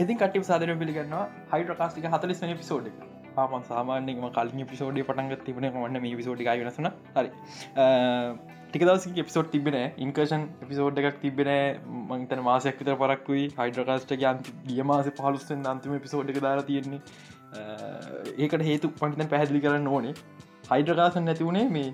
ඉතින් 0.00 0.16
කටි 0.16 0.44
සාදර 0.44 0.76
පිළිගන්නවා. 0.82 1.24
හයිඩ 1.52 1.72
කාස්ටික 1.76 2.06
හතලිස් 2.08 2.38
වන 2.42 2.54
පිසෝඩ් 2.56 2.86
මන් 3.48 3.64
සාමාන්‍යම 3.64 4.22
කලින් 4.30 4.66
පිසෝඩි 4.66 5.02
පටන්ග 5.02 5.44
තිබන 5.44 5.66
වන්න 5.74 6.00
මේ 6.04 6.16
පිසෝඩි 6.16 6.46
වෙනසන 6.46 6.88
හරි 7.16 7.30
ටිකදවස 8.68 9.06
පිසෝට් 9.20 9.50
තිබෙන 9.50 9.76
ඉන්කර්ෂන් 9.98 10.46
පිසෝඩ් 10.62 11.02
එකක් 11.02 11.20
තිබෙන 11.24 11.50
මංතන 12.10 12.42
මාසයක් 12.42 12.80
විතර 12.80 12.96
පරක්වයි 13.02 13.44
හයිඩ්‍රකාස්ට 13.58 14.14
ගන්ති 14.14 14.56
ගිය 14.68 14.82
මාස 14.84 15.10
පහලුස්සෙන් 15.18 15.66
අන්තිම 15.66 15.98
පිසෝඩ් 15.98 16.32
එක 16.34 16.40
දාලා 16.40 16.66
තියෙන්නේ. 16.70 17.00
ඒකට 18.38 18.66
හේතු 18.70 18.92
පටිතන් 18.94 19.30
පැහැදිලි 19.34 19.62
කරන්න 19.66 19.88
ඕනේ. 19.88 20.14
හයිඩ්‍රකාසන් 20.70 21.24
නැතිවුණේ 21.24 21.68
මේ 21.68 21.88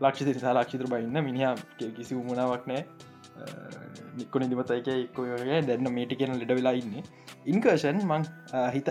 ලක්ෂ 0.00 0.24
තිරිසා 0.24 0.54
ලක්ෂිතර 0.54 0.90
බයින්න. 0.94 1.22
මිනිහා 1.22 1.54
කිසි 1.78 2.14
උමුණාවක් 2.14 2.66
නෑ. 2.66 2.84
නික්කොන 4.18 4.44
දිමතයික 4.52 4.88
එක්කෝගේ 4.94 5.60
දැන්න 5.68 5.90
මේටි 5.98 6.18
කියෙන 6.20 6.38
ලෙඩ 6.40 6.52
වෙලා 6.58 6.74
ඉන්න. 6.80 6.94
ඉන්කර්ෂන් 7.52 8.00
මං 8.06 8.22
හිත 8.74 8.88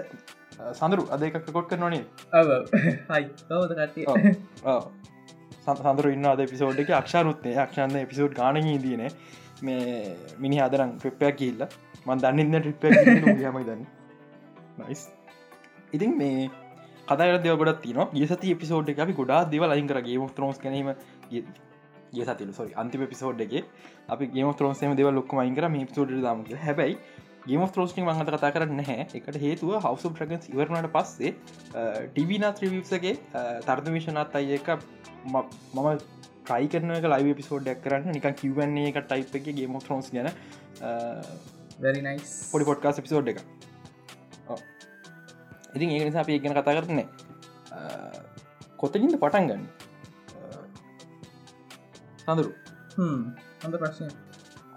සඳරු. 0.79 1.03
අද 1.15 1.21
එකක් 1.27 1.51
කොට් 1.57 1.67
කරනනේ 1.71 2.03
සඳරු 5.65 6.13
ඉන්න 6.15 6.31
අද 6.31 6.41
පිසෝඩ් 6.53 6.79
එක. 6.83 6.89
අක්ෂාරුත්නය 7.01 7.53
අක්ෂන්ද 7.65 7.99
පිසෝඩ් 8.13 8.33
ගාන 8.39 8.59
දන 8.85 9.03
මේ 9.67 10.15
මිනි 10.39 10.57
අදරං 10.65 10.91
ට්‍රිප්පයක් 10.97 11.37
කියල්ල 11.41 11.61
මන් 12.07 12.25
දන්නන්න 12.25 12.61
ට්‍රිප්ප 12.63 12.83
යමයි 13.45 13.63
දන්න. 13.69 13.85
නයිස් 14.81 15.01
ඉතින් 15.95 16.11
මේ 16.21 16.49
කතර 17.07 17.39
දෙව 17.45 17.55
ගොඩ 17.61 17.81
තින 17.85 17.99
ගසති 18.13 18.55
පිසෝඩ් 18.61 18.91
එක 18.93 18.99
අපි 19.05 19.13
ගොඩා 19.19 19.41
දෙව 19.53 19.63
ලයින් 19.71 19.89
කරගේ 19.91 20.19
ෝස් 20.19 20.59
කනීම 20.63 20.89
ගේ 22.11 22.25
සතිල 22.25 22.53
සොරි 22.53 22.75
අන්තිම 22.75 23.05
පිසෝඩ් 23.07 23.41
එක 23.41 23.55
අපි 24.09 24.29
ගේම 24.29 24.53
ත්‍රෝන්සේම 24.53 24.95
දෙව 24.95 25.09
අයින් 25.37 25.55
කර 25.55 25.69
මේ 25.69 25.85
පිසෝඩ් 25.85 26.13
දම 26.17 26.45
හැබයි 26.59 26.95
ගේම 27.45 27.65
ත්‍රෝස්ටිං 27.69 28.05
මඟත 28.05 28.31
කතා 28.35 28.51
කරන්න 28.51 28.81
හැ 28.83 29.07
එකට 29.13 29.37
හේතුව 29.39 29.75
හවස 29.77 30.13
ප්‍රගන්ස් 30.13 30.49
ඉවරණට 30.49 30.91
පස්සේ 30.95 31.33
ටීවනා 32.09 32.51
ත්‍රීවික්සගේ 32.53 33.13
තර්ද 33.63 33.87
විෂණත් 33.89 34.35
අය 34.35 34.55
එක 34.55 34.73
මම 35.25 35.37
ට්‍රයි 36.45 36.67
කරන 36.67 36.91
ලයි 37.05 37.33
පිසෝඩ්ඩක් 37.35 37.81
කරන්න. 37.83 38.11
නික 38.11 38.27
කිවන්නේ 38.35 38.91
එක 38.91 38.99
ටයිප් 39.03 39.35
එක 39.39 39.49
ගේම 39.53 39.79
ත්‍රෝන්ස් 39.79 40.11
ගැන 40.11 40.29
පොඩි 42.51 42.65
පොඩ්කාස් 42.65 43.01
පිසෝඩ් 43.01 43.29
එක 43.29 43.41
ඉතින් 45.75 45.89
ඒ 45.89 46.01
නිසා 46.01 46.23
අපි 46.23 46.39
ගැන 46.39 46.55
කතා 46.55 46.77
කරන්නේ 46.77 47.07
කොතලින්ද 48.77 49.15
පටන් 49.15 49.47
ගන්න 49.47 49.63
සඳරු 52.29 52.49
හොඳ 53.61 53.75
ප්‍රශ්නය. 53.81 54.07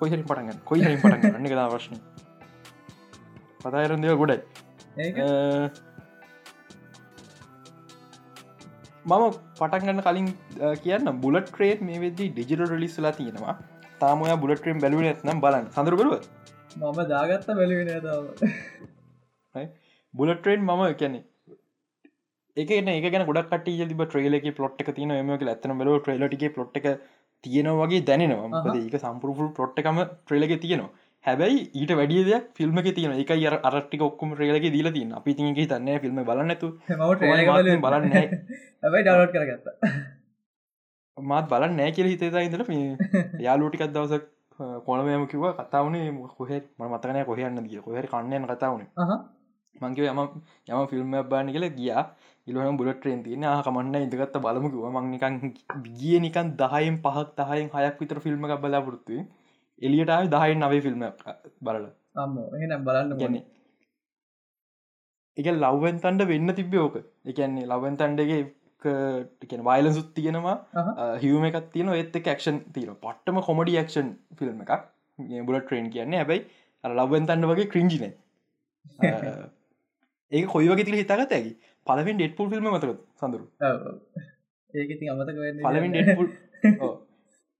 කොයිහරි 0.01 0.25
පටගන්න 0.29 0.59
කොයිහරි 0.69 0.97
පටගන්න 1.03 1.47
එක 1.49 1.55
ප්‍රශ්න. 1.73 1.97
පතායරන්දය 3.63 4.15
ගොඩයි. 4.21 4.39
මම 9.11 9.25
පටන්ගන්න 9.61 10.01
කලින් 10.07 10.29
කියන්න 10.85 11.13
බුලට 11.25 11.51
ට්‍රේට් 11.51 11.81
මේ 11.89 12.01
වෙදදි 12.05 12.27
ඩිජිටල් 12.37 12.75
ලිස්ලා 12.85 13.13
තියෙනවා. 13.19 13.55
තාමය 14.03 14.37
බුලට්‍රේම් 14.45 14.79
බැලුව 14.85 15.03
ඇත්නම් 15.11 15.43
බලන්න. 15.45 15.67
සඳරබරුව 15.77 16.15
මම 16.81 17.01
දාගත්ත 17.13 17.49
බැලුවෙන 17.61 17.91
බුලට්‍රේන් 20.15 20.61
මම 20.69 20.83
කැනෙ 21.03 21.21
ඒකන 22.57 22.89
ඒ 22.93 23.01
ගොඩක් 23.29 23.51
ට 23.53 23.67
ට්‍රේල 24.01 24.35
එක 24.39 24.47
පොට් 24.61 24.81
එක 24.85 24.91
තින 24.97 25.13
ම 25.19 25.31
ඇතන 25.35 25.79
බල 25.81 25.91
ට්‍රේලටිගේ 25.99 26.55
පොට් 26.57 26.75
එක 26.81 26.87
තියෙනවගේ 27.45 28.03
දැනෙනවා. 28.03 28.77
ඒක 28.77 28.97
සම්පුරුපුල් 28.99 29.49
පොට්ටකම 29.53 29.99
ට්‍රේලක 30.05 30.55
තියෙනවා. 30.61 30.93
හැබැයි 31.25 31.59
ඊට 31.73 31.93
වැඩිය 31.93 32.23
දෙයක් 32.25 32.47
ෆිල්ම් 32.55 32.79
එක 32.79 32.89
තියෙන 32.95 33.13
එක 33.23 33.31
අර 33.49 33.57
අරටි 33.71 34.03
ඔක්කම 34.03 34.35
රේලක 34.35 34.67
දීල 34.69 34.91
තින්න 34.93 35.13
අපි 35.13 35.35
තිගේ 35.35 35.69
තන්න 35.69 36.01
ෆිල්ම් 36.01 36.19
බලන්නතු 36.25 36.71
බලන්න 37.81 38.11
හැබයි 38.13 39.03
ඩවලෝඩ් 39.03 39.33
කරගත්ත. 39.33 39.67
මාත් 41.17 41.49
බලන්න 41.49 41.77
නෑ 41.77 41.93
කියල 41.93 42.09
හිතේතා 42.09 42.43
ඉදල 42.43 42.65
යාලෝටිකත් 43.41 43.93
දවසක් 43.93 44.25
කොනමයම 44.83 45.27
කිව 45.27 45.45
කතාවනේ 45.61 46.09
කොහෙ 46.33 46.59
මතකනය 46.81 47.25
කොහයන්න 47.25 47.63
දිය 47.65 47.81
කොහර 47.81 48.07
කන්නයන 48.09 48.49
කතාවන 48.49 48.83
මංකිව 49.83 50.05
යම 50.07 50.21
යම 50.71 50.87
ෆිල්ම් 50.89 51.17
බාන 51.31 51.53
කියල 51.55 51.69
ගියා. 51.79 52.05
ඉලන 52.47 52.77
බුලට 52.79 52.97
ට්‍රේන් 52.97 53.23
තියන 53.25 53.45
කමන්න 53.67 53.97
ඉදගත්ත 54.01 54.37
බලමුකිව 54.45 54.87
මංනිකන් 54.91 55.35
ගිය 55.99 56.19
නිකන් 56.21 56.55
දහයෙන් 56.61 56.97
පහක් 57.05 57.29
දහයෙන් 57.41 57.69
හයක් 57.75 58.01
විතර 58.01 58.21
ෆිල්ම් 58.21 58.47
එක 58.47 58.63
බලාපොරත්තුවේ 58.63 59.27
එලියට 59.83 60.15
දහයි 60.33 60.57
නවේ 60.57 60.81
ෆිල්ම් 60.87 61.05
බලල. 61.61 61.85
එනම් 62.17 62.85
බලන්න 62.89 63.19
ගැන 63.21 63.39
එක 65.37 65.47
ලව්වෙන් 65.55 66.01
තන්ඩ 66.01 66.29
වෙන්න 66.29 66.55
තිබ්බ 66.55 66.75
ඕක. 66.79 66.97
එකන්නේ 67.25 67.69
ලවන් 67.69 67.97
තන්ඩගේ 68.01 68.43
ටිකෙන 68.83 69.63
වයිල 69.69 69.93
සුත් 69.93 70.11
තියෙනවා. 70.17 70.57
හිවම 71.23 71.47
එකක් 71.49 71.71
තියෙන 71.73 71.95
ඒත් 71.95 72.19
එක 72.21 72.29
ක්ෂන් 72.31 72.59
තියෙන 72.75 72.99
පට්ටම 72.99 73.41
කොමඩි 73.49 73.79
ක්ෂන් 73.81 74.13
ෆිල්ම් 74.39 74.61
එකක්. 74.67 74.85
බුල 75.47 75.61
ට්‍රේන් 75.61 75.91
කියන්නේ. 75.95 76.21
හැබයි 76.21 76.41
ලබෙන් 76.85 77.27
තන්න 77.27 77.51
වගේ 77.51 77.71
ක්‍රිංජින 77.73 78.13
ඒක 80.33 80.47
කොයි 80.55 80.69
වගේ 80.71 80.87
තිල 80.89 80.99
හිතාගත 81.01 81.33
ඇකි 81.39 81.53
පලවෙන් 81.87 82.17
ඩෙට්පුල් 82.19 82.49
ෆිල්ම් 82.53 82.69
මතක 82.71 82.93
සඳරු. 83.21 83.45
ඒක 84.75 84.91
ති 85.01 85.11
අමතක 85.13 85.39
පලවින් 85.67 85.93
ඩෙට්පුල් 85.97 86.29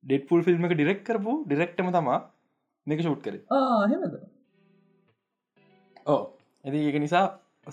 ඩෙට්පුල් 0.05 0.45
ෆිල්ම් 0.47 0.67
එක 0.69 0.75
ඩිරෙක් 0.77 1.01
කරපු 1.09 1.33
ඩිරෙක්ටම 1.47 1.91
තමා 1.97 2.19
මේක 2.87 3.01
ෂුට් 3.05 3.23
කර. 3.25 3.35
ඕ 6.07 6.23
ඇති 6.65 6.79
ඒක 6.89 6.99
නිසා 7.05 7.27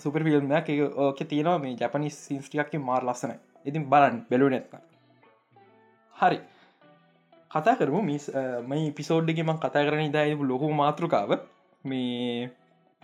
සුපර 0.04 0.22
ෆිල්ම් 0.26 0.52
එක 0.60 0.68
ඕක 1.04 1.20
තියෙනවා 1.32 1.58
මේ 1.64 1.76
ජපනි 1.80 2.10
සින්ස්ටියක් 2.20 2.72
මාර් 2.88 3.02
ලස්සන 3.08 3.32
ඉතින් 3.68 3.84
බලන් 3.92 4.16
බැලු 4.30 4.46
නැත්ත 4.52 4.74
හරි. 6.16 6.38
කතා 7.50 7.74
කරමු. 7.78 8.00
මිස් 8.10 8.24
මයි 8.70 8.90
පිසෝඩ්ඩගෙම 8.98 9.50
කතා 9.64 9.84
කරන 9.86 10.08
ඉදායපු 10.10 10.44
ලොකු 10.50 10.66
මාතෘකාව. 10.80 11.30
මේ 11.84 12.50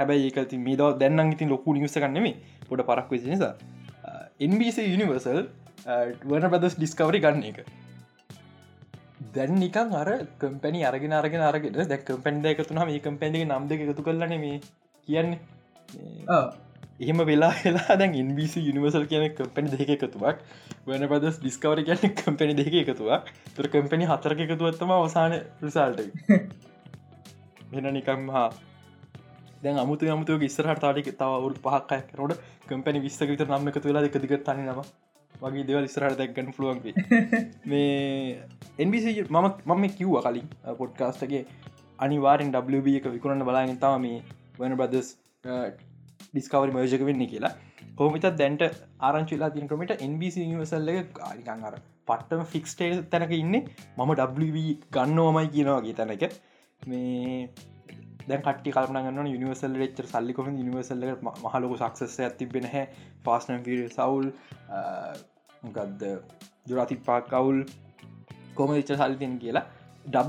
හැබැයි 0.01 0.29
ඒකති 0.29 0.59
මේ 0.59 0.77
දව 0.77 0.99
දැන්න 1.01 1.33
ඉතින් 1.33 1.53
ලොකු 1.55 1.75
නිවස 1.77 1.97
කන්නෙමේ 1.97 2.35
පොඩ 2.69 2.85
පරක් 2.89 3.09
වෙසි 3.11 3.33
නිසා. 3.33 3.55
එන්බස 4.41 4.79
යනිවර්සල් 4.85 5.41
වන 6.27 6.49
පදස් 6.53 6.77
ඩිස්කවරි 6.79 7.23
ගන්න 7.25 7.43
එක. 7.51 7.59
දැන් 9.35 9.57
නිකන් 9.63 9.97
අර 10.03 10.11
කම්පැනි 10.43 10.85
අරගෙන 10.91 11.17
අරගෙන 11.21 11.49
අරගෙන 11.49 11.81
දැ 11.85 11.99
කම්පැන්ඩ 12.11 12.53
එකතුන 12.53 12.83
මේ 12.85 13.01
කම්පැන්ඩි 13.01 13.49
නම් 13.49 13.67
දෙක 13.73 13.85
එකතු 13.87 14.07
කරලන 14.09 14.37
මේ 14.45 14.61
කියන්නේ. 15.09 15.41
එහෙම 17.01 17.19
වෙලා 17.31 17.53
වෙලා 17.65 17.97
දැන් 17.97 18.15
ඉන්බිසි 18.17 18.65
යනිවර්සල් 18.71 19.09
කියන 19.11 19.27
කම්පැනි 19.41 19.75
දෙක 19.75 19.97
එකතුවක්. 19.97 20.45
වන 20.87 21.09
පදස් 21.09 21.41
ඩිස්කවර 21.41 21.85
කියන 21.89 22.15
කම්පැනි 22.21 22.61
දෙක 22.61 22.73
එකතුවක්. 22.85 23.35
තුර 23.57 23.73
කම්පැනි 23.75 24.13
හතරක 24.13 24.47
එකතුවත්තම 24.47 24.97
අවසාන 24.99 25.41
රිසාල්ට 25.65 26.01
වෙන 27.73 27.95
නිකම් 27.95 28.31
හා 28.31 28.49
දැන් 29.67 29.79
අමුතු 29.79 30.11
අමුතු 30.11 30.39
ඉස්සරහට 30.43 30.81
තාලික 30.81 31.11
තව 31.15 31.41
වුරු 31.41 31.61
පහක්කය 31.61 32.01
කරනට 32.11 32.47
කම්පැනි 32.69 33.01
විස්සක 33.01 33.29
විතර 33.29 33.49
නම්ම 33.49 33.73
එකතු 33.73 33.87
වෙලා 33.87 34.07
එකදිග 34.11 34.35
තනිනවා 34.45 34.87
වගේ 35.35 35.67
දෙවල් 35.69 35.89
ඉස්රහට 35.89 36.19
දැක්ගන්න 36.19 36.53
පුළුවන්ගේ 36.53 36.95
මේ 37.71 37.87
එන්බිසි 38.79 39.17
මම 39.29 39.49
මම 39.69 39.87
කිව්ව 39.93 40.19
කලින් 40.23 40.49
පොඩ්කාස්ටගේ 40.79 41.45
අනිවාරෙන් 41.99 42.53
WB 42.55 42.97
එක 42.99 43.07
විකුණන්න 43.09 43.47
බලාගෙන 43.49 43.79
තම 43.79 44.01
මේ 44.01 44.19
වන 44.59 44.77
බදස් 44.77 45.09
ඩිස්කවරි 46.29 46.73
මයජක 46.73 47.05
වෙන්න 47.09 47.27
කියලා. 47.27 47.55
කොමිත 47.97 48.27
දැන්ට 48.35 48.65
ආරංචිලා 49.01 49.51
තින 49.51 49.69
ක්‍රමට 49.69 50.03
එන්බිසි 50.03 50.49
නිවසල්ල 50.49 50.91
ගාරිකං 51.15 51.65
අර 51.69 51.77
පට්ටම 52.09 52.45
ෆික්ස්ටේ 52.47 52.91
තැනක 53.13 53.33
ඉන්න. 53.35 53.57
මම 53.97 54.13
WB 54.41 54.67
ගන්නවමයි 54.93 55.49
කියනවාගේ 55.55 55.95
තැනක. 55.95 56.25
මේ 56.83 57.49
දැ 58.29 58.39
කට 58.41 58.75
කල්පනගන්න 58.75 59.23
නිවසල් 59.25 59.79
ච්ච 59.79 60.07
සල්ලිකොම 60.07 60.51
නිවසල්ල 60.59 61.07
මහලොක 61.23 61.75
සක්සස 61.81 62.19
ඇතිබෙන 62.21 62.69
හැ 62.75 62.85
ෆාස්නම් 63.25 63.65
සවුල් 63.91 64.31
ගදද 65.71 66.13
ජුරාති 66.67 67.01
පාකවුල් 67.07 67.61
කොම 68.55 68.77
ච්ච 68.77 69.01
සල්තින් 69.01 69.39
කියලා. 69.39 69.67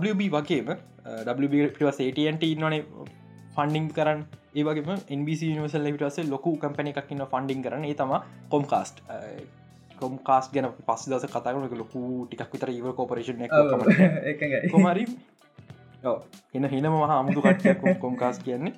WB 0.01 0.29
වගේම 0.31 0.73
WBටට 1.29 2.43
ඉන්නනේ 2.45 2.81
ෆන්ඩිං 3.55 3.87
කරන්න. 3.91 4.25
ඒවගේම 4.55 4.91
NBC 5.11 5.53
නිවසල් 5.53 5.87
විටස 5.89 6.19
ලොකු 6.27 6.57
කම්පැනි 6.57 6.93
එකක්න්න 6.95 7.29
ෆන්ඩිං 7.33 7.63
කරන 7.63 7.87
තම 7.93 8.13
කොම් 8.49 8.65
කාස්ට් 8.65 9.01
කොම් 9.97 10.17
කාස් 10.19 10.49
ගැන 10.53 10.69
පස් 10.87 11.07
දස 11.09 11.25
කතාරන 11.27 11.65
ලොකු 11.75 12.01
ටිකක් 12.25 12.53
විතර 12.53 12.69
ඒව 12.71 12.87
කෝපරේෂන් 12.97 13.41
කොමරි 14.71 15.05
එන 16.03 16.69
හිනම 16.73 16.93
මහ 16.93 17.13
අමුතු 17.19 17.41
කට්ටයක් 17.41 17.99
කොම්කාස් 18.01 18.39
කියන්නේ. 18.39 18.73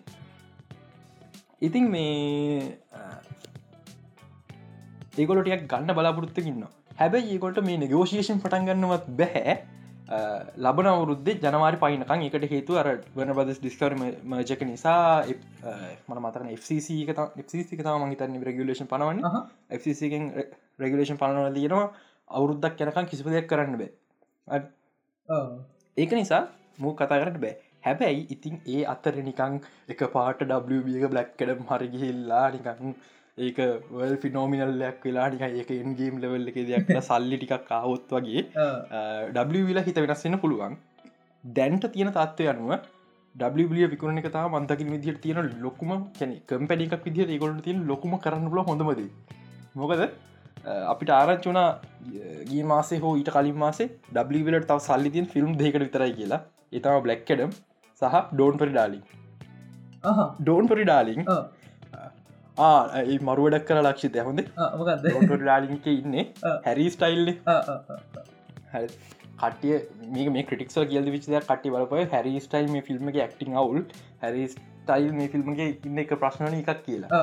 ඉතින් 1.62 1.90
මේ 1.92 2.78
ඒකොලටියක් 5.18 5.68
ගන්න 5.72 5.96
බලාපොරත්තුකින්න 5.98 6.64
හැබැයි 7.00 7.36
ඒකොට 7.36 7.60
මේ 7.68 7.78
නිගෝෂේෂන් 7.84 8.40
පටන් 8.44 8.68
ගන්නවත් 8.70 9.06
බැහැ. 9.20 9.56
ලබන 10.66 10.88
අවුරුද්දේ 10.90 11.36
ජනවාරි 11.42 11.78
පයිනකං 11.82 12.24
එකට 12.28 12.46
හේතු 12.54 12.78
අර 12.82 12.88
වන 13.18 13.34
බදස් 13.38 13.60
ඩිස්කර 13.62 13.94
මජක 13.96 14.62
නිසා 14.70 15.24
මන 16.08 16.22
මතන 16.24 16.48
FCC 16.56 16.88
එක 17.04 17.20
FCC 17.44 17.76
එක 17.76 17.84
තම 17.88 18.06
හිතන්න 18.14 18.40
රගලේෂන් 18.50 18.90
පනවන්න. 18.94 19.20
FCCෙන් 19.80 20.24
රගලේෂන් 20.82 21.20
පනවන 21.22 21.54
තියෙනවා 21.58 21.90
අවුරුද්දක් 22.38 22.82
යනකම් 22.86 23.10
කිසිප 23.12 23.30
දෙයක් 23.34 23.50
කරන්න 23.52 23.78
බෑ. 23.82 23.92
ඒක 25.98 26.12
නිසා 26.20 26.44
මූ 26.80 26.94
කතා 26.94 27.22
කරට 27.22 27.40
බෑ. 27.46 27.56
හැබැයි 27.86 28.26
ඉතින් 28.36 28.60
ඒ 28.68 28.82
අතර 28.94 29.16
නිකං 29.22 29.56
එක 29.90 30.04
පාට 30.18 30.44
ඩියක 30.44 31.08
බ්ලක්කඩම් 31.14 31.64
හරිගිහිල්ලා 31.72 32.46
නිකං 32.52 32.94
ඒක 33.38 33.60
වල් 33.94 34.16
ෆිනෝමිනල්ලයක් 34.18 35.02
වෙලා 35.04 35.28
නික 35.34 35.44
ඒක 35.50 35.74
එන්ගේම් 35.78 36.22
ලෙවල් 36.22 36.54
එක 36.54 36.62
දෙයක් 36.70 36.94
සල්ලි 37.02 37.38
ටිකක් 37.38 37.68
කාවොත් 37.68 38.16
වගේ. 38.16 38.46
ඩවිලා 39.36 39.88
හිත 39.90 40.06
වෙනස් 40.06 40.24
වෙන 40.26 40.40
පුළුවන්. 40.40 40.80
දැන්ට 41.44 41.92
තියෙන 41.94 42.12
තත්වය 42.12 42.50
අනුව 42.54 42.72
ඩිය 43.36 43.88
විකුණ 43.88 44.18
එක 44.18 44.32
තා 44.32 44.48
මන්තකින් 44.50 44.90
විදිට 44.92 45.22
තියෙන 45.22 45.52
ලොකුම 45.62 45.92
කැන 46.14 46.32
කම්පැඩි 46.48 46.88
එකක් 46.88 47.06
විදිහට 47.06 47.30
ඒගොලට 47.30 47.62
තියෙන 47.64 47.86
ලොකුම 47.88 48.18
කරන්න 48.20 48.50
පුල 48.50 48.64
හොඳමද 48.64 49.04
මොකද 49.76 50.02
අපිට 50.86 51.12
ආරච්චුනා 51.12 51.68
ගී 52.50 52.64
මාසේ 52.64 53.00
හෝ 53.00 53.14
ඊට 53.16 53.32
කලින් 53.32 53.58
මාසේ 53.58 53.90
ඩවිලට 54.12 54.68
තව 54.68 54.80
සල්ලි 54.80 55.10
තියන් 55.10 55.30
ෆිල්ම් 55.34 55.52
දෙකට 55.56 55.80
විතරයි 55.80 56.14
කියලා 56.14 56.42
එතම 56.74 57.00
බ්ලක්කඩම් 57.06 57.52
සහ 58.02 58.18
ඩෝන් 58.32 58.58
පරි 58.58 58.72
ඩාලින්. 58.72 59.04
ඩෝන් 60.42 60.68
පරි 60.68 60.84
ඩාලින්. 60.84 61.22
ඒ 62.60 63.20
මරුවඩක් 63.22 63.68
කර 63.68 63.82
ලක්ෂිත 63.82 64.20
හොඳ? 64.22 64.42
ඩාලින්ක 65.36 65.88
ඉන්නේ. 65.94 66.26
හැරි. 66.66 66.90
ස්ටයිල්ල 66.90 67.34
කටිය 69.40 69.78
මේ 70.32 70.44
ක්‍රටික්සල් 70.44 70.90
කියල්ද 70.90 71.14
විචද 71.16 71.38
කටි 71.44 71.74
බලපය 71.76 72.08
හැරි 72.14 72.34
ස්ටයිල් 72.40 72.74
මේ 72.74 72.86
ෆිල්ම් 72.90 73.14
ක්ටිං 73.14 73.58
අවුල්. 73.64 73.86
හැරි 74.22 74.48
ස්ටයිල් 74.54 75.12
මේ 75.14 75.30
ෆිල්ම්ගේ 75.30 75.70
ඉන්න 75.86 76.02
එක 76.04 76.14
ප්‍රශ්නන 76.24 76.58
එකක් 76.60 76.84
කියලා. 76.88 77.22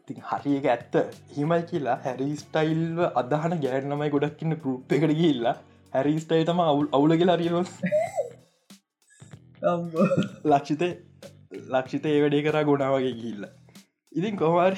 ඉතින් 0.00 0.22
හරික 0.30 0.70
ඇත්ත. 0.74 1.02
හිමයි 1.36 1.60
කියලා 1.70 1.98
හැරි 2.06 2.30
ස්ටයිල්ව 2.36 3.04
අදහන 3.22 3.58
ගෑනමයි 3.66 4.10
ගොඩක්කින්න 4.16 4.58
පෘප් 4.64 4.98
එකට 4.98 5.16
ගිල්ලා 5.22 5.56
හැරි 5.92 6.14
ස්ටයි 6.18 6.44
තම 6.44 6.62
අවුල් 6.66 6.86
අවුල 6.92 7.16
කියලා 7.16 7.38
රියලොස්. 7.38 7.72
ලක්ෂිත 10.52 10.82
ලක්ෂිත 11.74 12.06
ඒ 12.12 12.20
වැඩේ 12.22 12.44
කරා 12.46 12.64
ගොඩාවගේ 12.70 13.12
ගිල්ල 13.20 13.44
ඉතින් 14.12 14.40
කොහවාර 14.40 14.72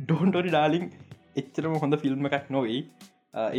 ඩෝන්ටොරි 0.00 0.50
ඩාලිං 0.52 0.86
එච්චරම 1.40 1.74
හොඳ 1.82 1.94
ෆිල්ම් 2.02 2.28
එකක් 2.28 2.46
නොවෙයි. 2.56 2.80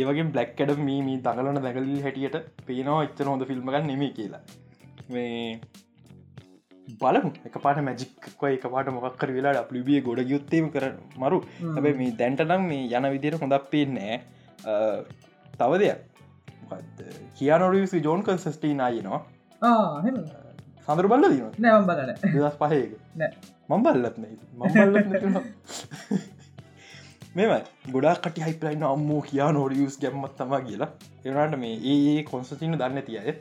ඒවගේ 0.00 0.30
බ්ලක්කඩ 0.34 0.80
මේ 0.86 1.18
දඟලන 1.26 1.60
දැගලි 1.66 1.98
හැටියට 2.06 2.36
පේනවා 2.68 3.02
එච්චර 3.08 3.26
හොඳ 3.32 3.44
ෆිල්ම් 3.50 3.70
එකක් 3.70 3.86
නෙමේ 3.90 4.10
කියලා. 4.18 4.42
මේ 5.14 5.60
බලමු. 7.02 7.30
එක 7.48 7.56
පාට 7.64 7.80
මැජික්ක 7.88 8.28
එක 8.50 8.66
පාට 8.74 8.92
මොක්කර 8.96 9.30
වෙලා 9.38 9.54
අපලිබිය 9.62 10.00
ගොඩ 10.08 10.20
යුත්තේම 10.34 10.66
කර 10.74 10.84
මරු. 11.22 11.38
හ්ම්. 11.60 11.72
හැබැ 11.74 11.94
මේ 12.00 12.16
දැන්ටනම් 12.20 12.68
මේ 12.72 12.84
යන 12.98 13.10
විදියට 13.14 13.40
හොඳක් 13.42 13.70
පේනෑ 13.74 14.16
තව 15.60 15.72
දෙයක් 15.82 15.98
කියනොරසි 17.38 18.00
ජෝන් 18.06 18.22
කන්සස්ටී 18.26 18.74
නායනවා 18.74 19.20
ආ, 19.62 20.00
එහෙම. 20.00 20.16
සඳර 20.86 21.06
බල්ල 21.12 21.24
දීම 21.32 21.46
නෑ, 21.58 21.80
මම 21.80 21.86
බලන්නේ. 21.88 22.16
දස් 22.34 22.56
පහයක. 22.60 22.92
මම් 23.68 23.82
බල්ලත්න 23.84 24.24
මම්බල්ල 24.58 24.94
මෙම 27.36 27.50
ගොඩා 27.94 28.14
කට 28.24 28.38
හයිපලයින්න 28.46 28.84
අම්මෝ 28.90 29.20
කියා 29.28 29.50
නෝඩියස් 29.52 29.98
ගැම්මත් 30.02 30.36
තමා 30.38 30.60
කියලා. 30.68 30.90
එවනට 31.24 31.58
මේ 31.64 31.74
ඒ 31.92 32.22
කොන්සතින 32.30 32.76
දන්න 32.80 33.02
තියය 33.08 33.34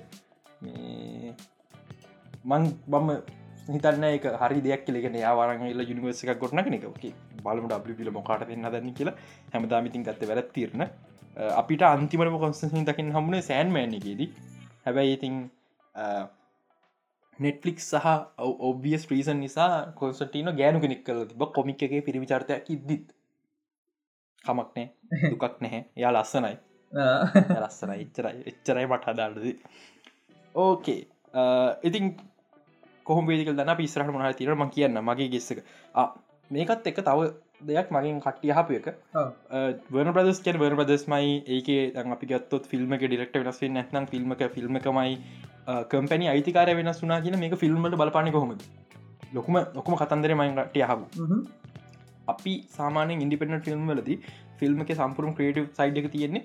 මේ 0.62 1.33
මං 2.45 2.63
බම්ම 2.88 3.09
හිතන්න 3.69 4.03
එක 4.09 4.25
හරි 4.41 4.59
දෙයක් 4.65 4.83
කෙලෙගෙන 4.88 5.15
යාවාරගල 5.21 5.81
යුනිවර්ස 5.89 6.23
එක. 6.23 6.39
ගොටන 6.41 6.63
කෙනෙක 6.65 6.85
බලම 7.45 7.65
ඩිල 7.71 8.12
මොකාට 8.18 8.47
දෙන්න 8.50 8.68
දන්න 8.68 8.94
කියලා 9.00 9.15
හැමදාමිතින් 9.53 10.06
ගත්ත 10.07 10.30
වැරත් 10.30 10.51
තිරන 10.57 10.83
අපිට 11.38 11.81
අන්තිමට 11.84 12.39
කොන්ස්සින් 12.39 12.86
දකින්න 12.86 13.13
හමුණේ 13.13 13.42
සෑන්මෑනකේදී 13.42 14.30
හැබැයි 14.86 15.13
ඉතින් 15.13 15.36
නෙට්ලික් 17.39 17.80
සහ 17.81 18.07
ඔබියස් 18.62 19.04
්‍රීසන් 19.10 19.39
නිසා 19.39 19.72
කොන්සටීන 19.95 20.54
ගෑනු 20.54 20.80
කෙනෙක් 20.80 21.04
කල 21.04 21.25
තිබ 21.25 21.44
කොමික් 21.54 21.84
එකේ 21.84 22.01
පිරිවිචාර්තයක් 22.01 22.69
ඉද්දිත්. 22.69 23.06
කමක් 24.45 24.69
නෑ 24.75 24.88
දුකක් 25.31 25.62
නැහැ. 25.62 25.84
යා 25.95 26.12
ලස්සනයි. 26.13 26.56
ලස්සන 27.57 27.94
එච්චරයි. 27.95 28.42
එච්චරයි 28.45 28.88
මට 28.88 29.06
හදාලද 29.07 29.38
ඕකේ 30.56 31.01
ඉතින් 31.83 32.16
කොහොම 33.06 33.28
වේදිකල් 33.28 33.54
දන්න 33.54 33.78
පිස්රහට 33.78 34.13
මහ 34.13 34.31
තිරම 34.36 34.69
කියන්න 34.69 35.01
මගේ 35.01 35.30
ගෙස්සක 35.30 35.62
මේකත් 36.51 36.88
එක 36.88 37.01
තව 37.01 37.30
දෙයක් 37.62 37.92
මගින් 37.92 38.19
කට්ටිය 38.21 38.54
හපු 38.54 38.74
එක. 38.80 38.88
වන 39.92 40.12
ප්‍රදස් 40.13 40.42
කෙන 40.42 40.59
වර 40.59 40.75
ප්‍රදස්මයි 40.75 41.44
ඒක 41.48 41.69
අපි 42.07 42.25
ගත්තොත් 42.27 42.65
ෆිල්ම් 42.65 42.92
ඩිරෙක්ට 42.95 43.38
වෙනස් 43.38 43.62
නැත්නම් 43.69 44.06
ෆිල්ම් 44.07 44.31
එක 44.31 44.44
ෆිල්ම් 44.54 44.75
එකමයි 44.75 45.15
කම්පැනි 45.92 46.30
අයිතිකාර 46.30 46.74
වෙනස් 46.74 47.01
වනා 47.04 47.21
කියන 47.21 47.39
මේක 47.39 47.56
ෆිල්ම්මට 47.57 47.98
බලපාන 47.98 48.31
කොහොමද 48.31 48.62
ලොකුම 49.33 49.57
ලොකුම 49.74 49.95
කතන්දර 49.95 50.36
මයින්ටය 50.36 50.83
හබු 50.83 51.06
හ්ම්. 51.24 51.42
අපි 52.27 52.54
සාමානෙන් 52.69 53.21
ඉන්ඩිපෙන්ට 53.21 53.65
ෆිල්ම් 53.65 53.88
වලද 53.89 54.19
ෆිල්ම් 54.59 54.81
එක 54.81 54.94
සම්පුරුම් 54.94 55.36
ක්‍රේටව 55.36 55.68
සයිඩ් 55.74 55.98
එක 55.98 56.12
තියෙන්නේ 56.12 56.44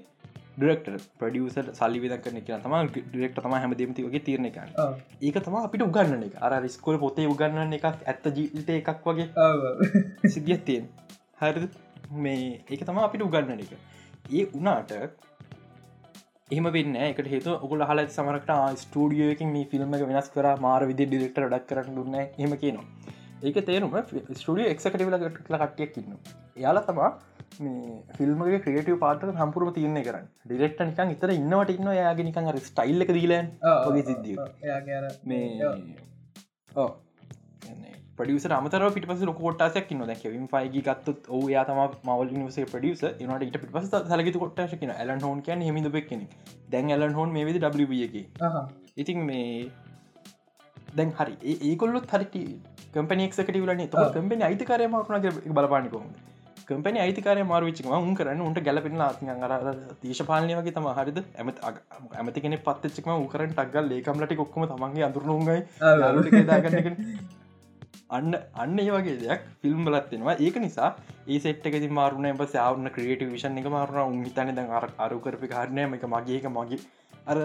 ඩෙක්ටර් 0.55 0.97
ප්‍රඩියසට 1.19 1.73
සල්ලි 1.75 2.01
විදක් 2.01 2.23
කරන 2.25 2.39
එක 2.41 2.51
තම 2.59 2.75
ඩෙක්ට 3.09 3.39
තම 3.39 3.55
හැමදමති 3.57 4.07
වගේ 4.07 4.23
තිරණ 4.23 4.49
එක. 4.51 4.59
ඒක 5.21 5.41
තම 5.41 5.57
අපිට 5.61 5.83
උගන්න 5.83 6.27
එක. 6.29 6.37
අර 6.39 6.69
ස්කොල් 6.69 6.99
පොතේ 6.99 7.27
උගන්න 7.27 7.73
එකක් 7.73 7.89
ඇත්ත 7.89 8.31
ජීවිත 8.33 8.71
එකක් 8.73 9.07
වගේ 9.07 9.29
ඔව්, 9.39 9.67
ඔව්. 9.71 9.79
සිද්ධියත් 10.29 10.65
තියෙන් 10.65 10.89
හරි 11.41 11.69
මේ 12.19 12.61
ඒක 12.69 12.85
තම 12.85 12.99
අපිට 13.01 13.23
උගන්න 13.23 13.59
එක. 13.59 13.73
ඒ 14.31 14.47
උනාට 14.53 14.93
එහම 16.51 16.67
වෙන්න 16.71 16.97
එකට 17.01 17.29
හේතු 17.29 17.57
ඔකුල 17.59 17.83
හල 17.85 18.05
සමරට 18.09 18.51
ස්ටඩියෝකින් 18.79 19.53
මේ 19.53 19.67
ෆිල්ම් 19.67 19.95
එක 19.97 20.07
වෙනස් 20.09 20.31
කර 20.31 20.49
මාර 20.61 20.87
විදි 20.87 21.07
ඩිරෙක්ට 21.07 21.43
ඩක් 21.43 21.69
කරන්න 21.69 21.97
දුන්න 21.97 22.17
එහම 22.21 22.57
කියනවා 22.63 23.21
ඒක 23.43 23.59
තේරුම 23.69 23.95
ස්ටඩිය 24.39 24.69
එක්කටවෙල 24.73 25.17
කට්ටියක් 25.63 25.97
ඉන්න 26.01 26.17
යාල 26.65 26.81
තමා 26.89 27.11
ෆිල්ම්ගේ 28.17 28.61
ක්‍රේටව 28.67 28.99
පාට 29.05 29.25
හම්පුරම 29.41 29.71
තියන්නේ 29.79 30.05
කරන්න. 30.07 30.27
ඩිරෙක්ට 30.47 30.83
නිකන් 30.89 31.15
ඉතර 31.17 31.33
ඉන්නවට 31.39 31.75
ඉන්න 31.77 31.93
යාගේ 31.99 32.29
නිකන් 32.29 32.51
අර 32.53 32.59
ස්ටයිල්ල 32.69 33.07
දීලන් 33.11 33.49
ඔව්, 33.73 33.97
සිද්ධිය. 34.11 34.37
මේ. 35.25 35.73
ඕ 36.77 36.91
පඩියස 38.19 38.47
අමතර 38.57 38.83
පිට 38.95 39.07
පස 39.11 39.23
කොටසයක් 39.39 39.93
න්න 39.95 40.11
විම් 40.33 40.47
පයිගි 40.49 40.83
ගත්තුත් 40.89 41.31
ඔහ 41.37 41.45
යා 41.51 41.65
තම 41.69 41.81
මවල් 42.09 42.33
නිවස 42.39 42.59
පඩියස 42.73 43.05
නට 43.05 43.49
ඉට 43.49 43.61
පිට 43.63 43.73
පස 43.77 43.89
සලග 44.11 44.35
කොට්ටශකන 44.43 44.93
ඇලන් 44.97 45.23
හෝන් 45.27 45.41
කියන 45.47 45.65
හිමිද 45.69 45.89
පෙක්ෙන 45.97 46.27
දැන් 46.71 46.93
ඇලන් 46.97 47.17
හෝන් 47.19 47.33
මේ 47.37 47.47
ඩගේ. 47.59 48.27
ඉතින් 48.97 49.25
මේ 49.29 49.71
දැන් 50.93 51.11
හරි. 51.19 51.35
ඒකොල්ලොත් 51.69 52.07
හරිට 52.09 52.37
කම්පනක්කට 52.95 53.43
ඔව්. 53.97 54.13
කම්පනි 54.15 54.45
අයිතිකාරයමක්න 54.45 55.55
බලපානිකොම 55.57 56.07
කම්පනි 56.69 57.03
අයිතිකාරය 57.05 57.45
මාරුවිච්චම 57.45 57.93
උන් 57.99 58.15
කරන්න 58.15 58.43
උන්ට 58.43 58.61
ගැලපෙන 58.67 59.05
අර 59.49 59.69
දේශපාලනය 60.03 60.57
වගේ 60.59 60.75
තම 60.79 60.89
හරිද? 60.99 61.19
ඇමත් 61.39 61.63
ඇමති 62.15 62.41
කෙන 62.41 62.59
පත්තච්චකම 62.67 63.13
උකරට 63.27 63.53
ටක්ගල් 63.53 63.95
ඒකම්ලට 63.99 64.35
කොක්කම 64.43 64.67
තමන්ගේ 64.73 65.07
අඳුරුණුන්ගයි 65.09 65.61
අන්න 68.11 68.35
අන්න 68.55 68.79
ඒ 68.79 68.91
වගේ 68.91 69.19
දෙයක් 69.21 69.45
ෆිල්ම් 69.61 69.85
බලත්වෙනවා 69.87 70.37
ඒක 70.39 70.57
නිසා 70.65 70.91
ඒ 71.27 71.39
සෙට්ක 71.39 71.77
මාරුණ 71.91 72.31
එබ 72.31 72.43
සාවන 72.55 72.91
ක්‍රියට 72.97 73.23
විෂන් 73.29 73.61
එක 73.61 73.69
මාරුණ 73.77 74.09
උන් 74.09 74.25
හිතන 74.27 74.57
ද 74.59 74.67
අර 74.81 74.89
අරුකරපි 74.99 75.53
කාරණය 75.55 75.87
එක 75.99 76.05
මගේ 76.15 76.41
එක 76.41 76.49
මගේ 76.57 76.83
අරර 77.27 77.41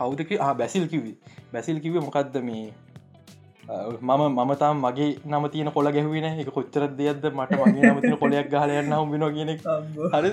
කවුදක 0.00 0.30
බැසිල් 0.60 0.86
කිවී 0.92 1.16
බැසිල් 1.52 1.80
කිව 1.84 2.00
මොකක්ද 2.06 2.40
මේ? 2.48 2.70
මම 4.08 4.22
මමතාම් 4.38 4.80
මගේ 4.84 5.10
නම 5.30 5.44
තියන 5.52 5.70
කොල 5.76 5.88
ගැහවෙන 5.96 6.26
එක 6.42 6.50
කොච්චර 6.56 6.82
දෙයක්ද? 6.98 7.24
මට 7.38 7.60
මගේ 7.60 7.92
නමතින 7.92 8.16
කොලයක් 8.22 8.50
ගහලයන්න 8.54 8.98
හම්බෙන 8.98 9.24
අම්බෝ. 9.76 10.10
හරි. 10.14 10.32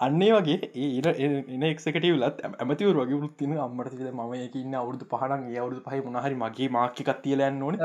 අන්නේ 0.00 0.30
වගේ 0.36 0.56
ඒ 0.82 1.12
එන 1.54 1.64
එක්කටවලත් 1.68 2.38
ඇමතිවර 2.46 2.96
වගේ 3.00 3.20
ෘත්තින 3.24 3.52
අම්මට 3.64 4.00
ම 4.18 4.22
එකන්න 4.38 4.74
අවුදු 4.80 5.06
පහන 5.12 5.44
අවුදු 5.62 5.80
පහ 5.86 6.00
මොනහරි 6.06 6.36
මගේ 6.42 6.68
මාකිකත් 6.76 7.22
තියලයන්න 7.24 7.62
ඕන. 7.66 7.76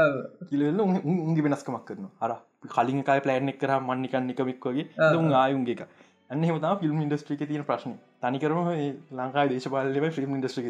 කිලවෙල්ල 0.50 0.80
උන්ගේ 0.86 1.46
වෙනස්කමක් 1.48 1.86
කරන 1.90 2.08
අර 2.26 2.32
කලින් 2.76 3.04
එකයි 3.04 3.24
ප්ලෑන් 3.26 3.52
එක් 3.54 3.60
කර 3.64 3.74
මන්නිකන් 3.90 4.32
එකමික් 4.36 4.66
වගේ. 4.70 4.88
උන් 5.20 5.34
ආයුන්ගේ 5.42 5.76
එක 5.78 5.84
අන්න 6.30 6.44
හෙමතා 6.44 6.74
ෆිල්ම් 6.82 6.98
ඉන්ඩස්ට්‍රික 7.04 7.42
තියෙන 7.50 7.64
ප්‍රශ්න. 7.70 7.94
තනිකරම 8.22 8.60
ඒ 8.72 8.88
ලංකායි 9.20 9.52
දේශපාලව 9.54 10.06
ෆිල්ම් 10.18 10.32
ඉන්ඩස්ට්‍රික 10.38 10.68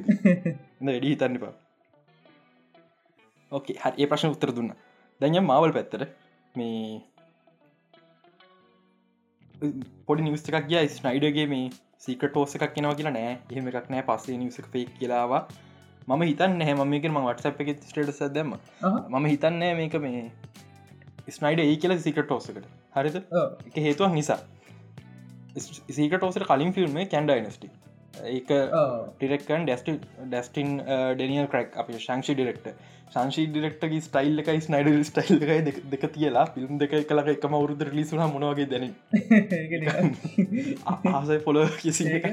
වැඩි 0.88 1.12
හිතන්නපා 1.12 1.54
ඕකේ 3.52 3.78
හරි. 3.84 3.96
ඒ 4.02 4.08
ප්‍රශ්න 4.12 4.34
උත්තර 4.36 4.52
දුන්න. 4.58 4.72
දැන්ය 5.22 5.40
මවල් 5.42 5.74
පැත්තර 5.78 6.04
මේ 6.56 7.02
පොඩි 10.08 10.28
නිවස්ට 10.28 10.52
එකක් 10.52 10.68
ගිය. 10.74 10.84
ස්නයිඩගේ 10.98 11.48
මේ 11.54 11.72
සීකට 12.06 12.28
ටෝස 12.34 12.54
එකක් 12.58 12.76
කෙනව 12.76 12.94
කියලා 13.00 13.16
නෑ. 13.18 13.32
එහෙම 13.52 13.72
එකක් 13.72 13.90
නෑ. 13.94 14.04
පස්සේ 14.10 14.38
නිසක 14.44 14.68
ෆෙක් 14.76 14.92
කියලාවා 15.00 15.42
මම 16.08 16.22
හිතන්න 16.30 16.62
හැ 16.66 16.76
මක 16.76 17.10
ම 17.14 17.18
වටසප් 17.24 17.66
එක 17.66 17.82
ස්ටේටස 17.90 18.22
දැම්ම. 18.36 18.54
මම 18.84 19.26
හිතන්නෑ 19.34 19.74
මේක 19.80 19.98
මේ 20.06 20.22
ස්නයිඩ 21.38 21.64
ඒ 21.66 21.74
කියලා 21.82 22.00
සිකට 22.06 22.24
ටෝසකට 22.30 22.70
හරිද? 22.96 23.18
එක 23.68 23.82
හේතුවක් 23.88 24.14
නිසා 24.20 24.40
සීකට 25.60 26.18
ටෝසට 26.18 26.46
කලින් 26.46 26.74
ෆිල්ම් 26.74 27.00
කැන්ඩයිනස්ටි 27.08 27.72
ඒක 28.28 28.52
ටිරෙක්කන් 28.52 29.66
ඩෙස්ට 29.66 29.90
ඩස්ටින් 30.26 30.78
ඩනියල් 31.16 31.50
කරක් 31.50 31.76
අප 31.78 31.92
ශංෂි 31.98 32.36
ඩිරෙක්ට 32.36 32.72
සංශී 33.10 33.48
ඩිරෙක්ටගේ 33.48 34.02
ස්ටයිල් 34.02 34.42
එකයි 34.42 34.62
ස්නයිඩල් 34.62 35.04
ස්ටයිල් 35.04 35.44
එකයි 35.46 35.74
දෙක 35.92 36.06
තියලා 36.14 36.46
ෆිල්ම් 36.50 36.80
දෙක 36.82 36.96
කලක 37.08 37.34
එකම 37.34 37.56
වරුද 37.56 37.84
ලිසුන 37.94 38.24
මොනවගේ 38.28 38.68
දැන 38.68 38.86
ආසයි 41.14 41.40
පොල 41.40 41.62
කිසි 41.78 42.08
එක 42.12 42.28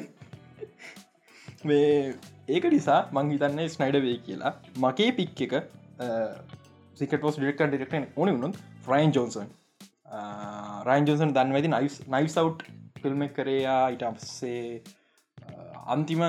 මේ 1.64 2.14
ඒක 2.48 2.68
නිසා 2.68 3.00
මං 3.12 3.30
හිතන්නේ 3.30 3.68
ස්නයිඩ 3.68 4.00
වේ 4.02 4.18
කියලා. 4.20 4.54
මගේ 4.78 5.10
පික් 5.12 5.44
එක 5.46 5.54
සිකටෝස් 6.96 7.36
ඩිරෙක්ට 7.36 7.68
ඩිරෙක්ට 7.68 8.16
ඕන 8.16 8.32
වුණු 8.32 8.50
ෆ්‍රයින් 8.82 9.12
ජෝන්සන් 9.12 9.52
රයින් 10.84 11.06
ජෝන්සන් 11.06 11.36
දන්වැදි 11.36 11.70
නයිස් 11.70 12.00
නයිස් 12.08 12.36
අව් 12.36 12.50
ෆිල්ම් 13.04 13.24
කරයා 13.36 13.78
ඉට 13.94 14.04
අපසේ 14.04 14.82
අන්තිම 15.94 16.24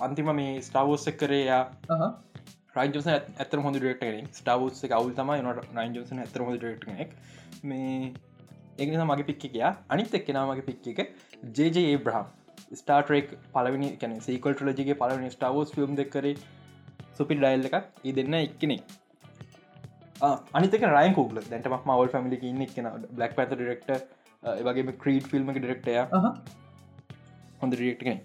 අන්තිම 0.00 0.32
මේ 0.40 0.56
ස්ටාවෝස් 0.62 1.06
කරයා 1.20 1.60
රයිජස 2.76 3.08
ඇතර 3.12 3.62
හොඳ 3.66 3.78
ඩෙක්ට 3.78 4.40
ස්ටාවස් 4.40 4.82
එක 4.88 4.96
අවුල් 4.98 5.14
තම 5.14 5.32
නට 5.36 5.78
රයිජස 5.78 6.12
ඇතර 6.18 6.46
හොඳ 6.46 6.58
ඩෙක්ටෙක් 6.58 7.16
මේ 7.64 8.12
ඒනිසා 8.78 9.08
මගේ 9.08 9.30
පික්ක 9.30 9.48
එකයා 9.48 9.72
අනිත් 9.88 10.14
එක්කෙනමගේ 10.14 10.68
පික් 10.68 10.92
එක 10.94 11.16
ජේජේ 11.56 11.96
බ්‍රහම් 12.04 12.28
ස්ටාටරෙක් 12.72 13.28
පලවිනි 13.54 13.90
කැන 14.00 14.16
සීකල් 14.22 14.54
ටලජගේ 14.54 14.96
පලවනි 14.96 15.30
ස්ටාවෝස් 15.30 15.72
ෆිල්ම් 15.76 15.94
දෙකර 16.00 16.26
සුපි 17.16 17.36
ඩයිල් 17.36 17.66
එකක්. 17.68 17.76
ඒ 18.04 18.12
දෙන්න 18.12 18.36
එක්කනෙක්. 18.36 18.84
අනිතක 20.54 20.86
රයි 20.88 21.10
කූල 21.18 21.40
දැටම 21.42 21.76
මවල් 21.80 22.10
ෆමිලි 22.14 22.38
ඉන්න 22.50 22.64
එක්න 22.66 22.88
බ්ලක් 23.10 23.36
පැත 23.36 23.54
ඩෙක්ට 23.54 23.90
වගේ 24.42 24.92
ක්‍රීඩ් 25.02 25.26
ෆිල්ම් 25.32 25.50
ඩෙක්ටය 25.54 25.96
හොඳ 27.62 27.74
රියක්ට 27.80 28.04
කෙනෙ 28.04 28.20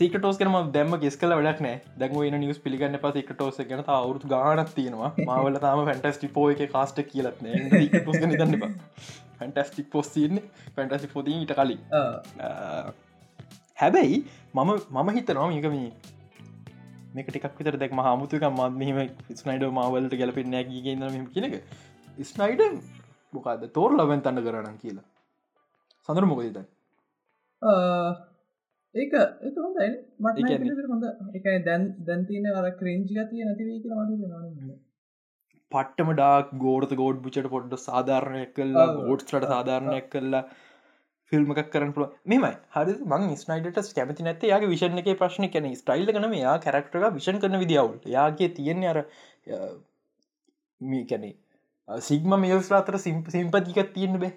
සිකටෝස් 0.00 0.38
කරම 0.40 0.54
දැම 0.76 0.94
ගෙස් 1.02 1.16
කල 1.22 1.34
වැඩක් 1.38 1.62
නෑ 1.66 1.80
දැම 2.02 2.14
න 2.28 2.38
නිස් 2.44 2.60
පිළිගන්න 2.66 2.98
පස 3.02 3.18
එකටෝස 3.22 3.58
ගැන. 3.70 3.82
අවුතු 3.96 4.30
ගානක් 4.34 4.70
තියෙනවා. 4.76 5.10
මවල 5.26 5.58
තම 5.64 5.82
ෆැන්ටස්ටි 5.90 6.30
පෝ 6.36 6.46
එක 6.52 6.62
කාස්ට 6.76 7.02
කියලත්න 7.10 7.50
දන්න 8.34 8.56
ෆැන්ටස්ටික් 9.38 9.90
පොස් 9.90 10.14
තියන්නේ. 10.14 10.44
ෆැන්ටසි 10.76 11.12
පොති 11.14 11.36
ඉට 11.42 11.54
කලින්. 11.58 11.80
හැබැයි 13.78 14.24
මම 14.54 14.72
මම 14.96 15.14
හිතනවා 15.18 15.50
මේකම 15.52 15.78
මේක 17.14 17.28
ටිකක් 17.28 17.60
විතර 17.60 17.76
දෙක් 17.78 17.94
හමුතුක 18.00 18.48
මත් 18.50 18.72
මෙහම 18.80 18.98
ස්නයිඩ 19.36 19.68
මවලට 19.70 20.18
ගැලපෙන් 20.20 20.52
නෑගේ 20.56 20.96
ම 20.96 21.30
කියනක 21.34 21.62
ස්නයිඩ 22.28 22.62
මොකක්ද 23.32 23.66
තෝර 23.78 23.96
ලබැන් 23.96 24.22
තන්න 24.26 24.44
කරන්න 24.46 24.78
කියලා. 24.82 25.08
සඳර 26.08 26.28
මොකදතයි 26.30 26.64
ඒක 28.94 29.12
ඒක 29.14 29.58
හොඳයි. 29.58 29.90
මට 30.22 30.88
හොඳ. 30.88 31.04
එක 31.38 31.44
දැන් 31.68 31.84
දැන්තින 32.08 32.48
අර 32.54 32.66
ක්‍රේංජි 32.80 33.14
ගතිය 33.18 33.46
නැතිවී 33.46 33.78
කියලා 33.84 34.06
මට 34.06 34.80
පට්ටම 35.72 36.10
ඩාක් 36.14 36.50
ගෝඩත 36.64 36.92
ගෝඩ් 36.98 37.22
බුචට 37.26 37.48
පොඩ්ඩ 37.54 37.78
සාධාරණය 37.86 38.42
කල්ලා 38.58 38.88
ගෝඩ්ස්ට 38.98 39.48
සාධාරණයක් 39.52 40.10
කල්ලා 40.14 40.42
ෆිල්ම් 41.32 41.54
එකක් 41.54 41.70
කරන 41.74 41.94
පුල 41.96 42.04
මෙමයි 42.32 42.52
හරි 42.74 42.96
මං 43.06 43.30
ස්නයිඩට 43.42 43.94
කැමති 43.98 44.26
නැත 44.26 44.44
යාගේ 44.50 44.72
විෂණ 44.72 45.00
එක 45.02 45.08
ප්‍රශ්න. 45.22 45.48
කැන 45.54 45.70
ස්ටයිල් 45.80 46.12
කනම 46.16 46.34
යා 46.40 46.56
කැරක්ටර 46.66 47.06
විෂන් 47.16 47.40
කරන 47.44 47.58
විදිවුල් 47.62 47.96
යාගේ 48.16 48.50
තියෙන්නේ 48.58 48.92
අර 48.92 49.00
මේ 50.80 51.06
කැනේ 51.06 51.34
සිග්ම 51.88 52.34
මේල්ස් 52.40 52.72
අතර 52.72 52.98
සිම්පතිකත් 52.98 53.92
තියෙන 53.94 54.18
බේ. 54.22 54.32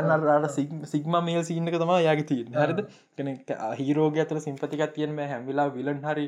අන්නරට 0.00 0.56
සිග්ම 0.92 1.16
මේල් 1.28 1.42
සිීන්නක 1.48 1.76
තම 1.82 1.92
යාගේ 2.06 2.26
තිය 2.30 2.42
හරිද? 2.56 2.80
කන 3.16 3.28
හිරෝග 3.80 4.18
අතර 4.24 4.40
සිම්පතිකක් 4.46 4.94
තියෙන 4.94 5.18
හැමිලා 5.32 5.68
විලන් 5.76 6.00
හරි 6.08 6.26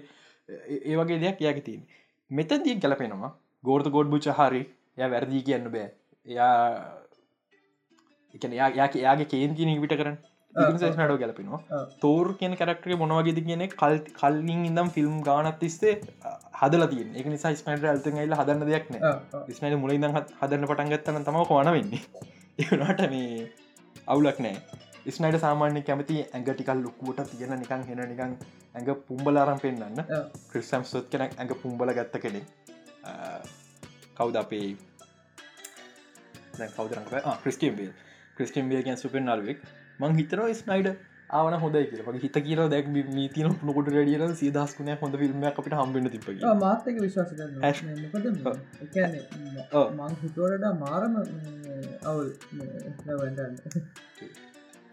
ඒ 0.48 0.96
වගේ 1.00 1.18
දෙයක් 1.24 1.40
යාගේ 1.46 1.66
තියන් 1.68 1.82
මෙතන්දී 2.30 2.76
ගැලපෙනවා 2.84 3.32
ගෝර්ත 3.64 3.88
ගෝඩ් 3.96 4.12
බුච 4.14 4.28
හරි 4.40 4.62
ය 4.98 5.10
වැරදිී 5.14 5.42
කියන්න 5.48 5.66
බෑ. 5.74 5.88
එයා 6.26 6.54
එකන 8.34 8.52
යා 8.60 8.70
යාගේ 8.76 9.28
කේන්තින 9.32 9.72
විට 9.82 9.96
කරන්න 10.00 10.18
නඩෝ 10.56 11.18
ගැලපෙනවා 11.18 11.82
තෝර් 12.00 12.32
කියන 12.34 12.56
කරක්ටේ 12.56 12.96
මොනවගේද 12.96 13.40
කියන 13.42 13.64
කල් 13.72 13.98
කල්ලින් 14.14 14.64
ඉදම් 14.64 14.90
ෆිල්ම් 14.90 15.20
ගානත් 15.22 15.58
තිස්සේ 15.60 15.94
හදල 16.56 16.86
තිය 16.86 17.04
එක 17.14 17.28
නිසා 17.28 17.52
ස්මට 17.54 17.86
අල්තගයිල 17.86 18.34
හදන්න 18.34 18.66
දෙයක්න 18.66 18.98
ස්නට 19.50 19.78
මුලින් 19.78 20.08
හදන්න 20.14 20.66
පටන්ගත්තන 20.66 21.22
තම 21.22 21.38
කොන 21.44 21.70
වෙන්නේ. 21.70 22.02
ඒනට 22.62 23.06
මේ 23.10 23.46
අවුලක් 24.06 24.40
නෑ. 24.40 24.56
ස්නයිට 25.08 25.40
සාමාන්‍ය 25.40 25.82
කැමති 25.82 26.16
ඇඟ 26.22 26.48
ටිකල් 26.48 26.80
ලොකුවට 26.80 27.30
තියෙන 27.32 27.54
නිකං 27.56 27.82
හෙන 27.84 28.02
නිකං 28.06 28.32
ඇඟ 28.74 28.90
පුම්බලාරම් 29.06 29.60
පෙන්න්න 29.60 30.02
ක්‍රිස්සම් 30.50 30.82
සොත් 30.86 31.08
කෙන 31.10 31.22
ඇඟ 31.24 31.54
පුම්බල 31.60 31.92
ගත්ත 31.92 32.22
කෙනෙ 32.22 32.40
කවුද 34.16 34.36
අපේ 34.36 34.68
කවදරක 36.56 37.12
ක්‍රිස්ටියම් 37.42 37.76
බේල් 37.76 37.92
ක්‍රිස්ටියම් 38.36 38.68
බියගෙන් 38.68 38.98
සුපෙන් 38.98 39.24
නල්වෙක් 39.26 39.62
මං 40.00 40.16
හිතනවා 40.16 40.54
ස්නයිඩ 40.54 40.88
ආවන 41.30 41.54
හොඳයි 41.56 41.84
කියල. 41.86 42.00
හිත 42.16 42.36
කියර 42.38 42.58
දැක් 42.68 42.88
මීතින 42.88 43.48
නොකොට 43.62 43.88
රඩියන 43.92 44.34
සීදස්කුණ 44.34 44.90
හොඳ 44.96 45.14
ිල්ම 45.20 45.46
අපිට 45.50 45.74
හම්බෙන 45.74 46.08
තිප 46.08 46.26
මාතක 46.56 46.90
විශවාස 46.96 47.32
මං 49.94 50.18
හිතුවරට 50.22 50.66
මාරම 50.80 51.16
අවුල් 52.04 52.28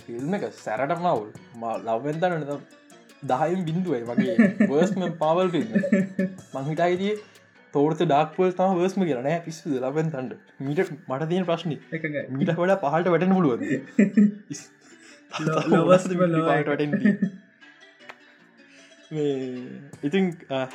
ෆිල්ම් 0.06 0.34
එක 0.34 0.48
සැරට 0.60 0.96
මවුල් 1.00 1.30
මා 1.58 1.76
ලව්වෙන්තන 1.80 2.48
දහයිම් 3.26 3.62
බින්දුවයි 3.68 4.02
වගේ 4.06 4.50
වර්ස්ම 4.68 5.08
පවල් 5.20 5.54
ෆිල්ම් 5.54 5.70
මංහිටයිතිය 6.56 7.14
තෝරත 7.74 8.02
ඩක්පල් 8.04 8.52
තම 8.54 8.74
වර්ස්ම 8.78 9.04
කරන 9.06 9.30
පිස්සු 9.46 9.76
ලබෙන් 9.80 10.10
තන්ට 10.12 10.34
මීට 10.62 10.90
මට 11.08 11.30
තියෙන 11.30 11.46
ප්‍රශ්නි. 11.46 11.78
මීට 12.32 12.52
වඩා 12.58 12.80
පහට 12.84 13.14
වැටන 13.14 13.34
පුළුවන් 13.34 13.62
ඉතින් 20.08 20.26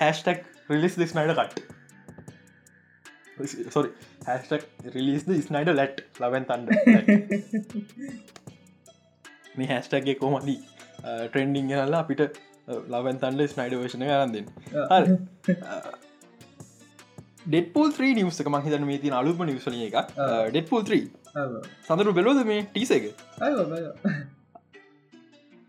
හැස්ටක් 0.01 0.41
රිලිස් 0.71 0.95
දෙස් 1.01 1.13
නයිඩ 1.17 1.33
කට 1.39 1.59
සොරි 3.75 3.91
හැස්ටක් 4.27 4.65
රිලිස් 4.97 5.23
ස්නයිඩ 5.47 5.71
ලැට් 5.79 6.03
ලබැන් 6.23 6.45
තන්ඩ 6.49 6.69
මේ 9.57 9.69
හැස්ටක්ගේ 9.73 10.17
කොමදී 10.23 10.59
ට්‍රෙන්ඩිං 11.29 11.71
ගනල්ලා 11.71 12.03
අපිට 12.05 12.23
ලබැන් 12.95 13.19
තන්ඩ 13.23 13.55
ස්නයිඩ 13.55 13.75
වේශන 13.83 14.05
කරන්දෙන් 14.09 14.47
ඩෙපල් 17.47 17.89
්‍රී 18.01 18.15
නිවස 18.19 18.41
එක 18.43 18.51
මහිතන 18.55 18.89
මේ 18.89 18.99
තින 19.05 19.15
අලුප 19.21 19.39
නිවසල 19.51 19.79
එක 19.87 19.95
ඩෙපල් 20.51 20.83
3 20.91 20.99
සඳරු 21.87 22.11
බෙලෝද 22.19 22.43
මේ 22.51 22.67
ටීස 22.67 22.93
එක 22.99 23.05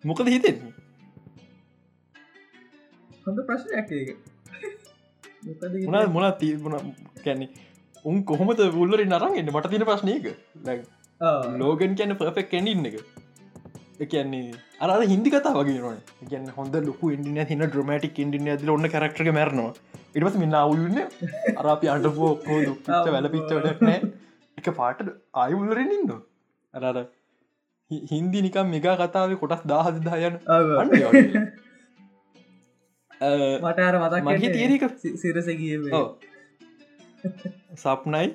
මොකද 0.03 0.27
හිතෙන් 0.33 0.59
හොඳ 3.25 3.39
ප්‍රශ්නයක් 3.47 3.89
මොන 5.87 6.13
මොන 6.13 6.27
තිබුණ 6.41 6.93
කැන්නේ 7.25 7.49
උන් 8.05 8.23
කොහොමද 8.29 8.61
පුල්ලරි 8.77 9.05
නරන්ගන්න 9.09 9.51
මට 9.53 9.71
තින 9.73 9.85
ප්‍රශ්නයක 9.89 10.27
ලෝගන් 11.61 11.97
කියන්න 11.99 12.15
පර්ෆෙක් 12.21 12.47
කැඩින්න 12.53 12.87
එක. 12.89 12.95
කියන්නේ 14.11 14.55
අර 14.79 14.89
හිදි 15.11 15.29
කතා 15.35 15.53
වගේ 15.59 15.81
න 15.83 15.99
ගැන 16.31 16.47
හොඳ 16.57 16.79
ලොකු 16.87 17.11
ඉඩිය 17.15 17.45
හින 17.51 17.65
ඩ්‍රමටික් 17.67 18.19
ඉඩිය 18.25 18.51
ඇද 18.55 18.67
ඔන්න 18.77 18.89
කරක්ටක 18.95 19.31
මරනවා. 19.35 19.73
ඉටස 20.17 20.37
මින්න 20.43 20.59
අවුල්න්න 20.63 20.97
අරපි 21.61 21.91
අටපු 21.95 22.31
ඔක්කෝ 22.33 22.59
දුක්ච 22.67 22.87
වැල 23.15 23.27
පිච්චට 23.35 23.87
නෑ. 23.87 23.99
එක 24.57 24.67
පාට 24.79 25.07
ආයුල්ලරෙන් 25.43 25.91
ඉන්න 25.97 26.19
අරර 26.73 26.97
හින්දි 27.91 28.41
නිකම් 28.41 28.67
මෙගා 28.69 28.95
කතාව 28.97 29.31
කොටස් 29.37 29.61
දාහද 29.65 29.95
දායන 30.03 30.35
මට 33.61 33.79
අර 33.81 33.95
මතක් 33.99 34.25
මගේ 34.25 34.51
තේරක 34.51 34.83
සිරසගිය 35.15 35.79
සප්නයි. 37.75 38.27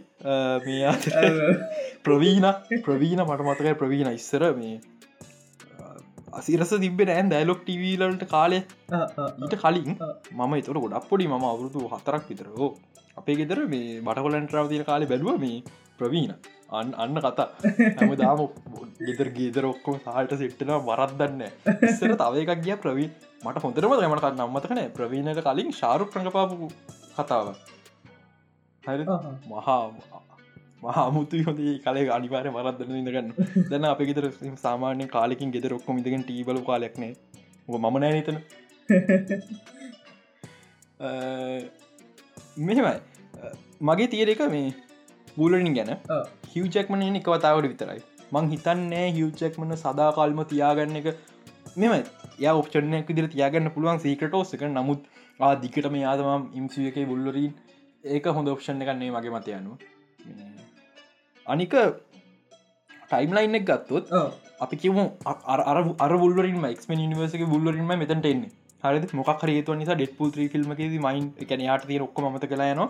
මේ 0.65 0.91
ප්‍රවීණ 2.05 2.49
ප්‍රවීණ 2.83 3.23
මට 3.25 3.47
මතකයි 3.47 3.75
ප්‍රවීණ 3.75 4.11
ඉස්සර 4.13 4.45
මේ 4.55 4.81
අසිරස 6.33 6.75
තිබෙන 6.77 7.11
ඇන් 7.11 7.31
දැලොක් 7.31 7.63
ටවලට 7.63 8.27
කාලය 8.29 8.59
ඊට 8.59 9.57
කලින්. 9.63 9.95
මම 10.33 10.53
එතොට 10.55 10.83
ගොඩක් 10.85 11.09
පොඩි 11.09 11.31
ම 11.31 11.39
අවුරුදු 11.45 11.87
හතරක් 11.89 12.29
විතරෝ 12.29 12.71
අපේ 13.17 13.37
ගෙදර 13.37 13.63
මේ 13.69 14.03
බටකොලන්ටරාව 14.03 14.69
තින 14.69 14.85
කාලෙ 14.85 15.07
බැලුව 15.07 15.41
මේ 15.41 15.63
ප්‍රවීණ 15.99 16.35
අන්න 16.75 16.91
අන්න 16.97 17.19
කතා. 17.19 17.47
හැම 17.99 18.13
දාම 18.21 18.41
ගෙදර 19.01 19.29
ගේදර 19.37 19.65
ඔක්කොම 19.71 19.97
සහට 20.01 20.39
සිට්ටනවා 20.43 20.81
වරත්දන්න 20.89 21.43
ඉස්සර 21.89 22.13
තව 22.23 22.35
එකක් 22.45 22.63
ගිය 22.67 22.77
ප්‍රවී 22.85 23.09
මට 23.45 23.65
හොඳරම 23.65 23.95
දමට 23.95 24.31
නම්මතකන 24.35 24.81
ප්‍රවීණයට 24.97 25.43
කලින් 25.49 25.71
ශාරුක් 25.81 26.17
රඟපාපු 26.17 26.69
කතාව. 27.17 27.47
හරි. 28.85 29.05
මහා 29.51 29.83
මහමුතු 30.87 31.37
හොදේ 31.47 31.75
කලේ 31.85 32.09
අනිවාරය 32.17 32.51
වරත්දන්න 32.57 32.99
ඉඳගන්න 33.03 33.29
දැන 33.71 33.85
අප 33.91 34.01
ගෙදර 34.11 34.27
සාමාන්‍ය 34.65 35.07
කාලෙකින් 35.15 35.55
ගෙදර 35.55 35.73
ඔක්කොම 35.79 36.03
ඉදගෙන 36.03 36.25
ටීබල 36.25 36.59
කාලෙක්නේ 36.69 37.13
මම 37.69 37.95
නෑ 37.97 38.15
හිතන 38.19 38.39
මෙහෙමයි. 42.59 42.99
මගේ 43.81 44.09
තීරක 44.09 44.41
මේ 44.51 44.75
බූලනින් 45.37 45.75
ගැන. 45.75 45.91
හිව්චෙක්මන 46.55 47.05
එක 47.21 47.29
වතාවට 47.35 47.69
විතරයි. 47.73 48.01
මං 48.35 48.47
හිතන්නේ 48.53 49.07
හිව්චෙක්මන 49.19 49.77
සදාකාල්ම 49.83 50.41
තියාගන්න 50.53 50.97
එක 51.01 51.09
මෙම 51.77 51.93
ය 52.45 52.49
ඔප්ෂණයක් 52.53 53.11
විදිර 53.11 53.29
තියාගන්න 53.35 53.73
පුළුවන් 53.75 54.01
සීකටෝස්සක 54.05 54.65
නමුත් 54.71 55.05
ආදිකට 55.41 55.87
මේ 55.95 56.07
ආදමම් 56.13 56.43
ඉම්සිය 56.61 56.89
එක 56.91 56.99
බුල්ලරීන් 57.13 57.53
ඒක 58.15 58.27
හොඳ 58.39 58.49
ඔප්ෂණ 58.55 58.83
එකන්නේ 58.87 59.13
මගේ 59.17 59.35
මතයනු 59.37 59.79
අනික 61.47 61.75
ටයිම්ලයින් 63.09 63.59
එක 63.61 63.65
ගත්තොත්. 63.71 64.05
අපි 64.65 64.77
කිවු 64.83 65.03
අර 66.05 66.13
බුල්ලරින් 66.23 66.59
මක්ම 66.65 66.93
නිවර්සක 67.01 67.43
බුල්ලරින්ම 67.55 67.91
මෙතට 68.03 68.15
එන්නේ. 68.15 68.51
හරි 68.85 69.19
මොක් 69.19 69.31
හරේතු 69.43 69.75
නිසා 69.81 69.97
ඩෙට්පුල් 69.99 70.31
ත්‍රී 70.35 70.49
ෆිල්ම්මකේද 70.53 70.95
මයින් 71.07 71.27
එක 71.43 71.51
යාට 71.67 71.87
තිය 71.91 72.01
ඔක්කො 72.07 72.31
මත 72.31 72.49
කලායන 72.51 72.83
ආ. 72.85 72.89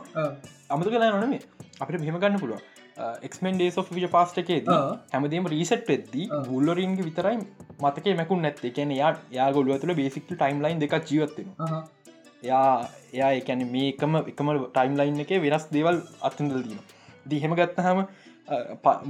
අමත 0.73 0.89
කලා 0.95 1.11
නොනේ 1.15 1.43
අපිට 1.81 2.01
මෙහමගන්න 2.05 2.41
පුළුව 2.43 2.61
එක්මන් 2.97 3.61
of 3.81 3.91
විජ 3.91 4.07
පාස්ටකේ 4.17 4.59
ආ. 4.69 4.99
හැමදේම 5.13 5.47
රීසට් 5.55 5.89
වෙද්දී 5.89 6.27
ආ. 6.31 6.43
බුල්ලරින්ගේ 6.49 7.07
විතරයි 7.09 7.39
මතක 7.83 8.17
මැකුන් 8.21 8.43
නැත්තේ. 8.43 8.71
කැන 8.71 8.91
යා 8.91 9.13
යා 9.39 9.53
ගොලුව 9.53 9.81
තුළ 9.81 9.95
බේසික්ට 9.95 10.35
ටයිම්ලයින් 10.35 10.81
දෙක් 10.83 10.95
ජීවත්වෙන. 11.11 11.49
යා 12.43 12.89
එයා 13.13 13.33
එකැන 13.41 13.65
මේකම 13.73 14.21
එකම 14.21 14.53
ටයිම්ලයින් 14.77 15.25
එක 15.25 15.33
වෙනස් 15.47 15.67
දේවල් 15.77 15.99
අත්තඳල් 16.29 16.63
දීම 16.69 16.81
දී 17.31 17.41
හෙම 17.45 17.57
ගත්තහම 17.61 18.05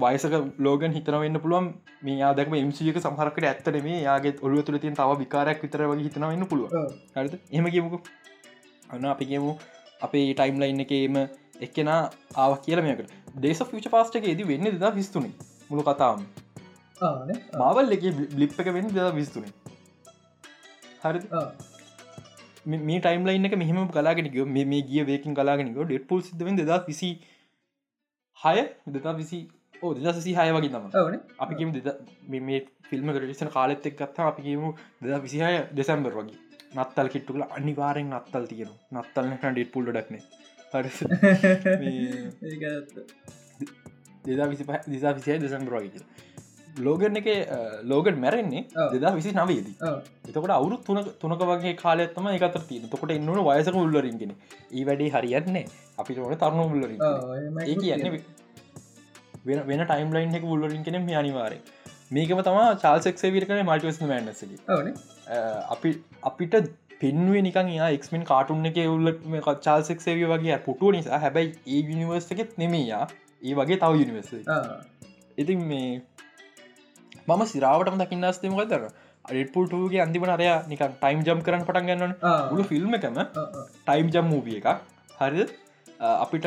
වයසක 0.02 0.34
ලෝගන් 0.66 0.92
හිතන 0.96 1.20
වෙන්න 1.24 1.40
පුළුවන්. 1.44 1.70
මේ 2.02 2.22
ආදක්ම 2.22 2.54
එමසික 2.62 2.98
සහරකට 3.04 3.46
ඇත්තන 3.52 3.80
මේ 3.86 4.02
යාගේ 4.08 4.36
ඔලුව 4.46 4.64
තුළ 4.66 4.78
තින් 4.78 4.96
තව 4.98 5.20
විකාරයක් 5.22 5.64
විතර 5.64 5.86
වගේ 5.92 6.08
හිතනවන්න 6.08 6.50
පුළුව 6.50 6.76
ආ. 6.80 6.88
හරිත 7.16 7.40
එහම 7.52 7.72
කියමුකු. 7.76 7.98
අන්න 8.90 9.08
අපි 9.14 9.32
කියමු. 9.32 9.56
අපේ 10.04 10.26
ටයිම්ලයින් 10.34 10.84
එකේම 10.84 11.16
එක්කෙන 11.60 11.90
ආව 11.90 12.54
කියලමයකට 12.60 13.12
දේශ 13.38 13.62
ෆිච 13.66 13.90
පාස්ට 13.90 14.16
එකේදී 14.16 14.46
වෙන්න 14.46 14.64
දෙදා 14.66 14.92
විස්තුනේ. 14.92 15.32
මුළු 15.70 15.82
කතාවම. 15.84 16.24
මාවල් 17.54 17.92
එක 17.92 18.04
බ්ලිප් 18.30 18.58
එක 18.60 18.72
වෙන්න 18.72 18.90
දෙදා 18.90 19.12
විස්තුනේ. 19.12 19.52
හරි. 21.02 21.20
මේ 22.66 23.00
ටයිම්ලයින් 23.00 23.44
එක 23.44 23.56
මෙහම 23.56 23.88
කලාගෙනක 23.88 24.38
මේ 24.48 24.82
ගිය 24.84 25.04
වේකින් 25.04 25.34
කලාගෙනක 25.34 25.74
ඩෙට් 25.74 26.08
පුල් 26.08 26.22
සිදවෙන් 26.22 26.56
දෙදා 26.56 26.80
විසි 26.86 27.10
හය 28.38 28.56
දෙතා 28.88 29.14
විසි 29.14 29.40
ඕ 29.82 29.92
දෙදා 29.94 30.14
සිසි 30.14 30.32
හය 30.32 30.48
වගේ 30.52 30.70
තම 30.70 30.86
දෙද 31.72 31.88
මේ 32.40 32.62
ෆිල්ම් 32.84 33.10
කරටිසන 33.10 33.50
කාලෙත් 33.50 33.86
එක් 33.86 33.96
ගත්තා 33.96 34.26
අපිකීම 34.28 34.72
දෙදා 35.02 35.20
විසිහය 35.20 35.52
දෙසැම්බර් 35.72 36.14
වගේ. 36.14 36.40
නත්තල් 36.76 37.08
කිට්ටුකල 37.08 37.44
අනිවාරෙන් 37.50 38.08
නත්තල් 38.12 38.46
තියෙන 38.46 38.72
නත්තල් 38.94 39.30
ඩෙට් 39.52 39.72
පුල්ල 39.72 39.86
ඩක්නේ 39.88 40.22
ඒක 40.22 40.32
ඇත්ත. 40.32 40.53
දෙදා 44.24 44.48
විසි 44.52 44.64
දිසා 44.88 45.12
විසිය 45.18 45.38
දෙසම්බරෝග 45.38 45.98
ලෝගන 46.78 47.16
එක 47.16 47.28
ලෝගට 47.84 48.18
මැරෙන්නේ. 48.18 48.64
දෙදා 48.94 49.12
විසි 49.14 49.32
නවේදී. 49.32 49.74
එතකොට 50.28 50.54
අවුරු 50.58 50.76
තුන 50.86 50.98
තුනක 51.20 51.42
වගේ 51.50 51.74
කාලෙත්තම 51.76 52.26
එකතර 52.32 52.62
තින 52.70 52.88
තකොට 52.88 53.10
එන්නන 53.10 53.42
වයසක 53.50 53.76
උල්ලරින්ගෙන 53.76 54.32
ඒ 54.72 54.84
වැඩේ 54.84 55.12
හරියන්නේ 55.16 55.64
අපිට 55.98 56.18
ඕන 56.18 56.36
තරුණ 56.36 56.64
උල්ලරින් 56.66 57.00
එහෙමයි 57.00 57.70
ඒ 57.70 57.76
කියන්න. 57.76 58.22
වෙන 59.46 59.58
වෙන 59.70 59.86
ටයිම්ලයින් 59.86 60.36
එක 60.38 60.44
උල්ලරින් 60.54 60.84
කෙන 60.84 60.98
මේ 61.06 61.18
අනිවාරය 61.22 61.58
මේකම 62.10 62.40
තම 62.46 62.58
චාල්සෙක්සේ 62.84 63.32
විර 63.32 63.46
කන 63.50 63.62
මල්ටිවස් 63.68 64.00
මන්නසගේ 64.02 64.58
ඕනේ. 64.68 64.94
අපි 65.74 65.90
අපිට 66.22 66.54
පෙන්ුවේ 67.00 67.42
නිකන් 67.42 67.70
එක්මෙන් 67.88 68.24
කාටුන්න 68.24 68.70
එක 68.70 68.80
උල්ල 68.86 69.12
චාල්සෙක්සේවිය 69.60 70.28
වගේ 70.32 70.58
පුටුව 70.66 70.94
නිසා 70.96 71.20
හැබැයි 71.20 71.54
ඒ 71.68 71.80
යනිවර්ස 71.86 72.28
එකෙත් 72.34 72.58
නෙමේයා 72.58 73.04
ඒ 73.42 73.54
වගේ 73.54 73.78
තව 73.78 74.04
යනිවර්ස. 74.04 74.30
ඉතින් 75.38 75.64
මේ 75.70 75.88
මම 77.26 77.42
සිරාවටම 77.46 77.98
දකින්න 78.00 78.30
ස්තේම 78.32 78.56
කතර 78.58 78.86
අඩපුල්ටගේ 79.24 80.02
අන්තිමට 80.02 80.34
අරය 80.36 80.48
නිකන් 80.70 80.96
ටයිම් 80.96 81.26
ජම් 81.26 81.44
කරන්න 81.46 81.66
පටන් 81.68 81.90
ගන්නන. 81.90 82.16
ගුළු 82.50 82.64
ෆිල්ම් 82.64 82.98
එකම. 82.98 83.20
ටයිම් 83.82 84.10
ජම් 84.14 84.26
මූවිය 84.32 84.58
එකක් 84.60 84.68
හරි 85.20 85.46
අපිට 86.00 86.46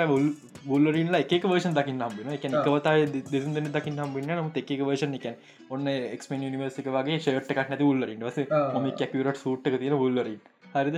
බුල්ලරින්ල 0.67 1.15
එක 1.19 1.43
වර්ෂන් 1.51 1.75
දකින්න 1.77 2.03
හම්බෙන 2.05 2.33
එක. 2.36 2.45
එකවතයි 2.45 3.23
දෙසන් 3.31 3.53
දෙන 3.57 3.71
දකින්න 3.77 3.99
හම්බෙන 4.03 4.29
නමුත් 4.39 4.57
එක 4.62 4.69
වර්ෂන් 4.89 5.15
එක 5.19 5.25
ඔන්න 5.69 5.88
එක්මන් 5.88 6.45
නිවර්සික 6.53 6.88
වගේ 6.97 7.19
ෂේට් 7.19 7.51
එකක් 7.55 7.69
නැති 7.71 7.89
උල්ලරින් 7.91 8.21
වස. 8.27 8.38
මොම 8.75 8.86
කැපිරට 9.01 9.41
සූට් 9.43 9.67
එක 9.67 9.79
තියෙන 9.81 9.97
බුල්ලරින් 10.03 10.39
හරිද. 10.75 10.95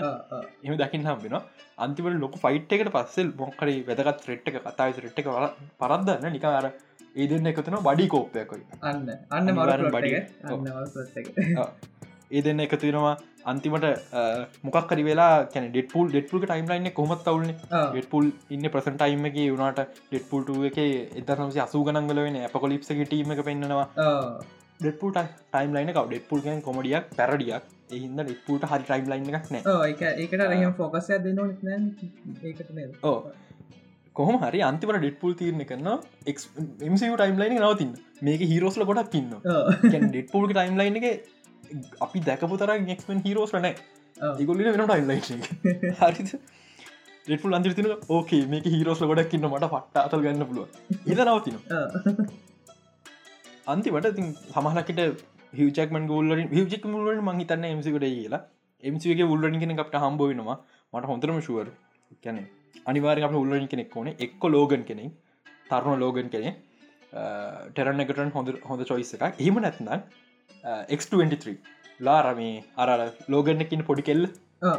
එම 0.66 0.76
දකින්න 0.84 1.10
හම්බෙන 1.12 1.36
අන්තිමට 1.86 2.20
ලොක 2.26 2.36
ෆයිට් 2.44 2.74
එකට 2.78 2.92
පස්සෙල් 2.98 3.32
මොක්කරේ 3.42 3.80
වැදගත් 3.90 4.28
රෙට් 4.30 4.48
එක 4.52 4.62
කතායි 4.68 5.02
රෙට් 5.06 5.20
එක 5.22 5.28
පරද්දන්න. 5.82 6.30
නිකාර 6.38 6.66
ඒ 7.16 7.28
දෙන්න 7.30 7.48
එකතුන 7.52 7.78
බඩි 7.88 8.08
කෝප්පයකොයි 8.14 8.64
අන්න. 8.82 9.08
අන්න 9.36 9.48
මර 9.56 9.82
බඩි. 9.96 10.12
ඒ 12.32 12.42
දෙන්න 12.46 12.60
එකතුවෙනවා 12.66 13.16
අන්තිමට 13.46 13.86
මොකක්කරි 14.64 15.04
වෙලා 15.04 15.34
කැන 15.46 15.72
ඩෙට්පුල් 15.72 16.08
ඩෙට්පුල් 16.10 16.42
ටයිම්ලයින්න 16.42 16.92
කොමත් 16.94 17.28
අවුල්න 17.28 17.52
ආ. 17.72 17.86
ඩෙට්පුල් 17.88 18.32
ඉන්න 18.50 18.70
ප්‍රසන්ටයිම 18.70 19.26
එක 19.26 19.38
වුණට 19.54 19.82
ඩෙට්පුල්ට 20.12 20.50
එක 20.70 20.80
එතරනසේ 21.16 21.66
අසූ 21.66 21.84
ගනන්ගල 21.84 22.24
වෙන 22.26 22.40
අපකොලිප්සගේ 22.44 23.06
ටීම 23.06 23.36
එක 23.36 23.44
පෙන්නවා. 23.50 23.88
ඩෙට්පුල් 24.80 25.12
ටයිම්ලයින 25.14 25.92
කව 25.92 26.06
ඩෙට්පුල් 26.06 26.42
ගැන් 26.42 26.62
කොමඩියක් 26.62 27.12
පැරඩියක් 27.18 27.76
එහින්ද 27.92 28.22
ඩෙට්පුල්ට 28.22 28.66
හරි 28.72 28.84
ටයිම්ලයින් 28.84 29.30
එකක් 29.32 29.52
නෑ 29.54 29.64
ඕ 29.68 29.84
ඒක 29.84 30.02
ඒකට 30.08 30.42
රහම 30.42 30.74
ෆෝකසය 30.78 31.22
දෙන්න 31.24 31.40
නෑ. 31.64 31.80
ඒකට 32.44 32.70
නේද? 32.72 33.00
ඕ 33.04 33.18
කොහොම 34.16 34.38
හරි 34.42 34.62
අන්තිමට 34.68 35.00
ඩෙට්පුල් 35.00 35.36
තීරණ 35.40 35.66
කරන්න 35.66 35.90
එමසි 36.88 37.10
ටයිම්ලයින 37.12 37.58
නවතින්න. 37.58 37.94
මේක 38.22 38.42
හිරෝස්ල 38.52 38.86
ගොඩක් 38.90 39.16
ඉන්න. 39.16 39.34
ඩෙට්පුල් 40.08 40.48
ටයිම්ලයින් 40.50 41.00
එක 41.02 41.30
අපි 42.02 42.20
දැකපු 42.22 42.58
තර 42.58 42.72
ෙක්මන් 42.96 43.22
හිරෝස් 43.26 43.54
නෑ 43.58 43.76
ආ. 44.18 44.36
ඉගොල්ලින 44.40 44.74
වෙන 44.74 44.86
ටයිම්ලයින් 44.86 45.22
හරි 46.02 46.40
ෙටල් 47.28 47.54
අන්තිරතින 47.54 47.88
ඕකේ 48.10 48.46
මේක 48.54 48.66
හිරෝස්ල 48.76 49.08
ගොඩක්කින්න 49.12 49.50
මට 49.50 49.70
පට්ට 49.74 49.98
අතල් 50.04 50.22
ගන්න 50.26 50.46
පුළුව 50.50 50.68
ඉද 51.14 51.20
නවතින. 51.26 51.58
අන්තිමට 53.74 54.08
ති 54.18 54.24
සමහලකට 54.54 55.02
හිවචක්මන් 55.54 56.08
ගෝල්ලින් 56.08 56.50
හිවචක් 56.56 56.86
මුලට 56.94 57.22
මහිතන්න 57.28 57.66
එමසිකට 57.66 58.06
කියලා. 58.06 58.42
එමසිගේ 58.84 59.28
උල්ලරින් 59.34 59.60
කෙන 59.62 59.80
අපට 59.84 59.96
හම්බෝවෙනවා 60.06 60.58
මට 60.94 61.06
හොඳරම 61.12 61.42
ෂුවර් 61.42 61.68
කැනෙ 62.24 62.44
අනිවාර 62.86 63.24
අප 63.28 63.36
උල්ලරින් 63.44 63.68
කෙනෙක් 63.68 63.96
ඕන. 63.98 64.08
එක්ක 64.26 64.44
ලෝගන් 64.46 64.84
කෙනෙක්. 64.84 65.14
තරුණ 65.70 66.00
ලෝගන් 66.00 66.30
කෙනෙ 66.30 66.56
ටෙරන්න 67.74 68.00
එකටන් 68.04 68.32
හොඳ 68.38 68.50
හොඳ 68.70 68.84
චොයිස 68.84 69.14
එකක්. 69.16 69.40
එහෙම 69.40 69.60
නැත්නම් 69.60 70.02
X23 71.00 71.58
ලාරමේ 72.08 72.56
අර 72.78 72.90
ලෝගන්න 73.34 73.66
එකින් 73.66 73.84
පොඩි 73.90 74.08
කෙල්ල. 74.10 74.26
ආ. 74.62 74.78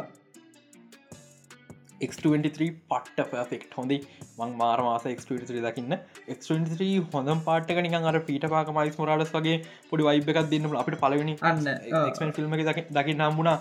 X23 2.07 2.67
පට්ට 2.91 3.49
ෆෙක්් 3.51 3.65
හොඳේ 3.75 3.99
මං 4.39 4.53
මාරමාස 4.61 5.03
X23 5.15 5.61
දකින්න. 5.67 5.93
X23 6.35 6.87
හොඳම් 7.13 7.43
පාටක 7.47 7.81
නිකන් 7.87 8.07
අර 8.11 8.17
පීට 8.29 8.47
පාක 8.55 8.71
මයිස් 8.77 8.97
මොරාලස් 9.01 9.33
වගේ 9.37 9.57
පොඩි 9.91 10.07
වයිබ් 10.09 10.31
එකක් 10.33 10.49
දෙන්න 10.53 10.65
අපිට 10.81 10.97
පලවෙනි 11.03 11.35
අන්න 11.51 12.33
ෆිල්ම් 12.39 12.57
දකින්න 12.97 13.23
හම්බුණා. 13.27 13.59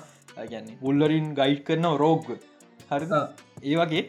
ගැන්නේ 0.53 0.81
බුල්ලරින් 0.83 1.29
ගයිඩ් 1.39 1.63
කරන 1.69 1.87
රෝග් 2.05 2.27
හරි 2.91 3.07
ආ. 3.19 3.25
ඒ 3.63 3.77
වගේ 3.81 4.05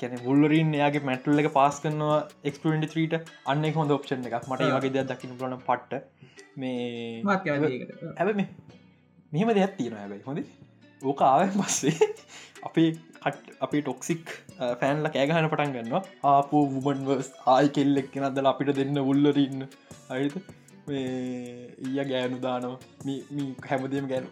කැන 0.00 0.14
බුල්ලරින් 0.26 0.74
එයාගේ 0.78 1.04
මැටල් 1.08 1.42
එක 1.42 1.48
පාස් 1.56 1.80
කරනවා 1.84 2.18
එක්ට 2.50 3.16
අන්න 3.52 3.64
එක 3.70 3.80
හොඳ 3.80 3.96
ඔප්ෂන් 3.96 4.28
එකක්. 4.28 4.46
මට. 4.50 4.70
වගේ 4.76 4.94
දෙයක් 4.96 5.10
දකින්න 5.10 5.38
පුලන 5.40 5.56
පට්ට. 5.68 6.02
මේ. 6.56 7.22
ඇබ 8.20 8.28
මෙහෙම 9.32 9.50
දෙයක් 9.58 9.74
තියෙන 9.78 9.96
ඇබයි 10.02 10.22
හොඳ 10.28 10.40
ඕක 11.02 11.22
ආවෙන් 11.28 11.54
පස්සේ 11.60 12.08
අපේ 12.68 12.90
කට 13.24 13.56
අපේ 13.66 13.82
ටොක්සික් 13.86 14.34
ෆෑන්ල 14.80 15.08
කෑගහන 15.14 15.48
පටන් 15.52 15.74
ගන්න 15.74 15.94
ආපු 16.32 16.62
වුමන්වර්ස් 16.74 17.30
ආයි 17.54 17.72
කෙල්ලෙක් 17.78 18.14
නදල 18.20 18.50
අපිට 18.52 18.72
දෙන්න 18.78 19.02
උල්ලරන්න 19.02 19.66
අයිත 20.16 20.36
ඊය 20.92 22.04
ගෑනු 22.12 22.40
දානෝ 22.46 22.74
මේ 23.06 23.48
හැමදීම 23.70 24.08
ගෑනු. 24.12 24.30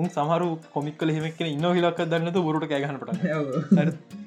උන් 0.00 0.08
සමහරු 0.16 0.50
කොමික් 0.74 0.98
කල 0.98 1.14
හෙමක් 1.16 1.40
ඉන්න 1.46 1.70
හිලක් 1.78 2.04
දන්නතු 2.12 2.44
බොරුට 2.48 2.68
කෑගහනට 2.72 4.23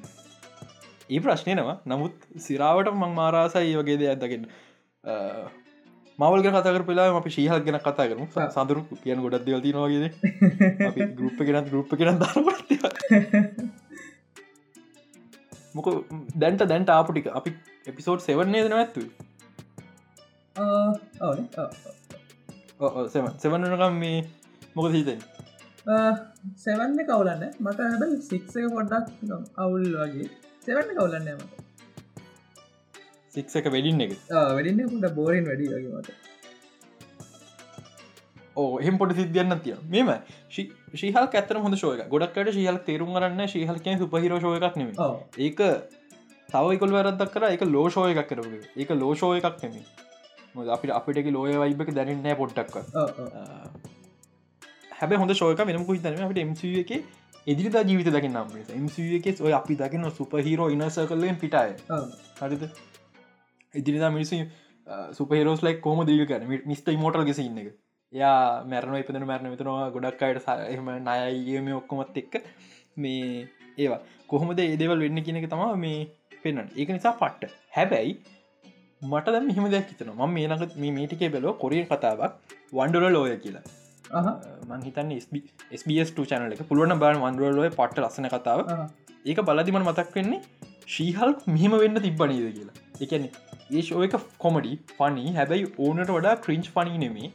ඒ 1.10 1.20
ප්‍රශ්නයනවා 1.20 1.76
නමුත් 1.86 2.28
සිරාවට 2.40 2.92
මං 2.92 3.12
මාරාසයි 3.14 3.74
වගේ 3.76 3.98
දෙයක් 3.98 4.20
දකින්න. 4.20 4.44
මවල්ග 6.18 6.46
කතකර 6.48 6.84
පෙලා 6.84 7.08
අපි 7.14 7.30
ශීහල් 7.30 7.60
ගැන 7.62 7.80
කතා 7.80 8.06
කරම. 8.06 8.24
සඳරු 8.50 8.80
කියන 8.98 9.20
ගොඩක් 9.20 9.44
දෙවති 9.44 9.72
නොගේ 9.72 10.10
ගරුප්ප 11.14 11.38
ගෙනත් 11.46 11.68
ගරුප්ප 11.68 11.92
කෙන 11.96 12.18
ද 12.18 12.24
මොක 15.74 15.88
දැන්ට 16.36 16.64
දැන්ට 16.64 16.90
ආපටික 16.90 17.26
අපි 17.32 17.50
එපිසෝඩ් 17.86 18.20
සෙවන්නේ 18.20 18.62
දෙන 18.64 18.74
ඇත්තු 18.74 19.02
සෙවන්නකම් 23.38 23.94
මේ 23.94 24.18
මොක 24.74 24.90
හිතෙන් 24.92 25.20
සෙවන්න 26.58 26.98
කවුලන්න 27.04 27.44
මට 27.60 27.80
හැබයි 27.86 28.20
සික්සක 28.24 28.58
පොඩ්ඩක් 28.72 29.58
අවුල් 29.58 29.88
වගේ 29.94 30.28
සෙවන්න 30.68 30.90
කවුලන්න 30.92 31.28
මට 31.34 31.52
සික්සක 33.32 33.68
වැඩින්න 33.68 34.02
එක 34.04 34.16
වැඩින්න 34.30 34.82
පුට 34.88 35.14
බෝරෙන් 35.14 35.46
වැඩි 35.46 35.68
වගේ 35.68 35.92
මට 35.92 36.16
එහෙම 38.80 38.98
පොට 38.98 39.14
සිද්ධියන්න 39.14 39.60
තිය 39.60 39.76
මෙම 39.88 40.10
ශීහල් 40.52 41.20
ඇතර 41.20 41.60
හොඳ 41.60 41.76
ශෝක 41.76 42.02
ගොඩක්කට 42.08 42.52
ශීහල් 42.52 42.80
තේරුම් 42.84 43.14
කරන්න 43.14 43.44
ශීහල්කය 43.48 43.96
සුපහිර 43.98 44.36
ශෝය 44.38 44.58
එකක් 44.60 44.78
නෙම 44.80 44.90
ඒක 45.38 45.62
තවයිකොල් 46.48 46.92
වැරදක් 46.92 47.32
කර 47.32 47.48
එක 47.48 47.64
ලෝෂෝය 47.68 48.12
එකක් 48.14 48.28
කරපු 48.30 48.60
ඒක 48.76 48.92
ලෝෂෝය 48.96 49.40
එකක් 49.42 49.62
නෙමේ 49.62 49.84
මොද 50.54 50.68
අපිට 50.70 50.92
අපිට 50.92 51.30
ලෝය 51.30 51.54
වයිබක 51.56 51.94
දැනන්න 51.94 52.28
පොට්ටක් 52.36 52.76
හැබ 54.94 55.16
හොඳ 55.16 55.34
ශෝක 55.34 55.64
මෙනම 55.64 55.88
හිතන 55.88 56.22
අපට 56.22 56.38
එම 56.38 56.54
එක 56.76 56.92
ඉදිරිතා 57.50 57.82
ජීවිත 57.88 58.08
දකින්න 58.14 58.38
නම් 58.38 58.48
එම 58.76 58.86
එක 59.18 59.26
ඔය 59.46 59.52
අපි 59.58 59.74
දකින්න 59.82 60.06
සුපහිරෝ 60.16 60.68
ඉනස 60.74 60.96
කරලෙන් 61.10 61.38
පිටාය 61.42 61.70
හරිද? 62.40 62.64
ඉදිරිතා 63.74 64.10
මිනිසි 64.16 64.38
සුපහිරෝස් 65.18 65.62
ලයි 65.66 65.76
කෝම 65.86 66.00
දීක 66.08 66.28
කන 66.30 66.44
මිස්ට 66.70 66.90
මෝටල් 67.04 67.24
ගෙස 67.28 67.40
ඉන්න 67.44 67.60
එක. 67.62 67.70
යා 68.12 68.64
මැරණ 68.72 69.00
ඉපදන 69.02 69.26
මැරණ 69.30 69.52
විතනවා 69.54 69.88
ගොඩක් 69.96 70.22
අයට 70.28 70.50
එම 70.74 70.90
නයගේම 71.08 71.72
ඔක්කොමත් 71.80 72.20
එක්ක. 72.22 72.34
මේ 73.02 73.48
ඒවා. 73.78 74.00
කොහොමද 74.30 74.60
ඒදවල් 74.66 75.04
වෙන්න 75.06 75.24
කියනක 75.26 75.48
තමා 75.54 75.72
මේ 75.84 75.98
පෙන්න්න 76.42 76.68
ඒක 76.76 76.94
නිසා 76.96 77.16
පට්ට. 77.22 77.52
හැබැයි 77.76 78.14
මට 79.02 79.34
දැම 79.34 79.50
හිම 79.56 79.72
දෙයක් 79.74 79.90
හිතන 79.94 80.14
ම 80.14 80.22
මේ 80.36 80.46
නඟ 80.50 80.78
මේ 80.84 80.96
මේටිකේ 81.00 81.34
බැලෝ 81.34 81.58
කොරිය 81.64 81.84
කතාවක්. 81.92 82.32
වන්ඩුල 82.78 83.12
ලෝය 83.16 83.36
කියලා 83.44 83.77
මංහිතන්න 84.10 85.12
SBS 85.72 86.10
චනල 86.22 86.52
එක. 86.52 86.62
පුළුවන 86.68 86.98
බාන 86.98 87.20
වන්දුවලෝය 87.24 87.70
පට්ට 87.70 88.04
ලස්සන 88.04 88.28
කතාව. 88.28 88.60
ඒක 89.26 89.40
බලදිමන 89.42 89.82
මතක් 89.82 90.14
වෙන්නේ 90.14 90.40
ශීහල් 90.86 91.34
මෙහෙම 91.48 91.76
වෙන්න 91.82 92.00
තිබ්බනීද 92.06 92.46
කියලා. 92.54 92.76
එකන 93.00 93.28
ඒ 93.70 93.82
ශෝයක 93.82 94.16
කොමඩි 94.38 94.72
පනි 94.98 95.34
හැබැයි 95.34 95.68
ඕනට 95.78 96.14
වඩා 96.16 96.36
ක්‍රීංච් 96.36 96.70
පනී 96.76 97.02
නෙමේ. 97.04 97.32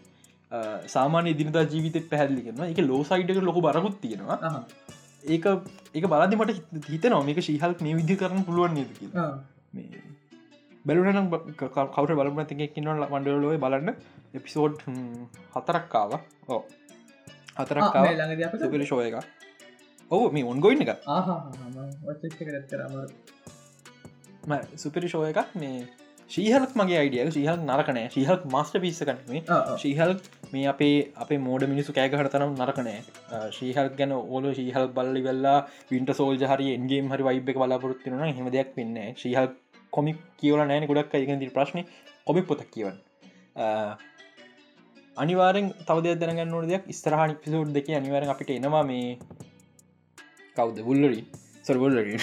සාමාන්‍ය 0.88 1.36
දිනතා 1.42 1.66
ජීවිත 1.66 2.10
පැහැදිලි 2.10 2.46
කරන 2.48 2.64
එක 2.66 2.82
ලෝසයිටක 2.84 3.44
ලොක 3.50 3.60
බරකුත් 3.62 4.00
තියෙනවා. 4.02 4.40
ඒක 5.26 5.46
ඒක 5.96 6.06
බලදිමට 6.06 6.90
හිත 6.90 7.06
නොමික 7.10 7.40
ශීහල් 7.42 7.78
මේ 7.82 7.96
විදි 8.00 8.16
කරන 8.16 8.44
පුළුවන් 8.44 8.80
නද 8.80 8.92
කවට 11.58 12.18
බලන 12.20 12.48
තිකින්නල 12.48 13.06
වන්ඩලෝය 13.14 13.58
බලන්න 13.58 13.96
එපිසෝඩ් 14.34 14.78
හතරක්කාව 15.54 16.12
ඕ 16.50 16.62
හතරක් 17.56 17.84
සුපිරි 18.60 18.86
ශෝය 18.86 19.08
එක 19.10 19.18
ඔහු 20.12 20.30
මේ 20.32 20.46
ඔන්ගොයින්න 20.46 20.86
එක 20.86 20.92
සුපිරි 24.78 25.08
ශෝය 25.08 25.28
එකක් 25.30 25.52
මේ 25.56 25.84
ශීහලක් 26.30 26.72
මගේ 26.74 26.98
අයිඩිය 27.00 27.32
ශීහල් 27.32 27.60
නරකනෑ 27.62 28.06
ශීහල් 28.10 28.40
මස්ට 28.50 28.82
පිස්සකනේ 28.84 29.42
ශීහල් 29.78 30.14
මේ 30.54 30.64
අපේ 30.68 30.96
අපේ 31.18 31.40
මෝඩ 31.40 31.66
මිනිසු 31.68 31.96
කෑගහට 31.98 32.32
තරම් 32.36 32.56
නරකනෑ 32.58 33.00
ශීහල් 33.52 33.92
ගැන 34.00 34.16
ඕල 34.16 34.48
ශීහල් 34.54 34.88
බල්ලි 34.96 35.22
වෙල්ලා 35.22 35.58
වින්ට 35.92 36.14
සෝල් 36.14 36.42
හරි 36.46 36.72
එන්ගේ 36.78 37.04
හරි 37.12 37.28
වයිබ 37.30 37.54
එක 37.54 37.60
බලාපොරත්තින 37.60 38.18
හෙම 38.32 38.50
දෙයක් 38.50 38.74
වෙන්න 38.78 38.98
ශීහල් 39.18 39.52
කොමික් 39.94 40.26
කියවල 40.40 40.64
නෑන 40.64 40.90
ගොඩක් 40.90 41.16
එකති 41.16 41.52
ප්‍රශ්න 41.52 41.86
කොමි 42.28 42.44
පොතක් 42.44 42.72
කියවන්න 42.72 43.00
අනිවාරෙන් 45.18 45.68
තවද 45.88 46.16
දැනගන්න 46.22 46.68
දෙයක්. 46.72 46.86
ස්තරහනි 46.92 47.36
පිසෝඩ් 47.44 47.74
දෙක 47.78 47.90
අනිවාරෙන් 48.00 48.34
අපිට 48.34 48.52
එනවා 48.58 48.84
මේ 48.84 49.18
කවුද? 50.58 50.78
බුල්ලරි 50.88 51.22
සොරබුල්ලරී 51.68 52.18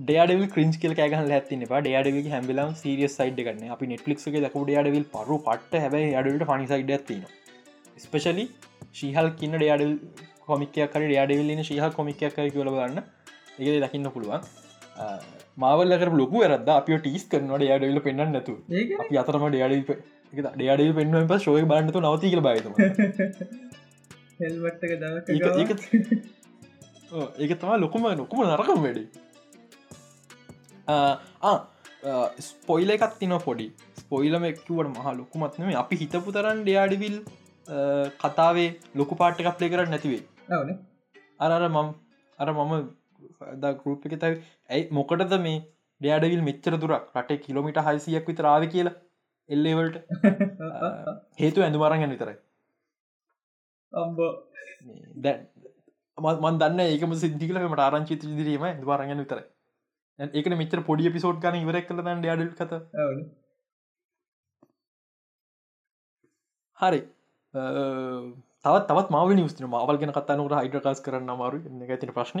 ඩේඩව 0.00 0.42
ක්‍රින්ස් 0.54 0.76
කියල 0.82 0.94
කෑගහල 0.98 1.32
ඇතින 1.38 1.64
ඩේඩව 1.64 2.18
හැමිලම් 2.34 2.74
සිරියස් 2.82 3.16
සයිඩ් 3.20 3.40
කරන 3.46 3.64
අපි 3.76 3.90
නෙට්ලික් 3.92 4.20
එක 4.22 4.36
දක 4.36 4.54
ඩේඩවල් 4.62 5.06
පරු 5.14 5.38
පට 5.46 5.82
හැබයි 5.84 6.12
අඩට 6.20 6.46
පනි 6.50 6.68
සයිඩ 6.72 6.92
ඇතින 6.96 7.24
ස්පෙශලි 8.04 8.46
ශීහල් 9.00 9.30
කින්න 9.40 9.56
ඩේඩල් 9.56 9.94
කොමිකයක් 10.48 10.92
කර 10.94 11.06
ඩේඩවල්ලන 11.06 11.64
ශීහ 11.70 11.90
කොමිකයක් 11.98 12.36
කර 12.36 12.52
කියල 12.56 12.70
ගන්න 12.76 13.02
ඒ 13.62 13.80
දකින්න 13.80 14.12
පුළුවන් 14.14 14.46
මාවල්ලකර 15.56 16.10
ලොකු 16.14 16.42
ඇරද 16.42 16.70
අප 16.70 16.88
ටිස් 16.96 17.24
කරනට 17.26 17.56
ඩේඩවල 17.56 18.00
පෙන්න්න 18.00 18.32
නැතු 18.32 18.54
අපි 19.00 19.20
අතරම 19.22 19.44
ඩේඩ 19.48 19.92
ඩේඩ 20.54 20.94
පෙන්ුවෙන් 20.96 21.28
ප 21.28 21.38
ශෝය 21.40 21.64
බන්නතු 21.64 22.02
නවතිකල 22.02 22.42
බයිත 22.42 22.66
ඒක 27.38 27.52
තම 27.60 27.70
ලොකුම 27.78 28.06
නොකුම 28.14 28.40
නරකම් 28.44 28.80
වැඩි. 28.84 29.04
ස්පොයිල 32.40 32.90
එකත් 32.90 33.14
තින 33.20 33.34
පොඩි. 33.40 33.68
ස්පොයිලම 34.00 34.44
එක්කුවට 34.44 34.90
මහ 34.90 35.06
ලොකුමත්නම 35.14 35.70
අපි 35.76 36.00
හිතපු 36.02 36.28
තරන් 36.32 36.58
ඩයාඩිවිල් 36.64 37.16
කතාවේ 38.18 38.68
ලොකු 38.94 39.14
පාට්ටක් 39.16 39.56
ප්ලේ 39.58 39.70
කරන්න 39.70 39.90
නැතිවේ 39.90 40.22
අරර 41.40 41.62
මම් 41.68 41.88
අර 42.38 42.48
මම 42.52 42.72
ගරුප් 43.78 44.06
එක 44.06 44.16
තයි 44.18 44.34
ඇයි 44.70 44.88
මොකටද 44.90 45.34
මේ 45.40 45.58
ඩයාඩවිල් 46.00 46.42
මෙච්චර 46.42 46.76
දුරක්? 46.76 47.04
රටේ 47.14 47.38
කිලොමිට 47.38 47.80
හයිසියක් 47.80 48.26
විතරාව 48.26 48.66
කියලා 48.68 48.96
එල්ලේවල්ට 49.50 49.96
හේතු 51.42 51.64
ඇඳුමරන් 51.64 52.00
ගැන 52.00 52.14
විතරයි. 52.14 52.36
දැ 55.18 55.36
මන් 56.18 56.58
දන්න 56.58 56.84
ඒකම 56.84 57.14
සිද්ධිකලට 57.16 57.80
ආරංචිත 57.80 58.26
දිරීම 58.32 58.66
දවාරගෙන 58.80 59.22
විතර 59.22 59.40
ඒකන 60.18 60.56
මෙචර 60.56 60.82
පොඩි 60.82 61.10
පිසෝඩ් 61.10 61.40
ගන 61.40 61.60
ඉවරක් 61.60 61.88
කල 61.88 62.02
ඩ 62.02 62.50
කත. 62.54 62.82
හරි 66.78 67.00
තවත් 68.64 68.86
තවත් 68.90 69.12
මාව 69.14 69.30
නිස්න 69.38 69.66
මවල් 69.68 69.98
ගෙන 70.02 70.12
කත්තනකට 70.16 70.54
හයිඩකාස් 70.58 71.00
කරන්න 71.06 71.32
අමාරු 71.32 71.58
ඇතින 71.86 72.12
ප්‍රශ්න. 72.18 72.40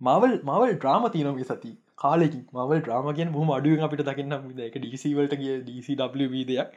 මවල් 0.00 0.34
මවල් 0.48 0.74
ඩ්‍රාම 0.74 1.06
තියනගේ 1.14 1.46
සති 1.50 1.70
කාලෙකි 2.02 2.40
මවල් 2.56 2.82
ඩ්‍රාමගෙන් 2.82 3.32
හම 3.36 3.52
අඩුව 3.56 3.84
අපිට 3.86 4.04
දකින්න 4.10 4.36
එක 4.68 4.76
ඩීසිවලට 4.82 5.34
ගිය 5.42 5.54
ඩීසිW 5.62 6.44
දෙයක්. 6.50 6.68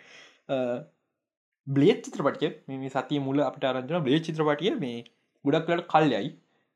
බ්ලේත් 1.67 1.99
චිත්‍රපටිය. 2.05 2.51
මේ 2.69 2.93
සතිය 2.95 3.19
මුල 3.27 3.43
අපට 3.49 3.67
අරජන 3.71 4.05
බ්ලේ 4.07 4.23
චිත්‍රපටිය. 4.27 4.73
මේ 4.83 5.03
ගොඩක්ලට 5.45 5.87
කල්යයි. 5.93 6.29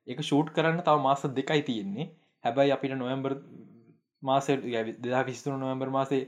එක 0.08 0.20
ෂූට් 0.22 0.52
කරන්න 0.58 0.84
තව 0.88 0.98
මාස 1.08 1.24
දෙකයි 1.40 1.62
තියෙන්නේ. 1.70 2.12
හැබැයි 2.44 2.76
අපිට 2.76 2.98
නොවම්බර් 3.04 3.34
මාස 4.24 4.48
දෙදා 5.04 5.24
විස්තුන 5.30 5.62
නොවම්බර් 5.64 5.90
මාසේ 5.98 6.24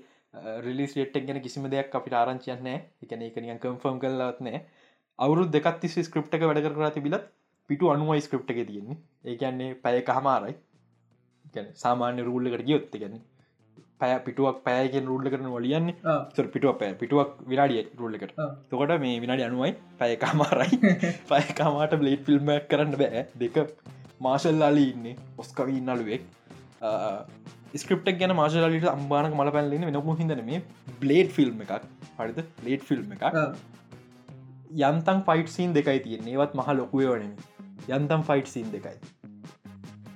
රිලිස් 0.66 0.92
ටෙක් 0.96 1.24
ගැන 1.28 1.40
කිසිම 1.46 1.64
දෙයක් 1.74 1.96
අපිට 2.00 2.16
ආරංචියන්නේ 2.18 2.78
එකන 3.04 3.22
එක 3.28 3.38
නියන් 3.44 3.60
කම්ෆර්ම් 3.64 3.98
කල්ලත්නෑ 4.04 4.60
අවුරු 5.20 5.44
දෙකත්ති 5.48 5.90
ස්ක්‍රප්ට 6.00 6.36
එක 6.38 6.44
වැඩ 6.44 6.62
කර 6.66 6.92
තිබිලත් 6.92 7.26
පිටු 7.70 7.90
අනුවයි 7.94 8.22
ස්ක්‍රප්ට 8.22 8.52
එක 8.54 8.60
තියෙන්නේ. 8.68 8.98
ඒකන්නේ 9.26 9.72
පැය 9.84 10.02
කහමාරයි 10.02 10.56
සාමාන්‍ය 11.76 12.22
රූල්ලකට 12.22 12.66
ගියොත්ත 12.68 12.94
ගැන්නේ 12.94 13.24
පැය 14.00 14.14
පිටුවක් 14.20 14.58
පෑගෙන් 14.66 15.06
රුල්ල 15.12 15.30
කරන 15.34 15.48
වලියන්න 15.50 15.90
පිටුව 16.54 16.74
පෑ 16.82 16.94
පිටුවක් 16.94 17.32
විනාඩිය 17.52 17.84
රුල්ලකට 18.02 18.34
තොකට 18.72 18.94
මේ 19.04 19.16
විනාඩි 19.24 19.48
අනුවයි 19.48 19.72
පයකාමාරයි 20.02 20.78
පයකාමාට 21.32 21.96
බ්ලේට් 22.02 22.26
ෆිල්ම් 22.28 22.52
කරන්න 22.72 22.94
බෑ. 23.02 23.24
දෙක 23.36 23.58
මාශල්ලාලි 24.22 24.84
ඉන්නේ 24.92 25.16
ඔස්කවී 25.38 25.82
නලුවෙක් 25.82 26.24
ස්ක්‍රප්ට 27.76 28.14
ගැන 28.22 28.36
මාශලාලිට 28.42 28.88
අම්බානක 28.92 29.34
මල 29.34 29.52
පැල්ලන්න 29.58 29.90
වෙනපු 29.90 30.16
හිදන 30.22 30.46
මේ 30.52 30.62
බ්ලේඩ් 31.02 31.34
ෆිල්ම් 31.40 31.66
එකක්. 31.66 31.90
හරිද? 32.20 32.40
ලේට් 32.66 32.88
ෆිල්ම් 32.92 33.18
එකක් 33.18 33.26
යන්තන් 34.70 35.20
ෆයිට් 35.24 35.50
සීන් 35.50 35.74
දෙකයි 35.74 36.00
තියන්නේ. 36.00 36.34
ඒවත් 36.34 36.56
මහ 36.56 36.68
ලොකුය 36.74 37.08
වනම 37.08 37.34
යන්තම් 37.92 38.22
ෆයිට් 38.24 38.48
සීන් 38.48 38.72
දෙකයි. 38.72 38.98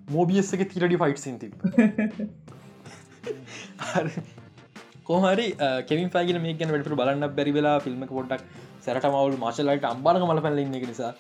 මෝබියස්සක 0.09 0.63
තිරඩි 0.69 0.97
ෆයිට් 0.97 1.19
සින් 1.19 1.39
තිබ 1.39 1.53
කොහරි 5.05 5.47
කෙමින් 5.87 6.09
පයිගෙන 6.09 6.41
මේ 6.41 6.53
ගැන 6.55 6.73
වැඩට 6.73 6.95
බලන්න 6.95 7.35
බැරි 7.35 7.53
වෙලා 7.53 7.77
ෆිල්ම් 7.79 8.03
පොට්ටක් 8.07 8.43
සැරට 8.81 9.07
මවුල් 9.09 9.37
මාශලයිට 9.37 9.85
අම්බාරක 9.85 10.27
මල 10.27 10.41
පැල්ලන්න 10.41 10.77
එක 10.79 10.87
නිසා. 10.87 11.11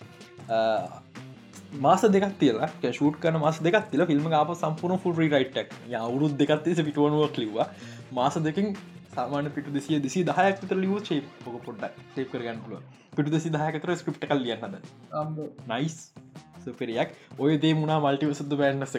මාස 1.79 2.01
දෙක් 2.09 2.25
තිලා 2.37 2.71
ෂූට් 2.77 3.19
කන 3.19 3.39
මස් 3.39 3.59
දෙක් 3.61 3.77
තිල 3.91 4.05
ෆිල්ම් 4.05 4.31
අප 4.35 4.55
සම්පූර්ණ 4.55 4.99
ෆුල් 4.99 5.13
රයිටක් 5.15 5.75
අවුරුත් 5.97 6.33
දෙකත්තිස 6.37 6.81
පිටුවනුවක් 6.81 7.37
ලිවා 7.37 7.67
මාස 8.11 8.35
දෙකින් 8.39 8.73
සාමාන 9.13 9.51
පිටු 9.51 9.71
දෙසිය 9.71 9.99
දෙසි 9.99 10.25
දහයක් 10.25 10.59
විතර 10.63 10.77
ලිව 10.77 10.97
ශේ 11.03 11.21
පොක 11.45 11.61
පොඩ්ඩක් 11.65 12.01
ටේප් 12.09 12.27
කරගන්න 12.31 12.59
පුල 13.13 13.17
පිටු 13.17 13.29
දෙසි 13.29 13.49
දහයකතර 13.49 13.93
ස්ක්‍රප්ට 13.95 14.25
කල් 14.25 14.39
ලියන්නද 14.39 14.75
නයිස් 15.67 15.97
සුපරියක්. 16.65 17.09
ඔය 17.39 17.57
දේ 17.57 17.73
මුණා 17.73 17.99
මල්ටිව 17.99 18.33
සුද්ද 18.33 18.53
බෑන්නස 18.55 18.95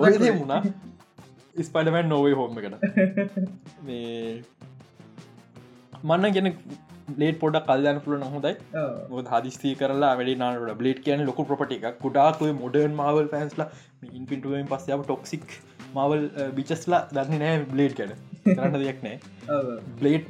ඔය 0.00 0.14
දේ 0.18 0.32
මුණා 0.32 0.60
ස්පඩමන් 1.60 2.08
නොවේ 2.08 2.34
හෝම 2.34 2.58
එකට. 2.60 2.76
මේ 3.86 4.42
මන්න 6.02 6.32
ගෙන 6.32 6.52
ලේට 7.18 7.38
පොඩ 7.38 7.56
කල්යන්න 7.66 8.00
පුල 8.00 8.16
නොහොදයි 8.18 8.54
හදිස්ති 9.32 9.74
කරලා 9.74 10.12
වැඩි 10.14 10.36
නාට 10.36 10.78
බ්ලේට් 10.78 11.02
කියන 11.06 11.24
ලොක 11.26 11.42
පොට 11.52 11.74
එක 11.78 11.86
කුඩාකුව 11.98 12.54
මොඩර්න් 12.60 12.94
මවල් 12.96 13.28
පැන්ස්ලා 13.34 13.68
ඉන් 14.12 14.24
පිටුවෙන් 14.26 14.70
පස්සයාව 14.72 15.04
ටොක්සික් 15.04 15.46
මවල් 15.90 16.52
බිචස්ලා 16.52 17.02
දන්න 17.10 17.42
නෑ 17.42 17.64
බ්ලේඩ් 17.66 17.96
කැන 17.98 18.12
කරන්න 18.46 18.78
දෙයක් 18.78 19.02
නෑ. 19.02 19.16
බ්ලේට් 19.96 20.28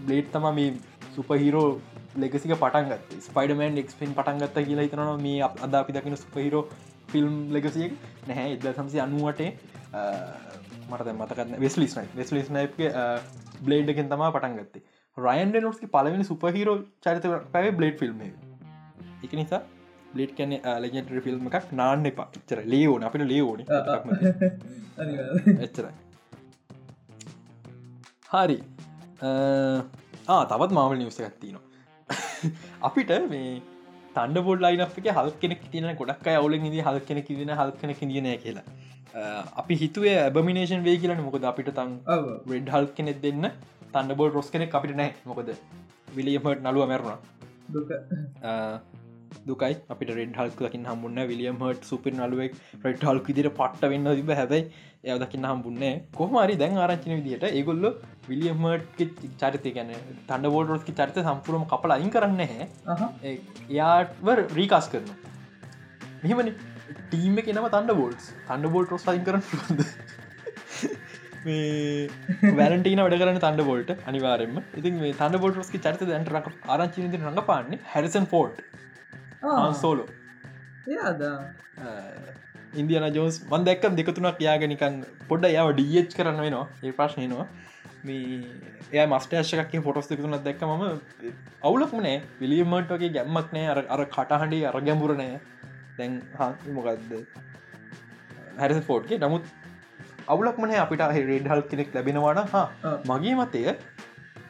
බ්ලේට් 0.00 0.32
තම 0.32 0.48
මේ 0.54 0.70
සුපහිරෝ 1.16 1.68
ලෙගසික 2.16 2.54
පටන්ගත් 2.54 3.20
ස්පයිඩමන් 3.20 3.78
එක්ස්පෙන් 3.78 4.16
පටන්ගත්ත 4.16 4.58
කියලා 4.62 4.86
හිතනවා 4.86 5.16
මේ 5.18 5.38
අද 5.66 5.74
අපි 5.74 5.92
දකින 5.92 6.16
සුපහිරෝ 6.16 6.64
ෆිල්ම් 7.08 7.36
ලෙගසියක් 7.50 7.94
නැහැ 8.28 8.56
එද 8.56 8.66
සම්සි 8.72 9.00
අනුවටේ 9.00 9.50
මට 10.88 11.14
මතකන්න 11.14 11.60
වෙස්ලිස්නයි 11.60 12.06
වෙස්ලිස්නයිගේ 12.16 13.06
බ්ලේඩ්ගෙන් 13.60 14.10
තමා 14.10 14.32
පටන්ගත්තේ 14.32 14.84
රයන්ඩ 15.16 15.56
නොස්කි 15.62 15.86
පලවෙනි 15.88 16.24
සුපහිරෝ 16.24 16.76
චරිත 17.00 17.26
පැව 17.52 17.70
බ්ලේඩ් 17.76 17.98
ෆිල්ම් 17.98 18.20
එක. 18.22 19.32
නිසා 19.32 19.62
බ්ලේට් 20.14 20.32
කැන 20.38 20.52
ලජෙන්ට 20.84 21.10
ෆිල්ම් 21.26 21.44
එකක් 21.50 21.68
නාන්න 21.80 22.08
එපා. 22.10 22.28
චර 22.48 22.60
ලියෝන 22.72 23.02
අපිට 23.08 23.26
ලියෝන 23.32 23.60
එච්චර 25.66 25.86
හරි 28.32 28.58
තවත් 30.52 30.70
මාවල් 30.78 30.96
නිවස 31.02 31.18
ගත්තිනවා 31.26 31.64
අපිට 32.88 33.12
මේ 33.34 33.52
තන්ඩ 34.16 34.38
බොඩ් 34.48 34.64
ලයින 34.64 34.82
එක 34.86 35.06
හල් 35.18 35.30
කෙනෙක් 35.44 35.62
තින 35.74 35.86
ගොඩක් 36.00 36.26
අවුල 36.38 36.54
ද 36.64 36.74
හල් 36.88 36.98
කෙනෙක් 37.10 37.28
දින 37.40 37.52
හල් 37.60 37.70
කෙනෙක් 37.82 38.00
දින 38.16 38.28
කියලා. 38.44 38.66
අපි 39.60 39.74
හිතුවේ 39.82 40.16
ඇබමිනේෂන් 40.24 40.82
වේ 40.88 40.96
කියලන. 41.02 41.20
මොකද 41.28 41.44
අපිට 41.52 41.70
තන් 41.78 41.90
රෙඩ් 42.52 42.68
හල් 42.74 42.86
කෙනෙක් 42.96 43.18
දෙන්න 43.24 43.44
තන්ඩ 43.94 44.16
බෝල් 44.20 44.30
රොස් 44.36 44.48
කෙනෙක් 44.54 44.76
අපිට 44.78 44.94
නෑ 45.00 45.10
මොකද 45.30 45.48
විලියමට 46.16 46.60
නලුව 46.66 46.84
මැරුණ 46.90 47.18
දුකයි. 49.46 49.76
අපිට 49.92 50.10
රෙඩ් 50.18 50.34
හල්ක 50.38 50.60
දකින්න 50.66 50.88
හම්බුන්න 50.90 51.20
විලියම් 51.30 51.62
හට 51.62 51.90
සුපර් 51.90 52.12
නලුවෙක් 52.14 52.58
රෙඩ් 52.84 53.06
හල්ක 53.08 53.28
දිර 53.38 53.48
පට්ට 53.58 53.90
වෙන්න 53.92 54.10
තිබ 54.18 54.34
හැබයි 54.40 54.60
එය 55.04 55.16
දකින්න 55.22 55.48
හම්බුන්නේ 55.50 55.92
කොහමරි 56.18 56.58
දැන් 56.62 56.78
ආරංචින 56.82 57.16
විදිට 57.18 57.48
ඒගොල්ල 57.50 57.86
විලියම්මට 58.28 59.02
චරිතය 59.40 59.74
ගැන 59.78 59.90
තන්ඩ 60.28 60.52
බෝල් 60.54 60.68
රොස්කි 60.72 60.98
චරිත 61.00 61.18
සම්පුරම 61.24 61.64
කපල 61.72 61.96
අයින් 61.96 62.12
කරන්න 62.14 62.42
හැ 62.44 62.68
එයාටව 63.70 64.28
රීකාස් 64.60 64.88
කරන 64.92 65.10
මෙහමන. 66.22 66.54
ටීම 67.04 67.36
කෙනම 67.46 67.66
තන්ඩ 67.68 67.92
බෝල්ස් 67.98 68.24
තන්ඩ 68.48 68.72
බෝල් 68.72 68.86
රොස් 68.90 69.04
අයින් 69.10 69.24
කරන්න 69.26 69.46
වැලටන 72.58 73.00
වැඩ 73.02 73.16
කරන 73.20 73.38
තන්ඩ 73.38 73.62
බෝල්ට 73.68 73.90
අනිවාරෙන්ම 74.10 74.56
ඉතින් 74.80 74.94
මේ 75.02 75.14
තන්ඩ 75.20 75.40
බෝල් 75.42 75.54
රොස්කි 75.58 75.80
චරිත 75.86 76.02
දැන්ට 76.10 76.32
ආරංචි 76.68 77.06
රඟ 77.08 77.42
පාන්නේ 77.50 77.80
හැරිසන් 77.92 78.26
ෆෝට් 78.32 78.62
සෝලෝ 79.82 80.08
ඉන්දියන 82.80 83.06
ජෝස් 83.16 83.36
මන් 83.50 83.64
දැක්ක 83.68 83.84
දෙකතුනක් 83.98 84.40
යාගෙනනිකන් 84.46 84.96
පොඩ්ඩ 85.28 85.54
යාව 85.56 85.68
ඩියච් 85.78 86.14
කරන්න 86.18 86.40
වෙනවා. 86.44 86.66
ඒ 86.86 86.92
ප්‍රශ්නයනවා 86.98 87.46
මේ 88.06 88.22
එය 88.92 89.06
මස්ටේශකක් 89.12 89.74
ෆොටස් 89.86 90.08
දෙකුතුනත් 90.10 90.44
දැක්ක 90.46 90.62
ම 90.68 90.82
අවුලක්ම 91.68 91.98
නෑ. 92.06 92.16
විලියමට 92.40 92.94
වගේ 92.94 93.12
ගැම්මක් 93.16 93.48
නෑ. 93.56 93.66
අර 93.72 93.78
අර 93.94 94.00
කටහඩි 94.16 94.60
අර 94.70 94.76
ගැඹුරනෑ 94.88 95.40
දැන් 95.98 96.12
මොකක්ද 96.78 97.12
හැරස 98.60 98.80
ෆෝට්ගේ 98.88 99.20
නමුත් 99.24 99.44
අවුලක්මන 100.34 100.74
අපිට. 100.84 101.02
රේඩ් 101.30 101.50
හල් 101.52 101.62
කෙනෙක් 101.72 101.94
ලැබෙනවාන 101.98 102.42
හා 102.54 102.66
මගේ 103.12 103.34
මතය 103.40 103.62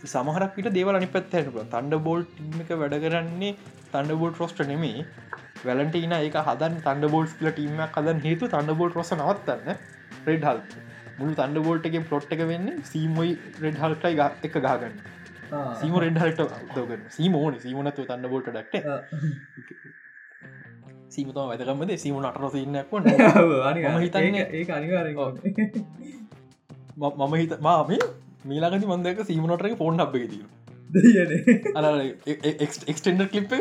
සමහරක් 0.05 0.55
පිට 0.57 0.69
දේවල් 0.71 0.97
අනි 0.97 1.09
පැත්තැනක 1.09 1.59
තන්ඩ 1.71 1.97
බෝල්් 2.07 2.23
එක 2.62 2.73
වැඩ 2.75 2.97
කරන්නේ 3.05 3.53
තන්ඩ 3.93 4.19
බෝල්් 4.21 4.35
රොස්ට 4.40 4.62
නෙමේ 4.67 5.07
වැලටන 5.64 6.14
එක 6.19 6.38
හදන් 6.40 6.79
තන්ඩ 6.81 7.11
බෝල්ස් 7.11 7.35
කියල 7.38 7.51
ටීමක් 7.53 7.99
හදන් 7.99 8.21
හේතු 8.21 8.51
තන්ඩ 8.51 8.79
බෝල්් 8.81 8.93
රොස 8.93 9.12
නවත්තන්න 9.14 9.83
රෙඩ් 10.27 10.47
හල් 10.49 10.62
මුළු 11.19 11.35
තන්ඩ 11.35 11.64
බෝල්ටගේ 11.67 12.07
පලොට් 12.09 12.33
එක 12.33 12.47
වෙන්න 12.47 12.71
සීමයි 12.85 13.35
රෙඩ් 13.61 13.83
හල්ටයි 13.83 14.14
ග 14.14 14.49
එක 14.49 14.57
ගාගන්න 14.61 14.97
සීම 15.75 15.95
රෙඩ් 15.97 16.19
හල්ට 16.19 16.40
දගන්න. 16.71 17.03
සීමෝන 17.11 17.61
සීමනතු 17.61 18.05
තන්න 18.05 18.29
බෝල්ට 18.29 18.51
ඩක්ට 18.51 18.75
සීමතම 21.11 21.40
වැදකමද 21.43 21.95
සීම 21.99 22.19
අටරස 22.25 22.57
ඉන්නක් 22.57 22.95
හිතන්න 24.01 24.38
ඒ 24.40 24.64
අනිවාර 24.77 25.09
මම 26.97 27.35
හිත 27.35 27.53
මාම 27.61 27.90
මීලාගති 28.45 28.87
මන්දක 28.87 29.19
සීමනටක 29.29 29.77
ෆෝන් 29.81 30.01
හබ් 30.01 30.15
එක 30.17 30.27
තිීර 30.33 30.47
එක්ස්ටෙන්ඩර් 32.89 33.29
කලිප් 33.33 33.53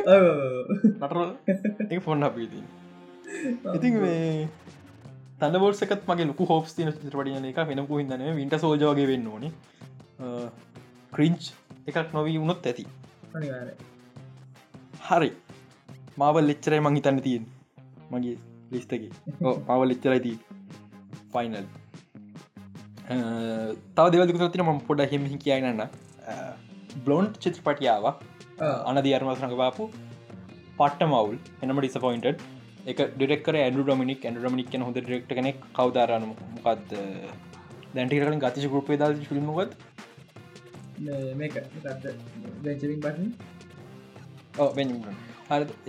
නටර 0.92 2.00
ෆොන් 2.08 2.28
හබ 2.28 2.36
ඉතින් 3.74 3.94
මේ 4.02 4.48
තන්නබෝල්සකත් 5.40 6.04
මගේ 6.10 6.28
ලොකු 6.28 6.50
හෝපස් 6.52 6.76
තින 6.76 6.92
චිත්‍රපටියන 6.94 7.48
එක 7.52 7.60
වෙනකු 7.70 8.02
හිදන 8.02 8.24
විට 8.38 8.56
සෝජවගේ 8.60 9.08
වෙන්න 9.08 9.28
ඕන. 9.28 9.44
ක්‍රීංච් 11.14 11.44
එකක් 11.88 12.14
නොවී 12.14 12.38
වුණොත් 12.40 12.66
ඇති. 12.66 12.86
හරි. 15.10 15.32
මාවල් 16.18 16.46
ලෙච්චරයි 16.48 16.82
මං 16.82 16.96
හිතන්න 16.96 17.22
තියෙන් 17.22 17.46
මගේ 18.12 18.36
ලිස්තකි 18.72 19.10
පවල් 19.40 19.88
ලෙච්චරයි 19.90 20.22
දී 20.26 20.38
ෆයිනල් 21.34 21.83
තව 23.08 24.06
දෙවදකුතින 24.14 24.64
ම 24.66 24.82
පොඩ 24.90 25.02
හෙමහි 25.14 25.38
කියන්නන්න 25.46 25.84
බ්ලොන්් 27.06 27.26
චිත්‍රපටියාව. 27.44 28.06
අනදියර්මස් 28.90 29.40
රඟපාපු 29.44 29.84
පට්ට 30.78 31.02
මවුල් 31.14 31.36
එනම 31.64 31.82
ඩිස්පොයින්ට 31.82 32.28
එක 32.92 33.00
ඩෙක්කර 33.20 33.56
ඇඩු 33.64 33.84
ඩොමිනික්. 33.88 34.22
ඇඩ 34.28 34.40
ඩොමිනික් 34.44 34.68
කියන 34.72 34.86
හොඳ 34.88 34.98
ඩෙක්ට 35.02 35.32
කෙනෙක්. 35.40 35.58
කවදාරන 35.78 36.24
මොකක්ද 36.30 36.90
දැන්ටිකලින් 37.96 38.42
ගතිශ 38.46 38.70
ගුපේ 38.74 38.98
ද 39.02 39.04
ිල්මගත් 39.38 39.72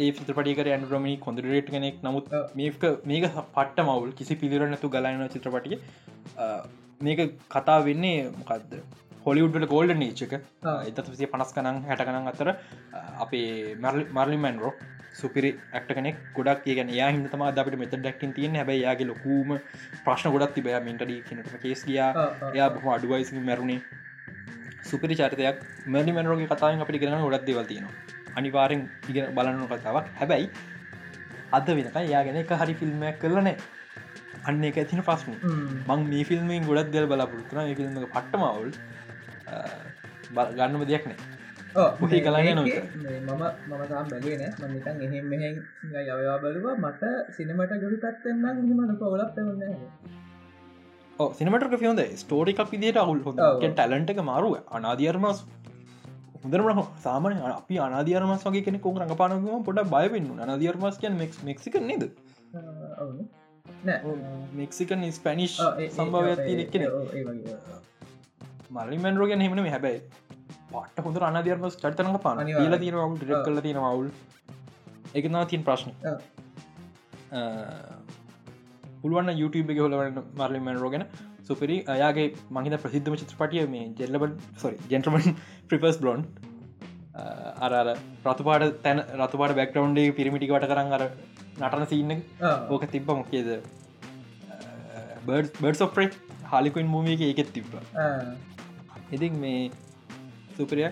ඒ 0.02 0.10
චිත්‍රපටික 0.16 0.58
ඇන් 0.66 0.84
රමිනි 0.92 1.16
කොඳරට 1.26 1.68
කෙනෙක්. 1.74 1.96
නමුත් 2.06 2.26
මේක 2.60 2.82
මේක 3.10 3.24
පට්ට 3.56 3.78
මවුල් 3.90 4.10
කිසි 4.20 4.34
පිළිරනතු 4.42 4.88
ගලන 4.94 5.28
චිත්‍රපටිය 5.34 5.78
මේක 7.06 7.20
කතා 7.54 7.78
වෙන්නේ 7.88 8.18
මොකක්ද 8.38 8.74
හොලිුඩ්ට 9.26 9.70
ගෝල්ඩ 9.72 10.00
නීචක 10.02 10.34
එතත් 10.34 11.06
විසිය 11.12 11.30
පනස් 11.32 11.54
කනං 11.56 11.78
හැට 11.88 12.04
කනන් 12.08 12.32
අතර 12.32 12.50
අපේ 13.24 13.48
මර්ලි 14.16 14.38
මැන්රෝ 14.44 14.74
සුපිරි 15.14 15.50
ඇක්ට 15.72 15.90
කෙනෙක් 15.96 16.16
ගොඩක් 16.36 16.62
කියන 16.64 16.88
යා 16.90 17.10
හිතම 17.10 17.42
අපට 17.44 17.76
මෙත 17.82 17.92
ඩක්ටින් 17.94 18.32
තියන 18.36 18.56
හැබයි 18.58 18.80
යාගේ 18.80 19.08
ලොකූම 19.10 19.52
ප්‍රශ්න 20.06 20.34
ගොඩක් 20.34 20.54
තිබය 20.56 20.74
මින්ටඩ 20.86 21.12
කනට 21.28 21.60
කේස් 21.64 21.84
ගියා. 21.88 22.10
එයා 22.50 22.68
බහ 22.74 22.86
අඩුවයිසි 22.96 23.42
මැරුණේ. 23.48 23.80
සුපිරි 24.82 25.14
චරිතයක්. 25.20 25.62
මැනි 25.86 26.16
මැනරෝගේ 26.16 26.50
කතාවෙන් 26.52 26.82
අපිට 26.84 27.00
කරන 27.02 27.24
ගොඩක් 27.26 27.46
දෙවතින 27.48 27.86
අනිවාරෙන් 28.36 28.82
ඉගෙන 29.10 29.30
බලන්නු 29.36 29.70
කතාවක්. 29.72 30.10
හැබැයි 30.20 30.50
අද 31.52 31.68
වෙනක 31.78 31.98
යාගෙන 32.12 32.40
එක 32.42 32.52
හරි 32.60 32.74
ෆිල්ම්මයක් 32.80 33.18
කරලනෑ 33.22 33.54
අන්න 34.48 34.64
එක 34.70 34.80
ඇතින 34.82 35.02
පස්ම. 35.08 35.32
මං 35.88 36.00
මේ 36.10 36.24
ෆිල්ම්ෙන් 36.30 36.66
ගොඩක් 36.70 36.90
දෙල් 36.96 37.06
බලාපොරත්තුන 37.12 37.76
ෆිල්ම් 37.78 37.94
පට්ටමවුල් 38.16 38.70
ගන්නම 40.58 40.84
දෙයක් 40.90 41.06
නෑ. 41.10 41.18
හි 42.10 42.20
කලාගෙන 42.26 42.60
මම 42.60 43.44
මමතාම් 43.70 44.06
බැලේ 44.12 44.36
නෑ. 44.40 44.52
මනිතන් 44.64 45.06
එහෙම 45.06 45.30
මෙහෙන් 45.32 45.54
යවවා 46.02 46.36
බලවා. 46.42 46.76
මට 46.84 47.02
සිනමට 47.38 47.74
ගොඩි 47.84 48.02
පැත්තෙන්න්න 48.04 48.62
හිමට 48.68 48.94
පොලක් 49.02 49.40
වන්න 49.40 49.74
සිනමට 51.38 51.82
ියොද 51.82 52.00
ස්ටෝරිකක් 52.22 52.60
විදිට 52.70 52.96
අවුල් 53.02 53.20
හො 53.26 53.32
ටලන්ට 53.60 54.10
එක 54.14 54.20
මාරුව 54.30 54.54
අනාධර්මස් 54.78 55.38
හොඳරම 56.44 56.80
සාමන 57.04 57.38
අපි 57.50 57.78
අනාධර්මස් 57.86 58.42
වගේ 58.48 58.64
කෙනෙ 58.66 58.78
කො 58.86 58.92
රඟපානගම 58.94 59.62
පොඩ 59.68 59.80
බයවෙන්න 59.94 60.28
අනාධර්මස් 60.46 60.98
කියන් 61.02 61.14
මෙක් 61.22 61.32
මෙක්සික 61.48 61.78
නේද 61.90 62.02
මෙක්සිකන් 64.60 65.02
ස්පැනිශ් 65.18 65.56
සම්භවයක් 65.96 66.40
වගේ. 66.46 66.90
මල්ලිමෙන්රෝ 68.76 69.26
ගැන 69.30 69.44
හෙමන 69.46 69.60
හැබැයි 69.74 70.00
පට 70.70 71.04
හොඳ 71.06 71.18
අනධර්ම 71.30 71.66
චටනක 71.82 72.22
පාන. 72.26 72.46
ල 72.70 72.78
තියෙන 72.84 72.96
වුල් 73.00 73.18
ඩෙක් 73.20 73.44
කල 73.48 73.60
තියෙන 73.66 73.80
වුල් 73.84 74.08
එකනා 75.20 75.44
තින් 75.52 75.62
ප්‍රශ්න. 75.68 75.92
පුළුවන් 79.02 79.30
YouTube 79.42 79.70
එක 79.74 79.78
හොලවන්න 79.84 80.18
මර්ලිමෙන් 80.40 80.76
රෝගෙන 80.82 81.04
සුපරි 81.48 81.76
අයාගේ 81.94 82.26
මහිත 82.56 82.74
ප්‍රසිද්ධම 82.84 83.14
චිත්‍රපටිය 83.22 83.64
මේ 83.74 83.86
ජෙල්ලබ 84.00 84.24
සොරි 84.62 84.76
ජෙන්ටමන් 84.92 85.26
ප්‍රිපස් 85.70 85.98
බ්ලොන්් 86.02 86.20
අර 87.64 87.72
රතුපාට 88.26 88.64
තැන 88.84 88.98
රතුපාට 89.22 89.54
බැක්ටවන්්ඩේ 89.58 90.12
පිරිමිටි 90.18 90.50
වට 90.52 90.70
කරන්න 90.72 90.94
අර 90.98 91.04
නටන 91.60 91.86
සින්න 91.92 92.12
ආ, 92.42 92.54
ඕක 92.72 92.84
තිබ්බ 92.94 93.08
මොකේද? 93.20 93.50
බඩ් 95.26 95.76
සොප්‍රේ 95.76 96.08
හලිකුන් 96.52 96.86
මූමියක 96.94 97.20
ඒකෙත් 97.28 97.52
තිබ්බ. 97.56 97.72
ආ, 97.96 98.34
ඉතින් 99.12 99.38
මේ 99.44 99.70
සුපරිය 100.56 100.88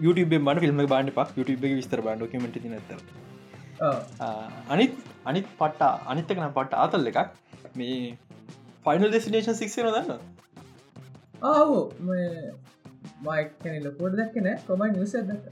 YouTube 0.00 0.32
බන්න 0.38 0.60
ෆිල්ම් 0.64 0.80
බාන්න 0.94 1.12
පක් 1.12 1.44
එක 1.68 1.76
විස්තර 1.80 2.00
බාන්න 2.06 2.18
ඩොකමට 2.18 2.64
නැත 2.72 2.90
ආ, 3.80 4.32
අනිත් 4.70 4.96
අනිත් 5.24 5.46
පට්ටා 5.60 5.92
අනිත්තකන 6.06 6.48
පට්ට 6.56 6.74
ආතල් 6.76 7.10
එකක්. 7.12 7.28
මේ 7.76 8.16
ෆයිනල් 8.86 9.08
ඩෙස්නේෂන් 9.10 9.56
සික්සන 9.60 9.88
දන්න 9.88 10.10
ආව් 11.48 11.70
මේ 13.26 13.38
මයිකන 13.38 13.74
ලොකෝඩ 13.86 14.14
දැක්කන 14.20 14.48
කොමයි 14.68 14.90
නිවස 14.96 15.14
දැක 15.30 15.44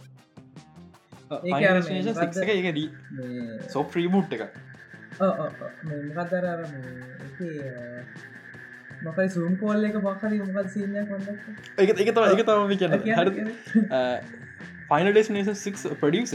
සෝ 3.75 3.85
ප්‍රීබුට් 3.95 4.31
එක 4.37 4.43
මොකදර 6.17 6.45
මොකයි 9.07 9.29
සූම් 9.35 9.55
කෝල්ල 9.63 9.87
එක. 9.89 9.97
පක්හරි 10.07 10.37
මොකත් 10.43 10.69
සිීනයක් 10.75 11.07
කොඳ 11.11 11.27
එක 11.85 11.89
එක 12.05 12.11
තව 12.17 12.25
එක 12.35 12.43
තම 12.49 12.63
කියන්න. 12.81 12.93
ෆයිනල් 14.91 15.11
ඩෙස්නේෂන් 15.13 15.57
සික් 15.63 15.75
පඩියස 16.03 16.33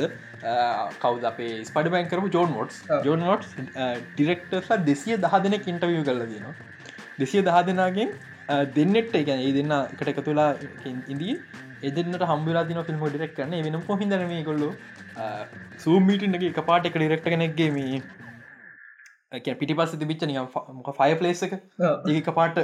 කවද 1.04 1.24
අපේ 1.32 1.54
ස්පඩ 1.69 1.88
බෑන් 1.93 2.10
කරපු 2.12 2.28
ජෝන් 2.36 2.50
මෝට්. 2.58 2.71
ජෝන් 3.08 3.21
මෝට් 3.28 3.43
ඩිරෙක්ටර්ලා 4.15 4.80
දෙසිය 4.89 5.15
දහ 5.26 5.36
දෙනෙක් 5.45 5.63
ඉන්ටවිය 5.74 6.04
කරල 6.10 6.21
දෙනවා 6.26 6.56
දෙසිය 7.21 7.41
දහ 7.47 7.58
දෙනාගෙන් 7.69 8.10
දෙන්නෙට 8.71 9.13
එක 9.15 9.29
ඒ 9.31 9.51
දෙන්න 9.53 9.75
එකට 9.75 10.07
එක 10.07 10.23
තුලා 10.23 10.49
ඉදී 11.09 11.35
එදන්නට 11.89 12.25
හම්බලා 12.31 12.65
දින 12.65 12.81
ෆිල්ම් 12.83 13.05
ඩිරෙක් 13.05 13.35
කරන 13.35 13.55
වෙන 13.59 13.79
පොහිදන 13.83 14.27
මේ 14.27 14.43
කොල්ලු 14.43 14.71
සූමීටගේ 15.79 16.49
එක 16.49 16.61
පාට 16.65 16.89
එක 16.89 16.97
ඩිරෙක්ට 16.97 17.27
කෙනෙක්ගේ 17.27 17.71
මේ 17.71 18.01
පිටි 19.55 19.73
පස්ස 19.73 19.97
තිබිච්ච 19.97 20.25
නිය 20.27 20.39
මොක 20.39 20.89
ෆය 20.95 21.11
පලේස් 21.15 21.43
එක? 21.43 21.53
ඒක 22.09 22.31
පාට 22.35 22.57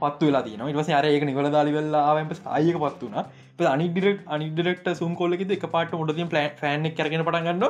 පත්තු 0.00 0.28
වෙලා 0.28 0.44
තින 0.44 0.62
ඉවස 0.66 0.90
අර 0.92 1.04
ඒක 1.06 1.24
නිවල 1.24 1.50
දාලි 1.50 1.72
වෙල්ලා 1.72 2.04
ආවම 2.10 2.30
අයක 2.52 2.78
පත් 2.78 3.02
වුණ. 3.04 3.18
අනි 3.68 3.86
ඩිරෙක් 3.88 4.24
අනි 4.28 4.48
ඩිරෙක්ට 4.50 4.88
සුම් 4.94 5.12
කොල්ලෙද 5.14 5.50
එක 5.50 5.66
පාට 5.74 5.94
පලන් 6.30 6.50
ෆෑන් 6.62 6.90
එක 6.90 6.96
කරගෙන 6.96 7.24
පටගන්න 7.24 7.62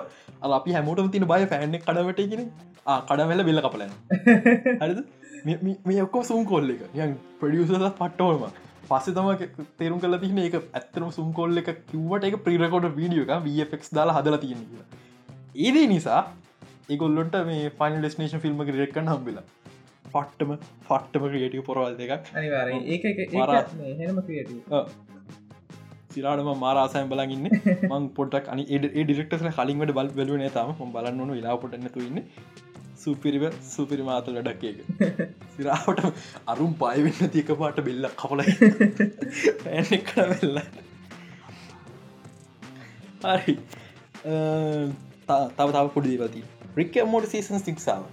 අපි 0.52 0.76
හැමෝටම 0.78 1.10
තින 1.10 1.26
බය 1.26 1.42
එක 1.48 1.84
කඩවටගෙන 1.84 2.50
කඩවෙල 3.08 3.44
බෙල්ල 3.44 3.60
කපලන 3.60 3.94
හරිද 4.82 5.00
මේ 5.44 6.02
ඔක්කෝ 6.02 6.24
සුම් 6.24 6.44
කොල්ල 6.46 6.70
එක. 6.70 6.84
යන් 6.96 7.16
ප්‍රඩියසල 7.40 7.88
පට්ටෝල්ම 7.92 8.44
පස්ස 8.84 9.10
තම 9.10 9.28
තේරුම් 9.78 10.00
කල 10.00 10.18
තින 10.18 10.40
එක 10.40 10.56
ඇත්තරම 10.60 11.10
සුම් 11.10 11.32
කොල්ල 11.32 11.62
එක 11.62 11.70
කිවට 11.86 12.28
එක 12.28 12.38
ප්‍රිරකොට 12.44 12.88
වීඩියෝ 12.96 13.26
එක 13.28 13.44
වෆෙක් 13.46 13.88
දාලා 13.92 14.16
හදල 14.18 14.38
තියෙන 14.38 14.64
ඒදේ 15.56 15.86
නිසා 15.86 16.22
ඒගොල්ලොන්ට 16.88 17.36
මේ 17.46 17.70
ෆයින් 17.78 18.00
ඩෙස්නේෂන් 18.00 18.44
ෆිල්ම් 18.44 18.62
රෙක්කන්න 18.74 19.10
හම්බිලා. 19.12 19.44
පට්ටම 20.06 20.50
පට්ටම 20.88 21.24
ක්‍රියටව 21.28 21.64
පොරවල් 21.68 21.96
දෙකක්. 21.98 22.28
සිරාටම 26.10 26.50
මාරාසයන් 26.58 27.08
බලගන්න 27.08 27.48
මං 27.88 28.04
පොටක් 28.18 28.48
අනි 28.48 28.66
ඒ 28.70 28.78
ඩිරෙක්ටස්ල 28.82 29.50
කලින්ට 29.52 29.94
බල් 29.98 30.12
බලන 30.18 30.46
තම. 30.50 30.92
බලන්නනු 30.94 31.40
ඉලාපොටන්නතු 31.40 32.06
ඉන්න 32.08 32.22
සුපිරිව 33.04 33.44
සුපිරි 33.68 34.02
මාතල 34.02 34.38
ඩක් 34.40 34.62
එක 34.64 34.78
සිරාවට 35.54 36.02
අරුම් 36.48 36.74
පයවෙන්න 36.74 37.30
තියක 37.30 37.52
පාට 37.58 37.80
බෙල්ල 37.82 38.08
කපල 38.14 38.44
පැනෙක්කට 39.62 40.18
වෙල්ල 40.32 40.60
හරි. 43.24 43.54
තව 45.26 45.68
තව 45.72 45.86
පොඩිපති 45.90 46.44
රික්ක 46.76 47.00
මෝට 47.06 47.26
සීසන් 47.28 47.58
සික්සාාව 47.60 48.04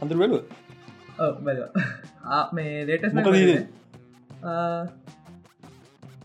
හඳර 0.00 0.16
වෙලුව 0.16 0.42
මේ 2.52 2.72
ඊදේ? 3.36 3.60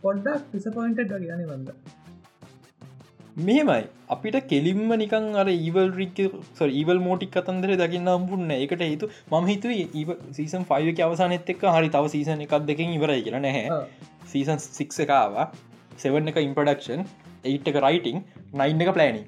පොඩ්ඩක් 0.02 0.50
පිසපොයින්ට 0.52 1.02
ගන 1.08 1.24
මෙහෙමයි. 3.38 3.88
අපිට 4.10 4.38
කෙලින්ම 4.48 4.92
නිකන් 4.96 5.26
අර 5.36 5.48
ඒවල් 5.48 5.90
රික් 5.94 6.20
ඒවල් 6.20 7.00
මෝටික් 7.02 7.32
කතන්දර 7.32 7.74
දකින්න 7.78 8.10
අම්පුන්න 8.10 8.54
එකට 8.56 8.84
හිතු 8.84 9.10
ම 9.32 9.48
හිතු 9.48 9.74
සීසන් 10.34 10.64
ෆයික 10.66 11.02
අවසානත් 11.02 11.50
එක් 11.54 11.66
හරි 11.70 11.90
තව 11.90 12.04
සීසන 12.10 12.42
එකක් 12.42 12.56
දෙකින් 12.66 12.94
ඉවරයි 12.94 13.24
කියලා 13.24 13.42
නැහැ. 13.42 13.82
සීසන් 14.28 14.64
සික් 14.70 14.96
එකවා 15.00 15.46
සෙවන්න 15.98 16.32
එක 16.32 16.40
ඉම්පඩක්ෂන් 16.40 17.04
ඒට් 17.46 17.68
එක 17.68 17.78
රයිටිං 17.80 18.24
නයින් 18.56 18.82
එක 18.82 18.92
ප්ලෑනිි 18.92 19.26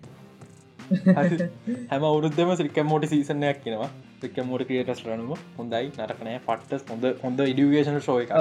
හැම 1.92 2.04
අවුරුද්ධම 2.04 2.54
සිරික 2.56 2.80
මෝට 2.86 3.06
සීසනයක් 3.08 3.60
කියෙනවා 3.64 3.90
රික 4.24 4.40
මෝට 4.44 4.66
ක්‍රියටස් 4.70 5.04
රනුම 5.08 5.44
හොඳයි 5.58 5.92
නරකනෑ 5.98 6.40
පට්ටස් 6.48 6.88
හොඳ 6.90 7.06
හොඳ 7.22 7.44
ඉඩියගේෂන 7.46 8.02
ශෝය 8.04 8.26
එක 8.26 8.34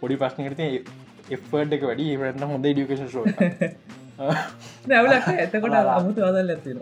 පොඩි 0.00 0.18
ප්‍රශ්නකට 0.22 0.64
එෆර්ඩ් 1.30 1.76
එක 1.78 1.86
වැඩි 1.90 2.08
ඉවරන්න 2.14 2.48
හොඳ 2.48 2.72
ඉඩියකේෂන් 2.72 3.12
ශෝ 3.12 3.26
නැවලක් 4.88 5.28
ඇතකොට 5.32 5.76
අමුතු 5.90 6.26
අදල් 6.26 6.52
ඇතින 6.54 6.80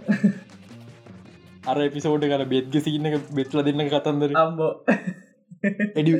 අර 1.68 1.76
එපිසෝඩ් 1.80 2.26
කර 2.26 2.44
බෙද්ග 2.46 2.78
සින්න 2.80 3.08
එක 3.08 3.28
බෙත්ල 3.32 3.62
දෙන්න 3.62 3.84
කතන්දර. 3.86 4.32
අම්බෝ 4.36 4.72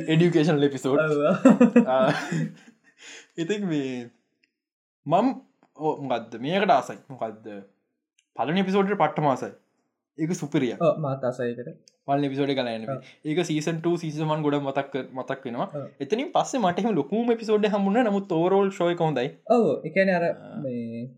එඩියකේෂන් 0.07 0.59
ලෙපිසෝඩ් 0.59 1.01
ඉතින් 3.37 3.67
මේ 3.67 3.91
මම් 5.05 5.33
ඕගත්ද 5.77 6.39
මේකට 6.39 6.71
ආසයි. 6.71 6.99
මොකක්ද 7.09 7.51
පලන 8.35 8.63
එපිසෝඩ් 8.63 8.93
පට්ට 8.93 9.27
මාසයි 9.27 9.51
ඒක 10.17 10.31
සුපරිය 10.35 10.73
මාතාසයකට 10.99 11.69
පල් 12.07 12.25
එපිසෝඩ් 12.27 12.51
කලන්න. 12.51 12.83
ඒක 13.25 13.39
සීසන්ට 13.43 13.87
සීසමන් 13.99 14.43
ගොඩ 14.45 14.57
මතක් 14.59 15.05
මතක් 15.11 15.47
වෙනවා. 15.47 15.85
එතනින් 15.99 16.29
පස්සේ 16.33 16.61
මටම 16.61 16.91
ලොකුම 16.93 17.31
එපිසෝඩ් 17.31 17.69
හමුණ 17.69 18.01
නමුත් 18.03 18.27
තෝරෝල් 18.27 18.69
ශෝය 18.71 18.93
කොඳයි 18.95 19.31
ඔව 19.51 19.65
එකන 19.83 20.11
අර 20.11 20.27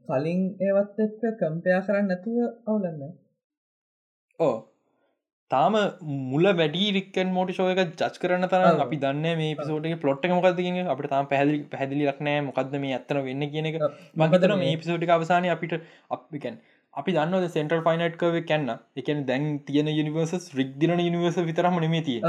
කලින් 0.07 0.45
ඒවත් 0.61 1.03
එක්ක 1.05 1.27
කම්පයා 1.41 1.81
කරන්න 1.81 2.07
නැතුව 2.07 2.39
අවුලන්න 2.43 3.03
ඕ 4.39 4.55
තාම 5.51 5.75
මුල 6.29 6.47
වැඩි 6.53 6.85
රික්කන් 6.91 7.33
මෝටි 7.33 7.53
ශෝයක 7.53 7.81
ජච් 7.81 8.21
කරන 8.21 8.47
තරම් 8.47 8.69
ඔව්. 8.69 8.79
අපි 8.79 9.01
දන්න 9.01 9.41
මේ 9.41 9.51
පිසෝටගේ 9.55 9.99
පලොට් 9.99 10.29
මොකක්දගෙන 10.31 10.79
අපට 10.87 11.09
තාම 11.09 11.27
පැහදිලි 11.27 11.59
පැහදිලි 11.69 12.07
ලක්නෑ 12.07 12.39
මොකක්ද 12.43 12.79
මේ 12.79 12.93
ඇත්තන 12.93 13.21
වෙන්න 13.23 13.49
කියන 13.51 13.69
එක. 13.71 13.77
මගතර 14.15 14.55
මේ? 14.57 14.73
පිසෝටි 14.77 15.11
අවසානය 15.11 15.51
අපිට 15.51 15.77
අපිකැන් 16.11 16.57
අපි 16.95 17.15
දන්න 17.15 17.47
සෙන්ටර් 17.55 17.79
ෆයිනට් 17.87 18.17
කව 18.21 18.41
කැන්න 18.51 18.73
එකන 19.01 19.21
දැන් 19.29 19.47
තියෙන 19.67 19.91
යනිවර්සස් 19.93 20.45
රික් 20.59 20.71
දින 20.81 20.95
නිවර්ස 20.99 21.39
විතරම 21.49 21.79
නෙමේ 21.85 22.03
තිය 22.09 22.19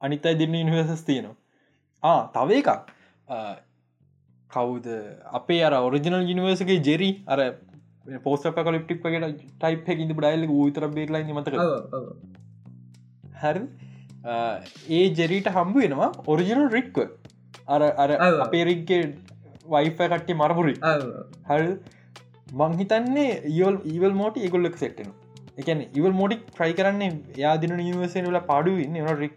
අනිත්තයි 0.00 0.34
දෙන්න 0.42 0.58
ඉනිවර්සස් 0.64 1.02
තියෙනවා. 1.08 1.36
ආ 2.02 2.20
තව 2.36 2.60
එකක්. 2.60 2.70
කවුද? 4.50 4.86
අපේ 5.32 5.60
අර 5.62 5.74
ඔරිජිනල් 5.80 6.28
ජිනිවර්සගේ 6.30 6.78
ජෙරි 6.88 7.10
අර 7.26 7.40
පෝස්ට 8.26 8.60
කලිප්ටික් 8.60 9.02
කට 9.04 9.32
ටයිප් 9.56 9.88
ඉඳ 9.96 10.14
ඩයිල්ල 10.14 10.46
ූතර 10.58 10.88
බේරලයි 10.96 11.34
මතක 11.34 11.54
හැර. 13.42 13.56
ඒ 14.90 15.04
ජෙරීට 15.20 15.50
හම්බු 15.56 15.84
වෙනවා 15.84 16.10
ඔරිජිනල් 16.26 16.66
රික්ව 16.76 17.04
අර 17.68 17.82
අර. 18.04 18.10
අපේ 18.46 18.64
රික්ගේ 18.70 19.04
වයිෆ 19.74 20.02
කට්ටි 20.02 20.40
මරපුරි 20.42 20.74
හල් 21.50 21.66
මංහිතන්නේ 22.52 23.30
ඒවල් 23.50 23.80
ඒවල් 23.86 24.14
මෝට 24.14 24.36
ඒගොල්ලක් 24.38 24.76
සෙට්ටන 24.76 25.10
එකන 25.58 25.80
ඉවල් 25.94 26.12
මෝඩික් 26.12 26.46
ට්‍රයි 26.46 26.74
කරන්නේ 26.74 27.10
යාදින 27.36 27.74
නිවසේල 27.76 28.40
පාඩු 28.46 28.78
ඉන්න. 28.78 28.96
රික් 29.16 29.36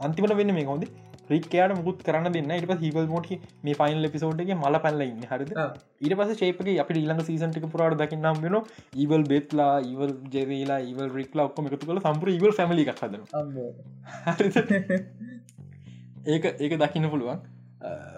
අන්තිමට 0.00 0.34
වෙන්න 0.36 0.54
මේ 0.54 0.64
හොඳ 0.64 0.84
රික්කයාට 1.30 1.74
මුකුත් 1.76 2.02
කරන්න 2.02 2.32
දෙන්න 2.32 2.50
ඉට 2.50 2.72
හිවල් 2.80 3.06
මෝට 3.06 3.28
මේ 3.62 3.74
ෆයින් 3.74 4.04
එපිසෝඩ්ගේ 4.04 4.56
මල 4.56 4.78
පැල්ල 4.78 5.02
ඉන්න. 5.02 5.22
හරිද? 5.24 5.52
ඊට 6.00 6.16
පස 6.18 6.32
ශේපක 6.38 6.70
අප 6.78 6.90
ඊළඟ 6.92 7.22
සීසන්ටික 7.22 7.68
පුරාට 7.68 7.96
දකින්නම් 7.96 8.42
වෙන 8.42 8.58
ඒවල් 8.96 9.24
බෙත්ලා 9.24 9.72
ඒවල් 9.80 10.12
ජෙරේලා 10.30 10.80
ඒවල් 10.80 11.10
රික්ලා 11.10 11.48
ඔක්කොම 11.50 11.70
එකතු 11.70 11.86
කළ 11.86 12.02
සම්පුර 12.02 12.28
ඉවල් 12.28 12.56
හදන 12.58 13.22
හරිද? 14.28 14.58
ඒක 16.26 16.44
ඒක 16.60 16.74
දකින්න 16.76 17.08
පුළුවන්. 17.08 17.46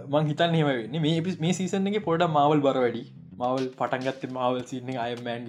මං 0.09 0.27
හිතන් 0.27 0.57
හෙම 0.57 0.73
වෙන්නේ. 0.73 1.01
මේ 1.01 1.37
මේ 1.41 1.53
සීසන් 1.53 1.93
එක 1.93 2.03
පොඩ 2.05 2.27
මවල් 2.29 2.61
බර 2.61 2.81
වැඩි 2.81 3.05
මවල් 3.41 3.67
පටන්ගත්ත 3.81 4.25
මවල් 4.31 4.63
සින්න 4.71 4.91
අයමෑන්. 5.07 5.43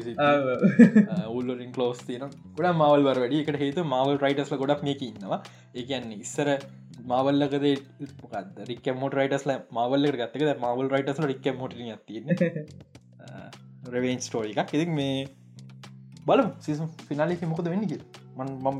උල්ලින් 1.38 1.72
කලෝස් 1.76 2.02
තින 2.08 2.26
ගොඩ 2.58 2.70
මවල් 2.72 3.06
වර 3.08 3.20
වැඩි. 3.24 3.44
එකට 3.44 3.62
හේතු 3.64 3.86
මවල් 3.94 4.18
රයිටස්ල 4.26 4.58
ගොඩක් 4.64 4.84
මේක 4.90 5.02
ඉන්නවා. 5.10 5.40
ඒකන්නේ 5.80 6.20
ඉස්සර 6.26 6.50
මවල්ලකද 7.14 7.66
රික 8.70 8.86
මොට 9.02 9.18
රයිටස්ල 9.22 9.56
මවල්ලට 9.78 10.20
ගත්තක 10.22 10.60
මවල් 10.66 10.92
රයිටස්ල 10.96 11.28
රික 11.32 11.48
මොට 11.62 11.74
තියන්න. 12.10 12.28
රවෙන් 13.96 14.22
ස්ටෝරි 14.28 14.54
එකක්. 14.54 14.72
ඉතික් 14.78 14.92
මේ 15.00 15.26
බලම්. 16.28 16.48
සිසම් 16.68 16.88
ෆිනාලි 17.10 17.42
මොකද 17.52 17.68
වෙන්න 17.74 17.86
කිය 17.92 18.02
මන් 18.38 18.50
මම් 18.66 18.78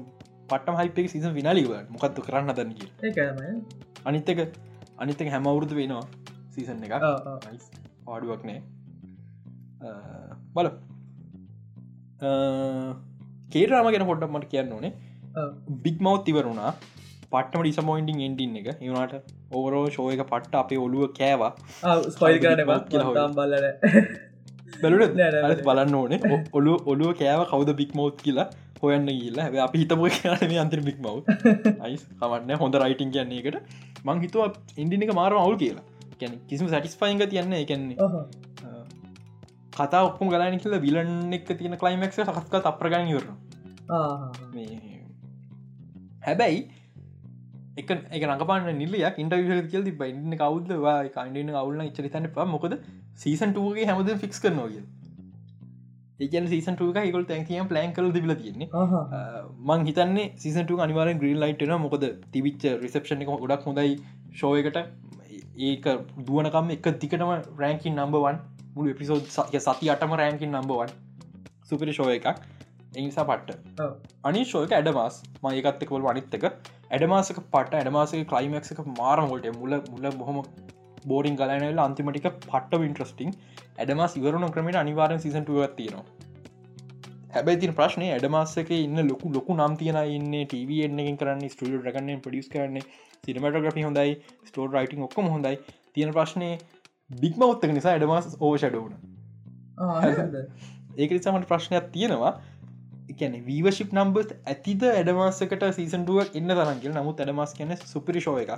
පටම 0.52 0.76
හයිපෙක් 0.80 1.08
සිසම් 1.14 1.34
විනාලිව 1.40 1.70
මොකක්තු 1.94 2.26
කරන්න 2.26 2.54
දන්න 2.58 2.74
කිය 2.80 2.90
අනිත්තක 4.10 4.40
අනිත්තක 5.04 5.30
හැම 5.34 5.48
අවුරුදු 5.52 5.76
වෙනවා 5.80 6.06
සීසන් 6.56 6.84
එක. 6.86 6.94
පාඩුවක් 8.08 8.42
නෑ 8.50 8.60
බල 10.56 10.68
කේරාම 13.54 13.88
ගෙන 13.96 14.06
පොඩ්ඩක් 14.10 14.36
මට 14.36 14.52
කියන්න 14.54 14.76
ඕනේ. 14.78 14.94
බික් 15.86 15.98
මව් 16.06 16.16
තිවරුණා 16.28 16.72
පටම 17.32 17.62
ඩිසමෝයින්ටිං 17.64 18.22
එන්ටින් 18.28 18.56
එක. 18.60 18.68
ඒවනට 18.82 19.16
ඕවරෝ 19.56 19.86
ෂෝය 19.90 20.14
එක 20.16 20.24
පට්ට 20.32 20.56
අපේ 20.62 20.80
ඔලුව 20.86 21.04
කෑවා. 21.20 21.52
ආ, 21.84 21.96
ස්පොයිල් 22.16 22.38
කරන. 22.44 22.62
බල්ලට 23.40 23.66
බැලුට 24.84 25.16
නෑ. 25.22 25.56
බලන්න 25.68 25.96
ඕනේ. 26.02 26.20
ඔලු 26.60 26.74
ඔලුව 26.94 27.12
කෑව 27.22 27.42
කවද 27.52 27.76
බික් 27.82 27.92
මව් 27.98 28.08
කියලා 28.24 28.48
හොයන්න 28.82 29.08
ගිල්ලා 29.20 29.46
හැබ 29.48 29.56
අපි 29.66 29.78
හිතම 29.84 30.02
මේ 30.52 30.62
අන්තර 30.64 30.82
බික් 30.88 30.98
මව් 31.04 31.18
අයිස් 31.88 32.04
කමන්න 32.22 32.58
හොඳ 32.64 32.80
රයිටින් 32.84 33.12
කියන්නේ 33.18 33.44
එකට 33.44 34.04
මං 34.08 34.24
හිතුව 34.26 34.58
ඉන්ඩිනික 34.84 35.14
මාරම 35.20 35.38
අවුල් 35.44 35.58
කියලා. 35.64 35.86
කැන 36.20 36.34
කිසිම 36.50 36.68
සටිස්පයින්ග 36.72 37.22
තියන්න 37.32 37.54
එකන්නේ 37.62 37.98
කතා 39.76 40.04
ඔක්කම 40.04 40.30
ගලන 40.30 40.58
කියල 40.60 40.78
විලන් 40.80 41.14
එක 41.34 41.52
තියෙන 41.52 41.78
කලයිමක් 41.78 42.14
සකස්ක 42.14 42.56
අප්‍රගණ 42.64 43.12
යවර 43.12 43.28
හැබැයි 46.22 46.60
එක 47.78 47.90
එක 48.12 48.24
රඟපාන 48.24 48.70
නිලියක් 48.74 49.18
ඉන්ටවිය 49.18 49.64
කියල් 49.68 49.84
ති 49.84 49.94
බයින්න 49.94 50.38
කවුදවා 50.38 51.00
කණඩන 51.10 51.56
අවුල්න 51.56 51.88
චරිතන්න 51.92 52.30
පා 52.32 52.46
මොකද 52.48 52.78
සීසන්ටුවගේ 53.16 53.90
හැමද 53.90 54.14
ෆික්ස් 54.18 54.40
කරනවා 54.40 54.70
කිය 54.70 54.86
ඒකන 56.20 56.48
සීසන්ටුවක 56.48 56.98
එකකොල් 57.00 57.26
තැන්තියම් 57.26 57.68
ප්ලෑන් 57.68 57.94
කල 57.94 58.12
දිල 58.12 58.34
තියෙන්නේ. 58.34 58.70
මං 59.66 59.86
හිතන්නේ 59.86 60.28
සිසට 60.38 60.72
අනිවාර 60.80 61.12
ග්‍රීන් 61.16 61.40
ලයිට්න 61.40 61.74
මොකද 61.80 62.06
තිවිච්ච 62.32 62.64
රිසප්ෂණ 62.80 63.26
එක 63.26 63.32
ගොඩක් 63.36 63.66
හොඳයි 63.66 63.98
ෂෝයකට 64.34 64.78
ඒක 65.62 65.86
දුවනකම් 66.22 66.72
එක 66.72 66.88
දිකටම 67.02 67.32
රෑන්කින් 67.58 68.00
නම්බවන් 68.00 68.40
මුළු 68.76 68.92
එපිසෝඩ් 68.92 69.26
සති 69.60 69.92
අටම 69.94 70.14
රෑන්කින් 70.22 70.52
නම්බවන් 70.54 70.94
සුපිරි 71.64 71.94
ෂෝය 71.94 72.16
එකක්. 72.18 72.28
එනිසා 72.94 73.26
පට්ට. 73.26 73.82
අනි 74.24 74.42
ශෝයක 74.46 74.74
ඇඩමස් 74.78 75.16
මයකත්තක 75.44 75.92
වල 75.92 76.08
අනිත්තක 76.12 76.46
ඇඩමාසක 76.46 77.40
පට 77.54 77.80
ඇඩමාසක 77.80 78.22
කලයිමක්ක 78.32 78.82
මාරමොට 79.00 79.48
මුල 79.60 79.76
මුල 79.92 80.06
බොහොම 80.20 80.38
බෝරින් 81.06 81.36
ගලනල 81.36 81.80
අන්තිමටික 81.80 82.28
පට්ට 82.44 82.86
ඉන්ට්‍රස්ටිං 82.90 83.34
ඇඩමස් 83.78 84.16
ඉවරුණ 84.22 84.54
ක්‍රමට 84.56 84.80
අනිවාරෙන් 84.84 85.20
සිසටුවක් 85.20 85.76
තියෙනවා. 85.80 86.06
හැබැයි 87.34 87.62
තින 87.62 87.74
ප්‍රශ්නය 87.74 88.06
ඇඩමාසක 88.12 88.72
ඉන්න 88.76 89.02
ලොකු 89.10 89.34
ලොකු 89.34 89.58
නම් 89.58 89.74
තියෙන 89.82 90.00
ඉන්න 90.12 90.36
ටව 90.44 90.80
එන්න 90.86 91.18
කරන්න 91.22 91.44
ස්ටඩිය 91.50 91.82
රගන්න 91.82 92.22
පඩිස් 92.26 92.48
කරන්න 92.54 92.86
සිනමටග්‍රි 93.24 93.84
හොඳයි 93.88 94.16
ස්ටෝඩ 94.50 94.78
රයිටන් 94.78 95.06
ඔක්කම 95.08 95.28
හොඳයි. 95.34 95.58
තියෙන 95.94 96.14
ප්‍රශ්නය 96.14 96.50
බික්ම 97.10 97.42
ඔත්තක 97.44 97.72
නිසා 97.72 97.94
ඇඩමස් 97.94 98.38
ඕෂඩවන 98.40 98.94
ඒක 100.98 101.12
නිසාමට 101.12 101.48
ප්‍රශ්නයක් 101.48 101.92
තියෙනවා. 101.92 102.34
එකන 103.08 103.36
වීවශිප් 103.46 103.92
නම්බස් 103.94 104.32
ඇතිද 104.46 104.84
ඇඩමාසකට 104.86 105.66
සීසන්ටුවක් 105.74 106.38
එන්න 106.40 106.50
තරන්ගේ 106.52 106.94
නමුත් 106.94 107.22
ඇඩමස් 107.22 107.54
කියන 107.54 107.76
සුපිරි 107.84 108.22
ෂෝ 108.22 108.38
එක 108.40 108.52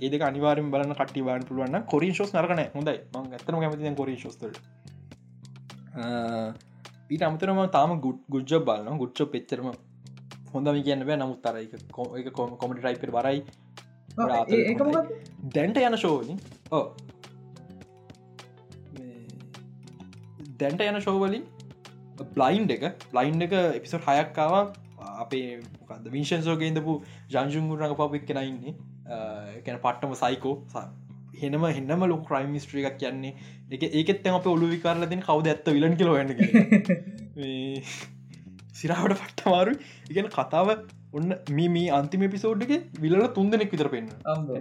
ඒදක 0.00 0.22
අනිවාරෙන් 0.22 0.72
බලන්න 0.72 0.96
කටි 0.96 1.22
බාන 1.22 1.46
පුළුවන්න 1.48 1.86
කොරින් 1.86 2.14
ශෝස් 2.14 2.34
නරන 2.34 2.62
හොඳයි. 2.74 2.98
මං 3.14 3.32
ඇතම 3.32 3.56
කැමති 3.56 3.94
කොරින් 3.94 4.18
ශෝස්තල 4.18 4.52
ඊට 7.08 7.22
අමතරම 7.22 7.62
තාම 7.70 7.96
ගුඩ් 8.00 8.20
ගුජ්ජ 8.28 8.58
බලන්න 8.62 8.98
ගුච්චෝ 8.98 9.28
පෙච්චරම 9.28 9.70
හොඳම 10.52 10.82
කියන්න 10.82 11.06
බෑ. 11.06 11.18
නමුත් 11.18 11.46
එක 11.56 11.72
එක 12.20 12.32
කොමට 12.34 12.84
රයිපර 12.84 13.10
බරයි 13.12 13.38
දැන්ට 15.50 15.78
යන 15.80 15.98
ශෝනි 15.98 16.36
ඕ 16.72 16.84
දැන්ට 20.58 20.82
යන 20.82 21.00
ශෝවලින් 21.00 21.44
බ්ලයින්් 22.30 22.70
එක. 22.70 22.84
බ්ලයින්් 23.08 23.42
එක 23.42 23.52
එපිසොට් 23.52 24.08
හයක්කාව 24.08 24.54
අපේ 25.16 25.60
මොකද 25.80 26.10
විංශන්සෝක 26.10 26.62
ඉඳපු 26.62 26.98
ජංජුන්ගුරඟ 27.30 27.96
පපක් 27.96 28.24
කෙනයින්නේ 28.26 28.74
කැන 29.64 29.78
පට්ටම 29.78 30.14
සයිකෝ 30.16 30.54
හෙනම 31.36 31.66
හෙන්නම 31.70 32.06
ලොක 32.06 32.24
ක්‍රයිම් 32.28 32.56
ස්ට්‍රිය 32.58 32.84
එකක් 32.84 32.98
කියන්නේ. 32.98 33.34
එක 33.70 33.82
ඒකෙත් 33.90 34.26
අප 34.30 34.46
ඔලු 34.46 34.66
විකාරල 34.68 35.06
දෙන 35.08 35.22
කවද 35.22 35.46
ඇත්ත 35.48 35.70
විලන් 35.70 35.96
කියලවන්න 35.96 36.30
සිරාවට 38.74 39.20
පට්ටමාරු 39.20 39.72
ඉගෙන 40.10 40.28
කතාව 40.30 40.70
ඔන්න 41.12 41.34
මේ 41.50 41.88
අන්තිම 41.90 42.24
පිසෝඩ්ක 42.28 42.72
විල 42.98 43.16
තුන් 43.30 43.50
දෙනෙක් 43.50 43.70
විතර 43.70 43.88
පෙන්න්න 43.88 44.08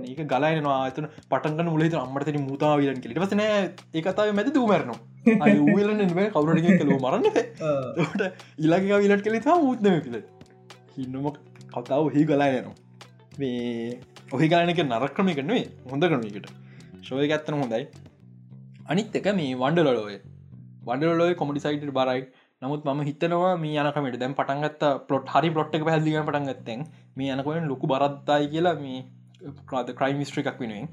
ඒක 0.03 0.21
ගලයිනවා 0.25 0.79
අතන 0.83 1.07
පටන්ගන 1.29 1.69
මුලහිත 1.69 1.95
අම්මටතන 1.95 2.43
මුතා 2.43 2.73
විලන් 2.77 2.99
කෙට 2.99 3.17
පසන 3.17 3.43
ඒකතාව 3.93 4.33
මැති 4.33 4.53
දූමරනවා 4.53 4.99
ඌලන 5.23 6.01
කවුරට 6.35 6.69
කලු 6.81 6.97
මරන්න 6.97 7.25
ට 7.31 8.29
ඉලක 8.59 8.87
විලට 9.03 9.23
කලෙ 9.25 9.39
තා 9.39 9.57
මුත්නම 9.61 9.99
පිල 10.05 10.17
හින්නම 10.95 11.27
කතාව 11.75 12.09
හි 12.15 12.23
ගලායනවා 12.25 12.73
මේ 13.39 13.99
ඔහි 14.31 14.47
ගානක 14.53 14.81
නරක්‍රමය 14.83 15.35
කරනේ 15.39 15.63
හොඳ 15.91 16.03
කරනකට 16.11 16.47
ශෝය 17.03 17.27
ඇත්තන 17.29 17.59
හොඳයි. 17.61 17.83
අනිත් 18.91 19.15
එක 19.19 19.27
මේ 19.39 19.55
වන්ඩලොය 19.55 20.17
වන්ඩලොය 20.87 21.33
කොමඩිසයිට 21.35 21.93
බරයි. 21.99 22.21
නමුත් 22.61 22.83
ම 22.87 23.01
හිතනවා 23.09 23.53
මේ 23.63 23.77
යනකමට 23.83 24.19
දැම් 24.21 24.33
පටන්ගත්ත 24.39 24.83
පොට් 25.09 25.31
හරි 25.35 25.49
පොට් 25.57 25.77
එක 25.77 25.85
පැදිග 25.87 26.17
පටන්ගත්තෙන් 26.27 26.81
මේ 27.17 27.35
යනකොෙන් 27.35 27.69
ලොකු 27.71 27.91
බරත්තායි 27.93 28.51
කියලා 28.53 28.75
මේ 28.83 28.99
ක්‍රාද 29.69 29.89
ක්‍රයිම් 29.99 30.21
ස්ට්‍රික් 30.29 30.49
එකක් 30.51 30.61
වෙනුවෙන්. 30.63 30.89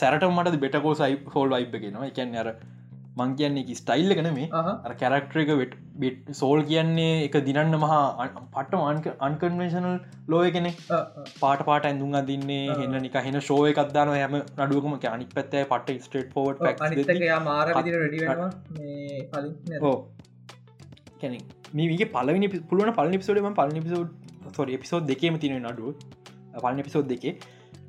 සැරට 0.00 0.26
මට 0.30 0.58
බෙටකෝ 0.64 0.94
සයි 1.00 1.16
හෝල් 1.34 1.54
වයිබ්ගෙනවා 1.54 2.10
එකන් 2.10 2.36
අර 2.42 2.48
මං 3.16 3.34
කියන්නේ 3.34 3.64
එක 3.64 3.70
ස්ටයිල්ල 3.74 4.12
කන 4.12 4.28
මේ 4.30 4.48
අර 4.60 4.92
කැරක්ටර 4.94 5.42
එක 5.42 5.52
වෙට් 5.54 5.74
බෙට් 5.96 6.32
සෝල් 6.34 6.64
කියන්නේ 6.64 7.14
එක 7.20 7.38
දිනන්න 7.44 7.78
මහා 7.78 8.00
පට්ට 8.48 9.22
අන්කන්වේශනල් 9.22 9.96
ලෝය 10.28 10.50
කෙනෙ 10.50 10.70
පාට 11.40 11.64
පාට 11.64 11.84
ඇඳුම් 11.84 12.14
අදින්නේ 12.14 12.60
හෙන්න 12.74 12.98
නික 13.00 13.18
හෙන 13.20 13.40
ශෝය 13.42 13.70
එකක්දාන 13.70 14.12
හැම 14.14 14.36
නඩුවකම 14.36 14.98
අනික් 15.10 15.32
පැත්තේ 15.32 15.64
පට 15.66 15.98
ස්ටේට් 16.00 16.30
පෝට් 16.32 16.62
කැන 21.16 21.40
මේගේ 21.74 22.12
පලවනි 22.12 22.52
පුළුවන 22.64 22.94
පල 22.94 23.16
පිසෝඩම 23.16 23.52
පල 23.54 23.76
පිසෝඩ් 23.80 24.14
සොර 24.52 24.70
පිසෝඩ් 24.78 25.04
දෙකේම 25.06 25.38
තින 25.38 25.58
නඩුව. 25.62 26.06
පලන 26.56 26.82
පිසෝඩ් 26.82 27.08
දෙකේ 27.08 27.36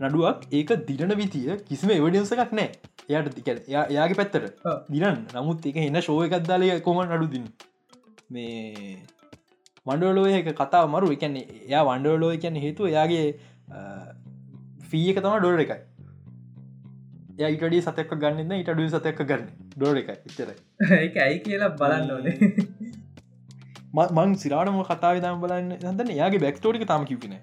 නඩුවක් 0.01 0.47
ඒක 0.51 0.71
දිරන 0.87 1.13
විතිය 1.15 1.57
කිසිම 1.63 1.91
එවඩියන්ස 1.91 2.31
එකක් 2.35 2.53
නෑ 2.53 2.69
එයට 3.09 3.35
තික 3.35 3.47
එයාගේ 3.49 4.15
පැත්තට. 4.15 4.63
දිරන් 4.89 5.19
නමුත් 5.33 5.65
එක 5.65 5.77
එන්න 5.81 6.01
ශෝය 6.01 6.29
එකක්දාලය 6.29 6.71
කොම 6.81 7.03
නඩු 7.03 7.27
දින් 7.33 7.45
මේ 8.29 8.97
වන්ඩලෝ 9.85 10.25
එක 10.31 10.49
කතා 10.53 10.85
මරු 10.87 11.11
එකන්නේ 11.15 11.45
එයා 11.59 11.83
වන්ඩලෝ 11.85 12.31
එකන්න 12.37 12.63
හේතු 12.65 12.89
එයාගේ 12.91 13.27
ෆී 14.89 15.05
එක 15.11 15.21
තම 15.21 15.37
ඩොර 15.39 15.63
එකයි. 15.65 15.79
යයිටඩිය 17.39 17.81
සතයක් 17.81 18.11
ගන්න 18.17 18.53
ඉටඩුව 18.55 18.89
සතයක් 18.91 19.19
ගන්න 19.23 19.47
ඩෝර 19.75 19.97
එක 20.01 20.09
ඉතරයි 20.25 20.55
ඒක 21.03 21.17
ඇයි 21.25 21.39
කියලා 21.41 21.73
බලන්න 21.79 22.11
ඕනේ. 22.11 22.35
මං 23.93 24.35
සිරාටම 24.41 24.79
කතාව 24.85 25.21
දම් 25.21 25.39
බලන්න 25.43 25.71
හඳන්න 25.77 26.15
යාගේ 26.15 26.41
බැක්ටෝටික 26.43 26.87
තම 26.89 27.05
කිව්ගෙන 27.05 27.37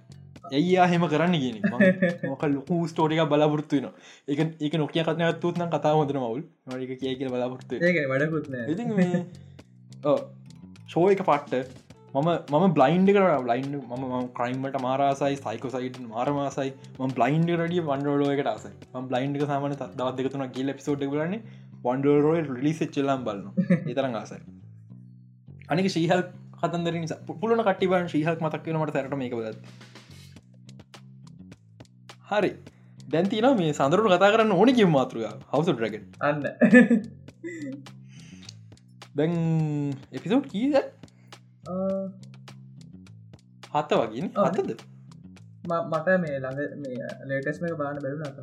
ඇයියා 0.51 0.87
හෙම 0.87 1.07
කරන්න 1.07 1.37
කියන 1.37 1.57
මොක 2.31 2.45
ලොකු 2.49 2.81
ස්ටෝටික 2.87 3.23
බලාපොරත්තුවන 3.29 3.87
එක 4.29 4.43
එක 4.61 4.75
නොකිය 4.77 5.03
කතන 5.03 5.41
තුත්න 5.41 5.67
කතා 5.69 5.95
හොඳන 5.95 6.19
මවුල්. 6.19 6.43
මක 6.69 6.99
කිය 7.01 7.15
කියල 7.15 7.31
බලාපොරත්තු 7.31 7.81
ෂෝ 10.87 11.07
එක 11.11 11.23
පට්ට. 11.23 11.83
මම 12.15 12.29
මම 12.53 12.75
බ්ලයින්ඩ 12.75 13.11
කර 13.11 13.25
බ්ලයින්් 13.43 13.73
ම 13.93 14.29
ක්‍රයිම්මට 14.33 14.77
මාරසයි 14.81 15.39
සයිකෝසයිට 15.39 15.97
මාරමාසයි 16.09 16.71
ම 16.99 17.15
බ්ලයින්ඩ 17.17 17.55
රඩිය 17.57 17.83
වන්ඩරෝලෝකට 17.83 18.51
ආසයි. 18.53 18.75
ම 18.95 19.09
බ්ලයින්ඩ 19.11 19.47
සාමන 19.47 19.77
දවත් 19.79 20.15
දෙකතුන 20.21 20.47
කියල 20.51 20.75
පිසෝට් 20.75 21.09
කරන්නේ 21.09 21.41
වන්ඩරෝය 21.85 22.45
රිලිස 22.51 22.85
චෙල්ලම් 22.91 23.27
බලන්න 23.27 23.89
ඒතරන් 23.89 24.21
ආසයි. 24.21 24.41
අනික 25.69 25.89
ශීහල් 25.89 26.23
කතන්දර 26.61 26.95
පුලන 27.41 27.67
කටිබන් 27.67 28.09
ශීහක් 28.09 28.47
මතක්වීමට 28.47 28.95
තැරට 28.95 29.17
මේක 29.17 29.35
බද 29.35 29.94
හරි. 32.31 32.51
දැන්තින 33.13 33.47
මේ 33.59 33.73
සඳරු 33.79 34.09
කතා 34.13 34.33
කරන්න 34.35 34.53
ඕනි 34.59 34.73
කිය 34.79 34.89
මාතෘක 34.97 35.23
හවස 35.53 35.69
ඩ්‍රග 35.71 35.95
අන්න. 36.29 36.41
දැන් 39.19 39.33
එපිසෝඩ් 40.17 40.47
කීද 40.53 40.75
හත 43.75 43.91
වගේ 44.01 44.25
ආ. 44.35 44.49
හතද? 44.49 44.71
මට 45.93 46.09
මේ 46.23 46.37
ළඟ 46.45 46.61
මේ 46.83 46.97
ලේටස්ම 47.31 47.65
එක 47.69 47.75
බාන 47.83 47.97
බැලු 48.05 48.19
නත 48.21 48.39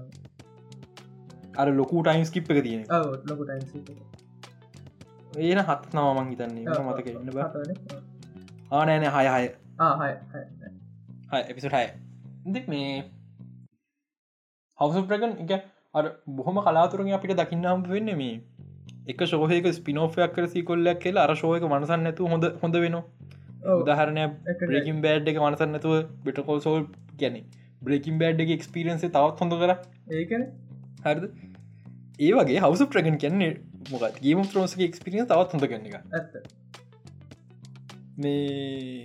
අර 1.59 1.67
ලොකු 1.79 1.95
ටයිම් 2.05 2.25
ස්කිප් 2.29 2.45
එක 2.51 2.59
තියෙන 2.65 2.83
ලොකු 3.29 3.43
ඒන 5.39 5.59
හත් 5.69 5.81
නමමං 5.95 6.27
හිතන්නේ. 6.31 6.65
මතක 6.87 7.07
ඉන්න 7.07 7.31
බ. 7.35 7.37
ආනෑන 8.71 9.05
හය 9.15 9.25
හය. 9.33 9.43
එපිසට 11.49 11.75
හය 11.77 11.85
දෙ 12.55 12.61
මේ 12.73 12.91
හවසප්‍රගන් 14.81 15.33
එක 15.45 15.69
අර 15.93 16.05
බොහොම 16.33 16.61
කලාතුරෙන් 16.61 17.13
අපිට 17.13 17.35
දකින්නම් 17.37 17.87
වෙන්න 17.87 18.13
මේ 18.15 18.35
එක 19.07 19.23
ශෝහක 19.25 19.67
ස්පිනෝෆයක් 19.73 20.33
කරසි 20.33 20.63
කොල්ලක් 20.63 20.99
කියලා 20.99 21.25
අර 21.25 21.35
ශෝයක 21.35 21.65
මනසන්න 21.65 22.03
නැතු 22.03 22.27
හොඳ 22.27 22.47
හොඳ 22.61 22.77
වෙන 22.77 22.97
උදාහරණය 23.73 24.27
බ්‍රේකින් 24.61 25.01
බෑඩ් 25.01 25.27
එක 25.27 25.39
මනසන්න 25.39 25.73
නැතුව 25.73 25.97
බිටකෝල් 26.23 26.61
සෝල් 26.61 26.85
ගැන 27.17 27.39
බ්‍රේකින් 27.81 28.19
බෑඩ් 28.19 28.41
එක 28.41 28.53
එක්ස්පිරන්සේ 28.57 29.09
තවත් 29.09 29.39
හොඳ 29.39 29.53
කර. 29.55 29.75
ඒකන. 30.13 30.45
හරිද? 31.01 31.25
ඒ 32.19 32.31
වගේ 32.33 32.59
හවස 32.59 32.87
ප්‍රගන් 32.87 33.17
කියන්නේ 33.17 33.51
මොකත් 33.89 34.19
ගේම 34.19 34.43
ත්‍රෝසක 34.45 34.81
එක්ස්පිරියන් 34.81 35.27
තවත් 35.27 35.53
හොඳ 35.53 35.65
කන්න 35.65 35.87
එක 35.87 35.95
ඇත්ත. 36.13 36.33
මේ 38.17 39.03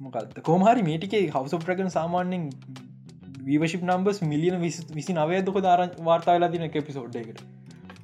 මොකත් 0.00 0.42
කෝමහරි 0.42 0.84
මේටිකේ 0.84 1.24
හවස 1.28 1.64
ප්‍රගන් 1.64 1.90
සාමාන්‍යෙන් 1.90 2.50
වීවශිප් 3.46 3.82
නම්බස් 3.84 4.20
මිලියන 4.24 4.56
විසි 4.92 5.12
නවය 5.14 5.40
දොක 5.44 5.58
දාර 5.60 5.80
වාර්තාවෙලා 6.02 6.50
තින 6.50 6.62
එක 6.62 6.78
පිසෝඩ් 6.82 7.16
එකට 7.16 7.42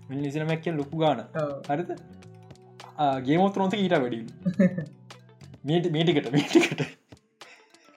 මිලිසින 0.09 0.47
මැක්කෙන් 0.47 0.77
ලොකු 0.77 0.99
ගාන. 0.99 1.23
හරිත 1.69 1.91
ගේමෝත්‍රෝන්ත 3.23 3.75
ඊට 3.75 3.97
වැඩි 3.97 4.21
මේට 5.65 5.89
මේටිකට 5.91 6.33
මේටිකට 6.33 6.83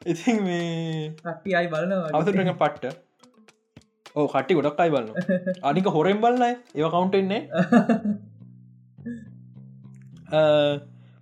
ඉති 0.06 0.38
මේ 0.46 1.14
අයි 1.56 1.68
බලනවා 1.68 2.14
අවසරග 2.14 2.54
පට්ට. 2.56 3.02
ඕ 4.16 4.28
කට්ටි 4.28 4.56
ගොඩක් 4.56 4.80
අයි 4.80 4.92
බලන්න 4.92 5.16
අනික 5.70 5.88
හොරෙන් 5.90 6.20
බලන්නයි 6.20 6.52
ඒව 6.76 6.88
කවුන්ටෙන්නේ 6.90 7.42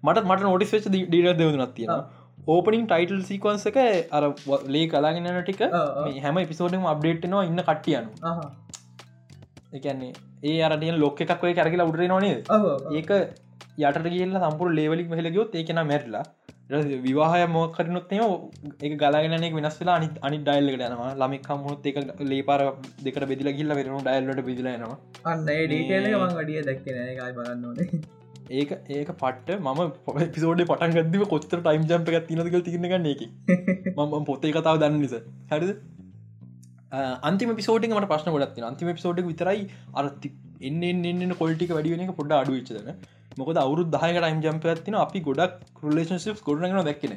මට 0.03 0.25
මට 0.25 0.41
නොටිස් 0.43 0.73
වෙච් 0.73 0.85
ඩීර 0.89 1.27
දෙවුනත් 1.35 1.73
තියෙන 1.75 2.03
ඕපනින් 2.47 2.85
ටයිටල් 2.87 3.21
සීකවන්ස 3.29 3.65
එක 3.69 3.77
අර 4.11 4.23
ලේ 4.67 4.85
කලාගෙන 4.87 5.29
ටික 5.39 5.63
මේ 6.05 6.21
හැම 6.21 6.39
පිසෝඩම 6.51 6.85
අප්ඩේට්නවා 6.93 7.43
ඉන්න 7.49 7.63
කට්ටියනු 7.69 8.09
එකන්නේ 9.73 10.13
ඒ 10.43 10.59
අරටිය 10.67 10.93
ලොක් 10.97 11.21
එකක් 11.25 11.43
ඔය 11.47 11.53
කරගලා 11.59 11.89
උඩරේ 11.91 12.07
නොනේ 12.07 12.37
ඒක 12.93 13.11
යට 13.81 14.07
කියල 14.07 14.39
සම්පුර 14.41 14.69
ලේවලික් 14.79 15.07
මහලගයොත් 15.13 15.55
ඒකෙන 15.59 15.81
මැරලා 15.91 16.25
විවාහය 17.05 17.45
මෝකරනුත් 17.47 18.11
එම 18.11 18.23
එක 18.81 18.93
ගලාගෙනෙක් 18.97 19.55
වෙනස් 19.57 19.77
වෙලා 19.81 19.95
අනි 19.99 20.09
අනි 20.21 20.37
ඩයිල්ලට 20.39 20.85
යනවා. 20.87 21.11
ළමෙක් 21.15 21.47
හමුත් 21.51 21.87
එක 21.89 21.97
ලේපාර 22.31 22.61
දෙකට 23.05 23.25
බෙදිල 23.31 23.51
ගිල්ල 23.59 23.75
වෙන 23.77 23.93
ඩයිල්ලට 23.99 24.43
බෙදිලනවා 24.49 24.97
අන්න 25.25 25.45
ඩීටේල 25.45 26.09
මං 26.19 26.43
අඩිය 26.43 26.61
දැක්කන 26.69 26.99
එකයි 27.05 27.31
බලන්න 27.37 27.65
ඕනේ 27.69 27.89
ඒක 28.51 28.71
ඒක 28.89 29.09
පට්ට 29.15 29.59
මම 29.59 30.29
පිසෝඩ 30.31 30.63
පටන් 30.63 30.93
ගදව 30.93 31.27
කොච්තර 31.27 31.59
ටයිම් 31.59 31.85
ජම්ප 31.85 32.09
එකක් 32.11 32.27
තිනක 32.27 32.63
තිරන්න 32.63 33.05
එක. 33.05 33.21
මම 33.97 34.25
පොත්තේ 34.25 34.51
කතාව 34.51 34.79
දන්න 34.79 34.99
නිසා 34.99 35.21
හරිද? 35.51 35.75
අන්තිම 37.23 37.55
පිසෝට 37.55 37.87
මට 37.89 38.07
ප්‍රශ්න 38.07 38.31
ගොඩත් 38.31 38.63
අන්තිම 38.63 38.93
පිසෝඩ් 38.93 39.21
විතරයි 39.23 39.67
අරති 39.93 40.33
එන්න 40.61 40.83
එන්න 40.83 41.35
කොල්ටික 41.35 41.69
වැඩිවෙන 41.69 42.05
එක 42.05 42.15
පොඩ්ඩ 42.15 42.33
අඩුවිච්චදන 42.33 42.93
මොකද 43.37 43.57
අවුරු 43.57 43.85
දහය 43.87 44.11
ටයිම් 44.13 44.41
ජම්ප 44.41 44.65
ඇතින 44.67 44.95
අපි 44.95 45.21
ගොඩක් 45.21 45.83
රලේශන්ශිප් 45.83 46.43
ගොඩනගෙන 46.43 46.83
දැක්කන 46.83 47.13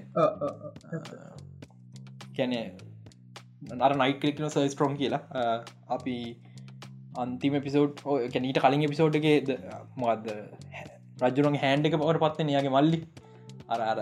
කැනය 2.36 2.60
අර 3.80 3.96
නයිට 3.96 4.20
කලික්න 4.20 4.48
සයි 4.48 4.68
ස්ට්‍රෝම් 4.68 4.96
කියලා. 4.96 5.22
අපි 5.88 6.16
අන්තිම 7.16 7.60
පිසෝඩ් 7.60 8.02
කැනීට 8.32 8.60
කලින් 8.60 8.84
එක 8.84 9.50
මොකක්ද 9.96 10.28
රජරුන් 11.16 11.58
හැන්ඩ 11.64 11.88
එක 11.88 11.94
පවට 12.00 12.22
පත්ත 12.24 12.48
නයාගේ 12.48 12.74
මල්ලි. 12.76 12.98
අර 13.68 13.80
අර. 13.90 13.98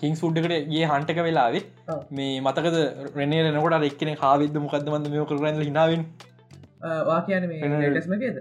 කින් 0.00 0.14
සුඩ්ඩකට 0.20 0.54
ඒ 0.54 0.84
හන්ටක 0.92 1.18
වෙලාවේ. 1.28 1.64
ඔව්. 1.92 2.00
මේ 2.18 2.40
මතකද 2.46 2.76
රනේ 3.16 3.42
රනකොට 3.46 3.88
එක්කන 3.90 4.12
කාවිද 4.22 4.56
මොකක්දමන්ද 4.66 5.10
මේ 5.14 5.26
කරන්න 5.32 5.66
හිනාවෙන් 5.70 6.04
වා 7.08 7.20
කියන 7.26 7.44
ලේටස්මකේද 7.82 8.38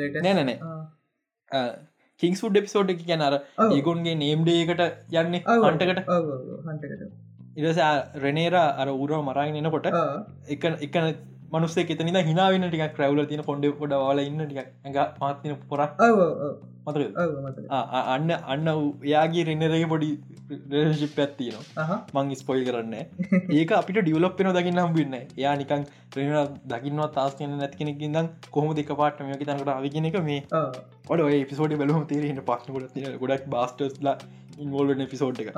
ලේට 0.00 0.16
නෑනනේ 0.24 0.58
කින් 2.20 2.34
සුඩ් 2.40 2.58
එපිසෝඩ් 2.60 2.92
එක 2.94 3.00
කියැන 3.04 3.24
අර. 3.28 3.34
ඒගොන්ගේ 3.68 4.16
නේම්ඩේකට 4.24 4.82
යන්නේ 5.22 5.42
හන්ටකට 5.64 6.00
ඉරස 7.60 7.78
රනේර 8.24 8.54
අර 8.60 8.88
උරව 8.94 9.20
මරාගෙන 9.28 9.58
එනකොට 9.62 9.86
එක 10.54 10.64
එක 10.86 10.96
මනුස්සේ 11.52 11.86
එතනිද 11.88 12.18
හිනාවෙන 12.24 12.64
ටික 12.66 12.94
ක්‍රවල 12.94 13.20
තින 13.26 13.42
කොඩ 13.42 13.66
ොඩ 13.66 13.92
වාල 13.96 14.22
ඉන්න 14.22 14.40
ටික 14.42 14.62
ඇඟ 14.62 14.98
පාත්තින 15.20 15.54
පොර 15.68 15.82
ඔව 15.82 16.18
මතක 16.86 17.04
ඔව. 17.16 17.32
මත 17.44 17.56
අන්න 18.06 18.30
අන්න 18.46 18.68
එයාගේ 19.04 19.44
රෙනරගේ 19.48 19.88
පොඩි 19.92 20.08
රේශිප් 20.72 21.18
ඇත්තිනවා 21.18 21.98
මං 22.16 22.32
ස්පොයිල් 22.34 22.62
කරන්න 22.68 22.94
ඒක 23.54 23.72
අපිට 23.72 24.00
ඩියවලොප්පෙන 24.00 24.50
දකින්න 24.56 24.82
හම්බින්න 24.84 25.16
යා 25.36 25.54
නිකන් 25.56 25.84
රෙන 26.16 26.56
දකින්නවා 26.66 27.08
තාස් 27.10 27.36
කියන 27.38 27.54
නැතිකෙනෙක් 27.56 28.04
ඉදන් 28.08 28.30
කොහොම 28.50 28.74
දෙක 28.74 28.92
පාට 29.00 29.22
මේක 29.24 29.44
තනකට 29.44 29.72
අවිගෙන 29.74 30.08
එක 30.10 30.18
මේ 30.22 30.40
ඔඩ 31.10 31.24
පිසෝඩ 31.50 31.76
බලහම 31.82 32.06
තේරෙන 32.06 32.42
පක්න 32.42 32.76
ගොඩ 32.76 32.92
තින 32.94 33.18
ගොඩක් 33.22 33.46
බස්ටස්ලා 33.54 34.16
ඉන්වෝල්න 34.58 35.06
පිසෝඩ් 35.08 35.40
එක. 35.40 35.48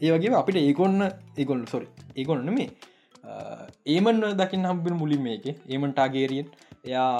ඒ 0.00 0.10
වගේ 0.12 0.34
අපිට 0.34 0.60
ඒකොන්න 0.62 1.08
ඒගොල් 1.36 1.64
සොරි 1.66 1.88
ඒගොන්න 2.16 2.52
මේ 2.52 2.68
ඒමන් 3.86 4.22
දකින්න 4.38 4.70
හම්බෙන 4.70 4.96
මුලින් 5.02 5.22
මේක 5.22 5.46
ඒමන්ටාගේරියෙන් 5.46 6.48
එයා 6.84 7.10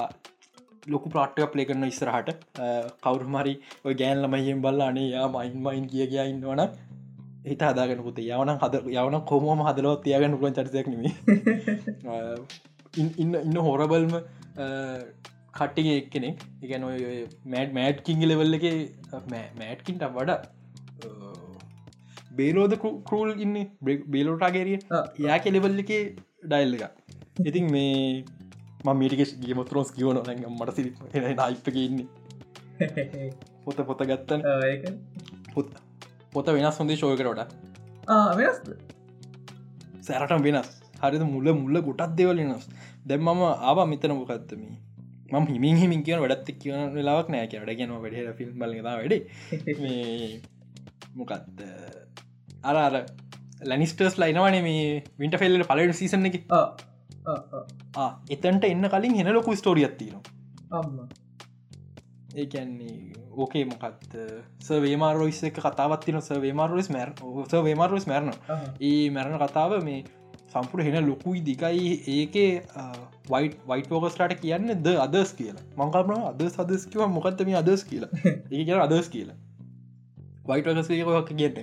ලොකු 0.87 1.09
ප්‍රාට්ටක 1.09 1.51
පලේ 1.53 1.65
කරන 1.65 1.87
ඉස්සරහට. 1.87 2.29
කවරුමරි 3.03 3.55
ඔය 3.85 3.95
ගෑන් 4.01 4.23
ළමයියෙන් 4.23 4.61
බල්ල 4.61 4.85
අනේ 4.89 5.07
යා 5.09 5.27
මයින් 5.29 5.57
මයින් 5.63 5.85
කිය 5.93 6.07
කිය 6.07 6.23
ඉන්නවන 6.25 6.63
හිත 7.45 7.61
හදාගෙනකුත 7.61 8.19
යවන 8.25 8.53
හද 8.55 8.83
යවන 8.93 9.17
කොමම 9.31 9.63
හදලවත් 9.67 10.03
තියගන්න 10.05 10.37
පුලන් 10.41 10.57
චරිතයක් 10.57 10.87
නෙමේ 10.93 11.13
ඉන්න 13.01 13.33
ඉන්න 13.37 13.57
හොරබල්ම 13.67 14.13
කට්ටිගේ 15.53 15.97
එක්කෙනෙක් 16.01 16.45
එකන 16.63 16.87
ඔය 16.89 16.99
මෑඩ් 17.47 17.75
මෑඩ් 17.77 18.03
කිංග 18.07 18.23
ලෙවල්ල 18.25 18.59
එක 18.59 18.67
මෑඩ්කින්ට 19.31 20.07
වඩා 20.11 20.39
බේලෝද 22.39 22.73
කරුල් 23.09 23.29
ඉන්න? 23.45 23.55
බේලෝටාගේරිය 24.13 24.79
යා 25.25 25.37
කෙලෙවල්ල 25.39 25.83
එක 25.83 25.93
ඩයිල් 26.43 26.75
එක 26.77 26.91
ඉතින් 27.45 27.71
මේ 27.71 28.23
මීටික 28.93 29.21
ගේමත්‍රෝස් 29.41 29.91
කියවන 29.91 30.21
මට 30.49 30.75
සිරි 30.75 30.93
අයිප්ක 31.37 31.75
ඉන්නේ. 31.75 32.07
පොත 33.65 33.79
පොත 33.85 34.01
ගත්තන. 34.09 34.41
පොත් 35.53 35.71
පොත 36.33 36.47
වෙනස් 36.47 36.79
හොඳේ 36.79 36.97
ශෝයකරට 36.97 37.53
සැරටම් 40.01 40.43
වෙනස්. 40.47 40.69
හරිද? 41.01 41.23
මුල්ල 41.33 41.53
මුල්ල 41.61 41.81
ගොටත් 41.81 42.15
දෙවල 42.17 42.43
වෙනස්. 42.43 42.67
දැම් 43.05 43.21
මම 43.21 43.43
ආවා 43.69 43.87
මෙතන 43.93 44.15
මොකත්තම 44.15 44.61
මම 45.31 45.47
හිමින් 45.53 45.77
හිමින් 45.77 46.03
කියන 46.03 46.21
වැඩත් 46.23 46.51
කියන 46.61 46.93
වෙලාවක් 46.97 47.29
නෑ. 47.29 47.47
කියනට 47.47 47.73
කියන 47.79 47.91
වැඩ 48.03 48.35
ෆිල්ම් 48.37 48.59
බල 48.59 48.71
වැඩ. 48.85 49.13
මොකක්ද 51.19 51.61
අර 52.71 52.97
ලැනිස්ටර්ස් 53.69 54.17
ලයිනවනේ 54.21 54.63
මේ 54.67 55.03
වින්ට 55.19 55.37
ෆෙල්ල 55.43 55.63
පලට 55.69 55.99
සීසන 55.99 56.27
එක. 56.29 56.41
එතන්ට 58.35 58.67
එන්න 58.71 58.89
කලින් 58.95 59.15
හෙන 59.19 59.31
ලොකු 59.37 59.55
ස්ටෝරියත් 59.61 59.97
තියෙනවා. 59.97 60.35
අම්ම. 60.79 60.99
ඒකන්නේ 62.41 62.97
ඕකේ 63.37 63.63
මොකත් 63.65 64.13
සවේමාරෝයිස් 64.67 65.41
එක 65.49 65.57
කතාවත් 65.65 66.05
තින 66.05 66.21
සවේමාරෝස් 66.27 66.89
මැර 66.95 67.09
සවේමාරෝස් 67.53 68.05
මැරණ 68.11 68.33
ඒ 68.89 69.09
මැරණ 69.15 69.41
කතාව 69.43 69.75
මේ 69.87 70.03
සම්පුර 70.53 70.83
හෙන 70.85 70.97
ලොකුයි 71.09 71.41
දිකයි 71.47 71.89
ඒකේ 72.15 72.51
වයිට 73.31 73.57
වයිට 73.71 73.91
ෝකස්ටාට 73.91 74.37
කියන්න 74.43 74.69
ද 74.85 74.95
අදස් 75.05 75.33
කියලා. 75.39 75.65
මංකරන 75.79 76.23
අද 76.31 76.41
සදස්කිව 76.47 77.03
මොකත්තම 77.17 77.51
අදස් 77.61 77.83
කියලා? 77.89 78.11
ඒ 78.25 78.63
කියන 78.65 78.79
අදස් 78.85 79.09
කියලා. 79.15 79.37
වයිට 80.49 80.67
ෝකස්ක 80.71 81.33
කියන්න 81.41 81.57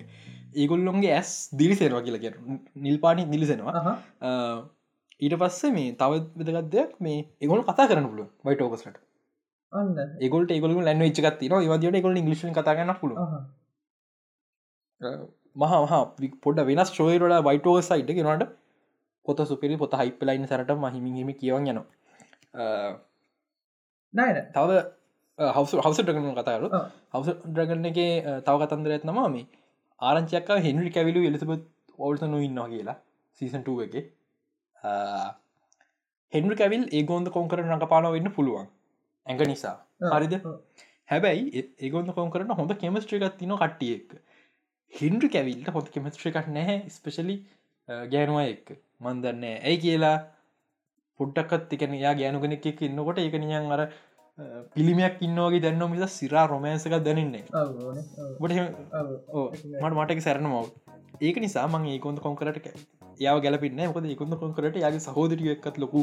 ඒගොල්ලොන්ගේ 0.54 1.12
ඇස් 1.12 1.32
දිරිසෙනවා 1.52 2.04
කියලා 2.06 2.22
කිය 2.24 2.32
නිල් 2.78 2.98
පාටි 2.98 3.26
නිලිසෙනවා 3.26 3.74
ඊට 5.20 5.36
පස්සේ 5.40 5.72
මේ 5.72 5.94
තවත් 5.94 6.24
වෙදගත් 6.40 6.70
දෙයක් 6.70 6.94
මේ 7.00 7.18
ඒගොල 7.40 7.64
කතා 7.64 7.88
කරන්න 7.88 8.10
පුළුව 8.10 8.28
වයිට 8.44 9.02
අන්න. 9.72 9.96
ඒගොල්ට 10.20 10.50
ඒගොල 10.50 10.74
ලැන්න 10.80 11.06
ච්චකත් 11.08 11.48
න 11.48 11.54
ඒවදට 11.60 12.02
ගොල 12.02 12.16
ඉංගලිෂ 12.16 12.44
කතාගන්න 12.52 12.94
පුළුව 13.00 13.18
මහ 15.56 15.72
පොඩ 16.42 16.60
වෙනස් 16.70 16.90
ශෝයරට 16.90 17.46
වයිටෝග 17.48 17.80
සයිට් 17.82 18.12
ගෙනට 18.18 18.44
පොත 19.26 19.38
සුපිරි 19.50 19.76
පොත 19.76 19.92
හයිපලයින් 19.94 20.46
සරට 20.46 20.70
මහිමිහිම 20.76 21.30
කියවන් 21.40 21.66
යනවා. 21.66 21.86
නෑන 24.14 24.38
තව 24.54 24.68
හවස 25.38 25.72
හවස 25.76 26.00
ඩගන 26.00 26.34
කතාරු. 26.34 26.66
හවස 27.14 27.28
ඩ්‍රගන්න 27.44 27.86
එක 27.90 28.00
තව 28.46 28.54
කතන්දර 28.62 28.96
ඇත්නම 28.96 29.20
මේ 29.28 29.46
ආරංචයක්ක 30.00 30.50
හෙන්රි 30.60 30.90
කැවිලු 30.90 31.24
එලිසබත් 31.24 31.64
ඕල්සනු 31.98 32.40
ඉන්නවා 32.40 32.68
කියලා 32.68 32.96
සීසන්ටුව 33.40 33.82
එක. 33.86 33.94
හෙන්රි 36.32 36.56
කැවිල් 36.56 36.84
ඒගොන්ද 36.92 37.30
කොංකර 37.30 37.60
රඟපාන 37.60 38.10
වෙන්න 38.12 38.32
පුළුවන්. 38.32 38.68
ඇඟ 39.26 39.46
නිසා. 39.46 39.76
හරිද. 40.12 40.34
හැබැයි 41.08 41.64
ඒගොන්ද 41.80 42.14
කොංකරන 42.14 42.52
හොඳ 42.52 42.72
කෙමස්ට්‍රිකත් 42.76 43.36
තින 43.38 43.54
කට්ටියෙක් 43.54 44.14
හින්ඩි 44.92 45.28
කැවිල්ට 45.28 45.70
හොඳ 45.70 45.90
කෙමස්ට්‍රිකක් 45.90 46.48
නැහැ 46.50 46.78
ස්පෙශලි 46.90 47.36
ගෑනුව 48.08 48.40
එක් 48.44 48.72
මන්දන්න 49.00 49.44
ඇයි 49.50 49.78
කියලා 49.78 50.16
පුඩ්ඩක්කත් 51.20 51.74
එකන 51.76 51.96
යා 51.96 52.14
ගෑනු 52.14 52.40
කෙනෙක් 52.40 52.66
එක්ක 52.66 52.82
ඉන්නකොට 52.82 53.18
ඒක 53.18 53.36
නියන් 53.36 53.72
අර 53.72 53.82
පිළිමයක් 54.74 55.20
ඉන්නවගේ 55.20 55.62
දැන්න 55.64 55.84
මිස 55.90 56.14
සිරා 56.18 56.46
රොමෑන්සක 56.46 56.96
දැනන්නේ. 57.00 57.44
මට 58.40 59.92
මටක 59.92 60.20
සැරන 60.20 60.48
මව 60.48 60.64
ඒක 61.20 61.36
නිසා 61.44 61.66
මං 61.68 61.86
ඒකොන්ද 61.92 62.18
කොංකරට 62.18 62.66
යාව 63.20 63.42
ගැලපින්න 63.44 63.82
මොකද 63.82 64.06
ඒකුන්ද 64.06 64.38
කොංකරට 64.40 64.76
යාගේ 64.76 65.04
සහෝදරිය 65.06 65.52
එක්කත් 65.52 65.78
ලොකු 65.78 66.02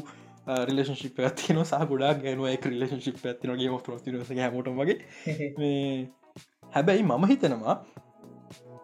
රිලේශිප් 0.69 1.19
ඇතින 1.21 1.59
සහ 1.63 1.83
ගොඩා 1.91 2.13
ගැනුව 2.15 2.47
රිලේශිප් 2.67 3.19
ඇතිනගේ 3.25 3.69
ම 3.69 3.77
ප්‍රස්තිරස 3.79 4.31
හැමට 4.31 4.71
වගේ. 4.79 4.97
හැබැයි 6.75 7.03
මම 7.03 7.27
හිතනවා 7.27 7.77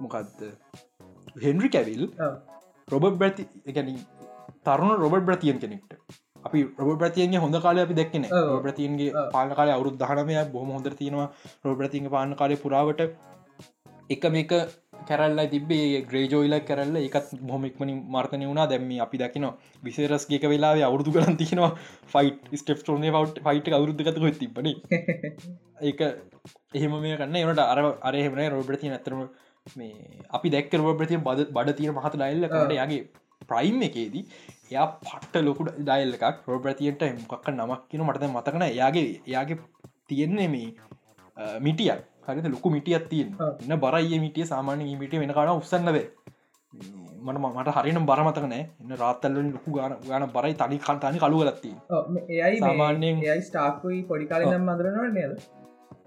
මොකක්ද 0.01 0.45
හෙන්රි 1.41 1.69
කැවිල්. 1.69 2.05
රොබ 2.87 3.05
බ්‍රති 3.13 3.43
ගැන 3.73 3.95
තරුණ 4.65 4.97
රොබ 4.97 5.15
බ්‍රතියන් 5.21 5.59
කෙනෙක්ට 5.59 5.91
අපි 6.47 6.63
රොබ 6.79 6.99
ප්‍රතියන්ගේ 6.99 7.39
හොඳ 7.39 7.59
කාල 7.61 7.79
අපි 7.79 7.95
දෙක්න 7.95 8.27
ප්‍රතියන්ගේ. 8.63 9.13
පාල 9.31 9.53
කාල 9.53 9.71
අවුත් 9.71 9.95
දහනමය 9.99 10.35
බොහම 10.51 10.69
හොඳ 10.71 10.91
තියෙනවා. 10.93 11.29
රොබ 11.63 11.77
ප්‍රතිංග 11.77 12.09
පාන 12.09 12.35
කාලය 12.35 12.57
පුරාවට 12.57 13.07
එක 14.09 14.25
මේක 14.29 14.53
කැරල්ල 15.07 15.41
තිබේ 15.47 16.01
ග්‍රේජෝයිල 16.03 16.55
කරල්ල. 16.61 16.97
එකත් 16.99 17.33
බොමික්මනි 17.43 17.95
මර්තනය 18.09 18.45
වුණා. 18.45 18.67
දැම්ම 18.67 18.91
අපි 18.99 19.17
දකින 19.17 19.47
විසේරස්ගේක 19.83 20.47
වෙලා 20.47 20.73
අවුරදු 20.83 21.15
කරන් 21.15 21.37
තියනවා 21.37 21.71
ෆයිට් 22.07 22.39
ස්ටප් 22.53 22.79
ටෝනේ 22.81 23.13
වට 23.13 23.43
ෆයිට් 23.45 23.73
අවුරුද්ධගතක 23.73 24.39
තිබන 24.39 24.71
ඒක 25.89 26.01
එහෙම 26.73 26.95
මේ 26.99 27.17
කන්න 27.17 27.37
එනට 27.43 27.63
අර 27.65 27.79
අරහෙමන 28.03 28.41
රෝබ්‍රතිය 28.49 28.91
ඇතරම 28.91 29.23
මේ 29.75 30.19
අපි 30.31 30.49
දැක් 30.49 30.75
රෝබ්‍රතිය 30.75 31.19
බද 31.21 31.47
බඩ 31.51 31.77
තියෙන 31.77 31.95
මහත 31.95 32.13
ඩයිල්ල 32.15 32.47
කට 32.49 32.77
යාගේ 32.77 33.01
ප්‍රයිම් 33.43 33.81
එකේදී 33.81 34.23
එයා 34.71 34.85
පට්ට 35.01 35.43
ලොකු 35.43 35.61
ඩයිල් 35.79 36.13
එකක්. 36.17 36.43
රෝබ්‍රතියට 36.47 37.01
මොකක් 37.23 37.47
නමක් 37.51 37.81
කියන 37.89 38.03
මටද 38.03 38.29
මතකන 38.29 38.63
එයාගේ 38.67 39.07
එයාගේ 39.27 39.57
තියෙන්නේ 40.07 40.47
මේ 40.47 40.69
මිටියක්. 41.61 41.99
හරිත 42.27 42.47
ලොකු 42.47 42.69
මිටියත් 42.69 43.05
තියෙන්. 43.09 43.29
එන්න 43.63 43.79
බරයි 43.79 44.19
මිටිය. 44.19 44.45
සාමාන්‍ය 44.45 44.95
මිට 45.01 45.13
වෙන 45.15 45.33
කාන 45.33 45.53
උත්සන්නවේ 45.53 46.05
මට 47.25 47.37
මට 47.55 47.69
හරිනම් 47.77 48.05
බරමතක 48.05 48.45
නෑ. 48.45 48.63
එන්න 48.81 48.97
රාත්තල්ලින් 49.01 49.47
ලොකු 49.55 49.69
ගාන 49.77 49.93
ගාන 50.09 50.25
බරයි 50.35 50.53
තනි 50.55 50.77
කන්තනි 50.79 51.19
කළු 51.19 51.37
ගලත්ති 51.41 51.71
ඔව්, 51.89 52.03
මේ 52.09 52.23
එයයි 52.41 52.59
සාමාන්‍යයෙන්- 52.59 53.23
එයයි 53.25 53.41
ස්ටාක්කුයි 53.43 54.03
පොඩි 54.03 54.25
කාලි 54.27 54.45
නම් 54.47 54.65
මදරනවට 54.69 55.13
නේද? 55.13 55.33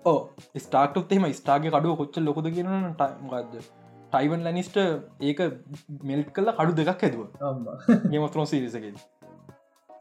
ඕ 0.04 0.18
ස්ටාක්ට 0.58 1.12
එම 1.12 1.24
ස්ටාගේ 1.32 1.72
කඩුව 1.72 1.96
කොච්ච 1.98 2.16
ලොකද 2.20 2.46
කියන 2.54 2.70
ටයිමගද 2.94 3.54
ටයිවන් 4.12 4.44
ලැනිස්ට 4.46 4.76
ඒක 5.22 5.40
මෙල්ට් 6.10 6.30
කල්ල 6.36 6.52
කඩු 6.58 6.76
දෙකක් 6.80 7.02
හැදුව. 7.04 7.26
අම්බා 7.48 7.76
ගේමත්‍රෝ 8.12 8.46
සිරිසක 8.52 8.86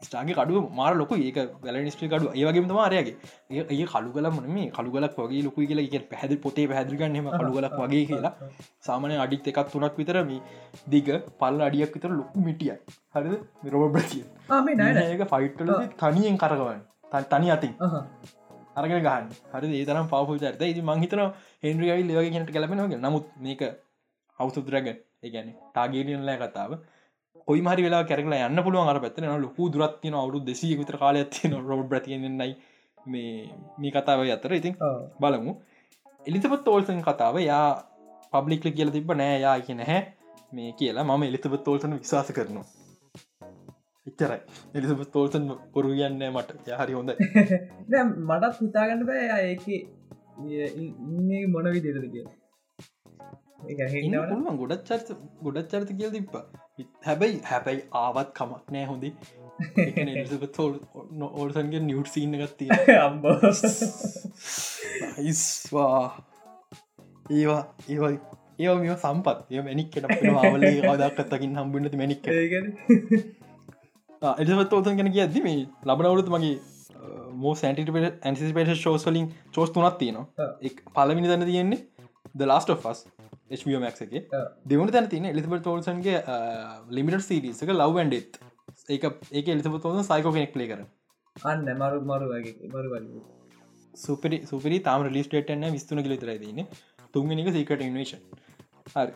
ස්ටාගේ 0.02 0.36
කඩුව 0.38 0.66
මාර 0.72 0.92
ලොක 0.94 1.12
ඒක 1.16 1.38
වැලනිස්ටි 1.64 2.08
කඩු 2.12 2.32
ඒවගේ 2.32 2.64
මාරයගේ 2.70 3.14
ඒ 3.50 3.86
කළු 3.92 4.10
කල 4.14 4.28
මන 4.30 4.48
මේ 4.56 4.70
කළු 4.76 4.90
ගලක් 4.94 5.16
වගේ 5.18 5.42
ලොකු 5.46 5.66
කියලා. 5.66 5.86
එක 5.98 6.08
පැහදි 6.12 6.40
පොතේ 6.44 6.66
පැදිගන්නම 6.72 7.30
කළු 7.32 7.52
ගලක් 7.56 7.78
වගේ 7.82 8.04
කියලා. 8.10 8.32
සාමනය 8.80 9.20
අඩිත් 9.24 9.48
එකක් 9.52 9.60
තුනක් 9.74 10.00
විතර 10.00 10.18
මේ 10.24 10.40
දිග 10.88 11.08
පල්ල 11.40 11.64
අඩියක් 11.68 11.94
විතර 11.96 12.10
ලොකු 12.12 12.46
මිටිය 12.48 12.74
හරිද? 13.14 13.34
නෑන 14.78 15.02
ඒක 15.04 15.24
ෆයිට්ටල 15.34 15.72
තනියෙන් 16.02 16.38
කරගවන් 16.38 16.80
තනි 17.32 17.56
අතින්. 17.56 17.74
අහ. 17.80 18.04
අරගෙන 18.76 19.04
ගහන් 19.06 19.24
හරි 19.52 19.76
ඒ 19.76 19.86
තරම් 19.86 20.06
පවපු 20.08 20.38
චරිත 20.38 20.62
ඉති 20.64 20.82
මංහිතන 20.82 21.22
හෙන්රියයි 21.64 22.02
ලවගේ 22.02 22.32
කෙනට 22.34 22.52
කලපෙනගේ 22.56 22.98
නමුත් 22.98 23.26
මේක 23.38 23.62
හවසුද්‍රග 24.40 24.88
ඒගැන 24.88 25.48
ටාගේරියන්ලෑ 25.52 26.38
කතාව. 26.42 26.72
කොයි 27.48 27.62
මහරි 27.62 27.86
වෙලා 27.86 28.02
කැරලා 28.04 28.40
යන්න 28.44 28.62
පුළුවන් 28.62 28.90
අර 28.92 29.00
පැත්තන 29.00 29.28
ලොකු 29.38 29.68
දුරත්තින 29.70 30.16
අවුදු 30.16 30.40
දෙසිය 30.42 30.74
විතර 30.76 30.96
කාලය 30.96 31.24
තියන 31.30 31.56
රොබ් 31.64 31.82
ප්‍රතියෙන්න්නයි 31.88 32.52
මේ 33.06 33.34
මේ 33.78 33.92
කතාව 33.92 34.24
අතර. 34.28 34.52
ඉතින්. 34.52 34.74
බලමු. 35.20 35.52
එලිතපත් 36.22 36.64
තෝල්සන් 36.64 37.00
කතාව. 37.02 37.40
යා 37.42 37.66
පබ්ලික්ල 38.32 38.70
කියල 38.72 38.90
තිබ 38.90 39.14
නෑ. 39.14 39.40
යා 39.40 39.56
කිය 39.60 39.76
නැහැ. 39.76 40.02
මේ 40.52 40.70
කියලා 40.74 41.06
මම 41.06 41.22
එලිතපත් 41.24 41.64
තෝල්සන 41.64 41.96
විශවාස 41.96 42.32
කරනවා. 42.32 42.66
එච්චරයි. 44.06 44.40
එලිසපත් 44.74 45.10
තෝල්සන් 45.12 45.46
පොරු 45.72 45.88
කියන්න 45.90 46.22
මට. 46.26 46.50
යහරි 46.68 46.92
හොඳ 46.92 47.10
මටත් 48.28 48.60
හිතාගන්න 48.60 49.06
බෑ. 49.06 49.40
ඒක 49.46 49.66
ඉන්නේ 50.76 51.46
මොන 51.46 51.66
විදිරද 51.70 52.06
කිය 52.06 52.24
ඒ 52.24 52.24
හෙන්නවන 52.24 52.49
පුළුවන් 53.60 54.58
ගොඩත් 54.60 54.88
චර්ත 54.88 55.08
ගොඩත් 55.42 55.70
චරිත 55.72 55.90
කියල 55.98 56.12
තිබ්බ 56.16 56.34
හැබැයි 57.06 57.36
හැබැයි 57.44 57.82
ආවත් 57.92 58.32
කමක් 58.38 58.64
නෑ 58.74 58.86
හොඳි. 58.86 59.10
ඕල්සන්ගේ 61.30 61.80
නිියුට් 61.80 62.10
සිීන්න 62.14 62.36
ගත්තිය 62.42 62.70
අම්බ 62.96 63.24
ඉස්වා 65.30 66.00
ඒවා 67.30 67.62
ඒවයි 67.88 68.16
ඒ 68.60 68.74
මේ 68.76 68.96
සම්පත්. 68.96 69.38
ඒ 69.50 69.62
මැනික්කට 69.66 70.04
ආවල 70.32 70.64
අවදක්කත්තකින් 70.92 71.52
හම්බුන්නති 71.58 72.00
මැනික් 72.02 72.26
එලිසත් 74.40 74.72
ෝතන් 74.72 74.98
ගැන 74.98 75.12
කියද්දි 75.16 75.44
මේ 75.46 75.60
ලබනවරුත් 75.86 76.28
මගේ 76.34 76.56
මෝ 77.42 77.54
සැන්ටිට 77.54 77.90
ඇන්සිපේට 78.24 78.74
ශෝස්වලින් 78.76 79.26
චෝස් 79.54 79.70
තුනත් 79.70 79.96
තියනවා. 79.98 80.26
එක් 80.62 80.76
පලමිනි 80.94 81.30
තැන 81.30 81.48
තියෙන්නේ 81.50 81.80
ද 82.34 82.48
ලාස්ට 82.50 82.72
ෆස් 82.74 82.98
HMX 83.50 84.06
එක. 84.06 84.14
ඔව්. 84.32 84.46
දෙවන 84.66 84.92
තැන 84.92 85.08
තින 85.08 85.26
එලිබට 85.26 85.64
තෝල්සන්ගේ 85.64 86.16
ලිමිට 86.90 87.22
සිරිසක 87.22 87.72
ලව්න්ඩෙත් 87.72 88.40
ඒක 88.88 89.04
ඒක 89.32 89.48
එලිසබත් 89.48 89.86
ෝන 89.86 90.02
සයිකෝ 90.04 90.32
කෙනෙක් 90.32 90.56
ලේ 90.56 90.68
කර 90.68 90.80
අන්න 91.36 91.66
මරු 91.76 92.00
මරු 92.02 92.30
වගේ 92.32 92.70
මරු 92.70 92.88
වගේ. 92.94 93.24
සුපරි 93.94 94.38
සුපරි 94.44 94.78
තාම 94.80 95.08
ලිස්ටේටන 95.08 95.66
විස්තුන 95.70 96.02
කලිතර 96.02 96.30
දන්න 96.36 96.70
තුන්ගනික 97.14 97.50
සීකට 97.52 97.82
ඉන්වේශන් 97.82 98.22
හරි. 98.94 99.12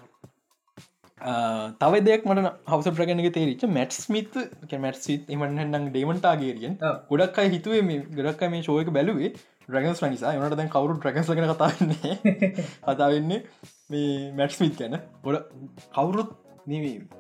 තව 1.81 2.01
දෙයක් 2.03 2.27
මට 2.27 2.53
හවස 2.67 2.89
ප්‍රගනක 2.91 3.29
තේරිච 3.33 3.63
මැට් 3.71 3.99
ස්මිත් 3.99 4.39
මැට් 4.79 4.99
සිත් 4.99 5.31
එමන්නනම් 5.31 5.89
ඩේමන්ටාගේරියෙන් 5.89 6.75
ඔව්. 6.83 6.97
ගොඩක් 7.11 7.39
අයි 7.39 7.53
හිතුවේ 7.55 7.83
මේ 7.83 8.01
ගොඩක් 8.19 8.43
මේ 8.51 8.63
ශෝයක 8.63 8.91
බැලුවේ 8.91 9.31
්‍රගන්ස් 9.69 10.03
නිසා. 10.05 10.33
එනට 10.35 10.57
දැන් 10.57 10.71
කවරු 10.71 10.97
්‍රගස් 11.01 11.29
ලගෙන 11.29 11.51
කතාන්නේ 11.51 12.15
කතාවෙන්නේ 12.85 13.41
මේ 13.91 14.33
මැට් 14.33 14.53
ස්මිත් 14.53 14.77
ගැන. 14.79 14.99
ගොඩ 15.23 15.39
කවුරුත් 15.91 16.31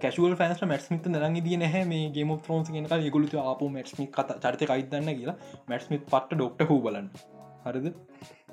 කැශුවල් 0.00 0.36
ෆෑන්ස් 0.36 0.62
මැට් 0.64 0.90
මිත 0.90 1.08
දරන් 1.08 1.40
දිය 1.40 1.56
නැහැ 1.56 1.84
මේ 1.84 2.10
ගේම 2.10 2.30
ත්‍රෝන්ස 2.40 2.70
ගෙනක 2.70 2.94
ගුලතු 3.10 3.40
අප 3.44 3.64
මැට්මි 3.70 4.06
කත 4.08 4.38
චරිත 4.40 4.64
කයිදන්න 4.66 5.10
කියලා 5.12 5.36
මැට්ස්මිත් 5.68 6.06
පට්ට 6.06 6.36
ඩොක්ට 6.36 6.68
හූ 6.68 6.80
බලන්න. 6.80 7.10
හරිද? 7.64 7.92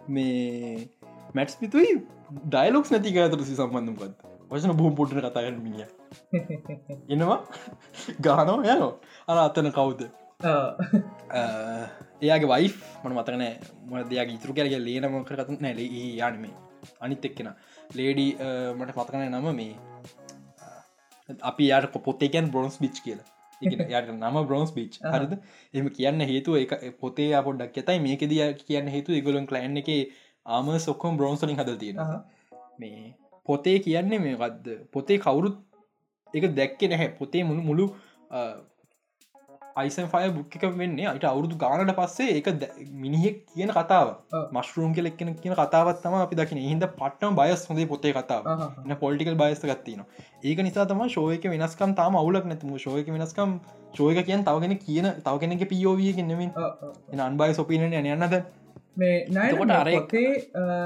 මේ 0.07 0.89
මැට්ස් 1.33 1.55
පිතුයි 1.55 1.95
ඩයිලොක්ස් 2.45 2.91
නැති 2.91 3.17
ඇතර 3.17 3.43
සම්බන්ධම්කත් 3.45 4.29
වශන 4.51 4.75
බහම 4.75 4.95
පොට්න 4.95 5.21
කතාගන්න 5.21 5.59
මිනිිය 5.63 5.87
එනවා? 7.13 7.39
ගානෝ 8.25 8.59
යනෝ 8.65 8.93
අර 9.27 9.37
අත්තන 9.39 9.71
කවුද 9.71 10.01
එයාගේ 12.21 12.49
වයි් 12.53 12.69
මන 13.03 13.13
මතකනෑ 13.17 13.53
මොන 13.89 14.09
දෙයක් 14.11 14.31
ඉතුරු 14.37 14.53
කැරග 14.57 14.75
ලේනම 14.87 15.15
කරකතු 15.29 15.59
නැල 15.65 15.79
යානමේ 16.21 16.55
අනිත් 17.05 17.25
එක්කෙන. 17.29 17.49
ලේඩි 17.97 18.25
මට 18.77 18.97
මතකන 18.97 19.23
නම 19.29 19.47
මේ. 19.59 19.75
අපි 21.49 21.69
යාට 21.71 21.95
පොත්තේකන් 22.07 22.51
බ්‍රොන්ස් 22.53 22.77
බිච් 22.83 22.97
කියලා. 23.05 23.27
යට 23.61 24.11
නම 24.13 24.37
බ්‍රෝන්ස් 24.49 24.71
බිච් 24.77 24.99
හරිද? 25.13 25.33
එම 25.73 25.89
කියන්න 25.97 26.25
හේතුව 26.31 26.55
එක 26.63 26.71
පොතේ 27.01 27.41
පොඩ්ඩක් 27.47 27.81
ඇතයි 27.81 28.03
මේක 28.07 28.23
දිය 28.31 28.43
කියන්න 28.61 28.93
හේතු 28.95 29.17
ඉගලන් 29.19 29.47
කලයින් 29.51 29.81
එක 29.81 29.89
ආම 30.45 30.71
සොක්කොම් 30.87 31.19
බ්‍රෝන්ස්ලින් 31.19 31.59
හද 31.61 31.77
තියෙන 31.81 31.99
මේ 32.81 33.13
පොතේ 33.49 33.77
කියන්නේ 33.85 34.23
මේකක්ද 34.25 34.67
පොතේ 34.95 35.17
කවුරුත් 35.25 35.57
එක 36.33 36.43
දැක්ක 36.59 36.81
නැහැ. 36.91 37.09
පොතේ 37.19 37.43
මුළු 37.49 37.63
මුළු 37.69 37.85
අයිසන් 39.75 40.07
ෆය 40.07 40.29
බුක් 40.29 40.55
එක 40.55 40.63
වෙන්නේ. 40.75 41.07
අයිට 41.07 41.25
අවුරුදු 41.25 41.57
ගානට 41.57 41.91
පස්සේ 41.95 42.37
එක 42.37 42.47
මිනිහෙක් 43.01 43.37
කියන 43.47 43.69
කතාව. 43.69 44.07
මස්රුම් 44.51 44.93
කෙලෙක් 44.93 45.17
කෙන 45.17 45.33
කියන 45.35 45.55
කතාවත්තම 45.55 46.15
අපි 46.17 46.35
දකින 46.35 46.61
හිද 46.61 46.85
පට්ටම 46.93 47.35
බයස් 47.35 47.65
හොඳේ 47.67 47.87
පොතේ 47.87 48.13
කතාව. 48.13 48.49
එන්න 48.85 48.97
පොලිටිකල් 48.97 49.37
බයස්ත 49.37 49.65
ගත්තින 49.65 50.01
ඒක 50.43 50.59
නිසා 50.61 50.85
තම 50.85 51.03
ශෝයක 51.09 51.45
වෙනස්කම් 51.47 51.95
තාම 51.95 52.15
අවුලක් 52.15 52.45
නැතුම 52.45 52.77
ශෝයක 52.77 53.07
වෙනස්කම් 53.09 53.59
ශෝයක 53.93 54.25
කියෙන් 54.25 54.43
තවගෙන 54.43 54.77
කියන 54.79 55.11
තව 55.19 55.35
කෙනෙක 55.39 55.67
පියෝවිය. 55.69 56.11
එන 57.11 57.19
අන්බයි 57.21 57.53
සොපිනන 57.53 57.87
යන්නද 57.93 58.43
මේ 58.97 59.17
එතකොට 59.23 59.67
නයි 59.67 59.73
අර 59.73 59.87
එක- 59.87 59.99
පොතේ 59.99 60.31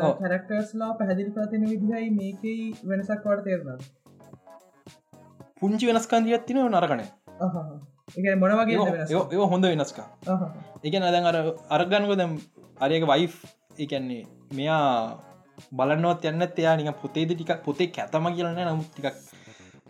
ඔව්. 0.04 0.14
කැරක්ටර්ස්ලා 0.20 0.92
පැහැදිලි 0.94 1.32
පතින 1.32 1.64
විදිහයි 1.66 2.10
මේකයි 2.12 2.74
වෙනසක් 2.86 3.24
වට 3.26 3.44
තේරනවා 3.44 3.78
පුංචි 5.60 5.88
වෙනස්කන්දිය 5.88 6.34
ඇත්තින 6.34 6.62
නරකන 6.64 7.02
එක 8.08 8.39
මොන 8.39 8.51
වගේ 8.60 8.78
වෙනස්? 8.88 9.12
ඒ 9.12 9.47
හොඳ 9.51 9.66
වෙනස්කා 9.66 10.08
ආහා. 10.28 10.49
එක 10.84 10.93
අදන් 11.01 11.30
අර 11.32 11.38
අරගන්නක 11.78 12.18
දැම් 12.20 12.34
අරයක 12.80 13.06
වයි් 13.12 13.30
එකන්නේ 13.84 14.24
මෙයා 14.58 14.84
බලන්නවත් 15.80 16.28
යන්න 16.32 16.45
එයා 16.45 16.76
නික 16.78 17.01
පොතේද 17.03 17.34
ටිකක් 17.34 17.64
පොතේ 17.68 17.91
කැතම 17.97 18.28
කියලන 18.36 18.60
නමුත් 18.62 18.89
ටිකක් 18.91 19.16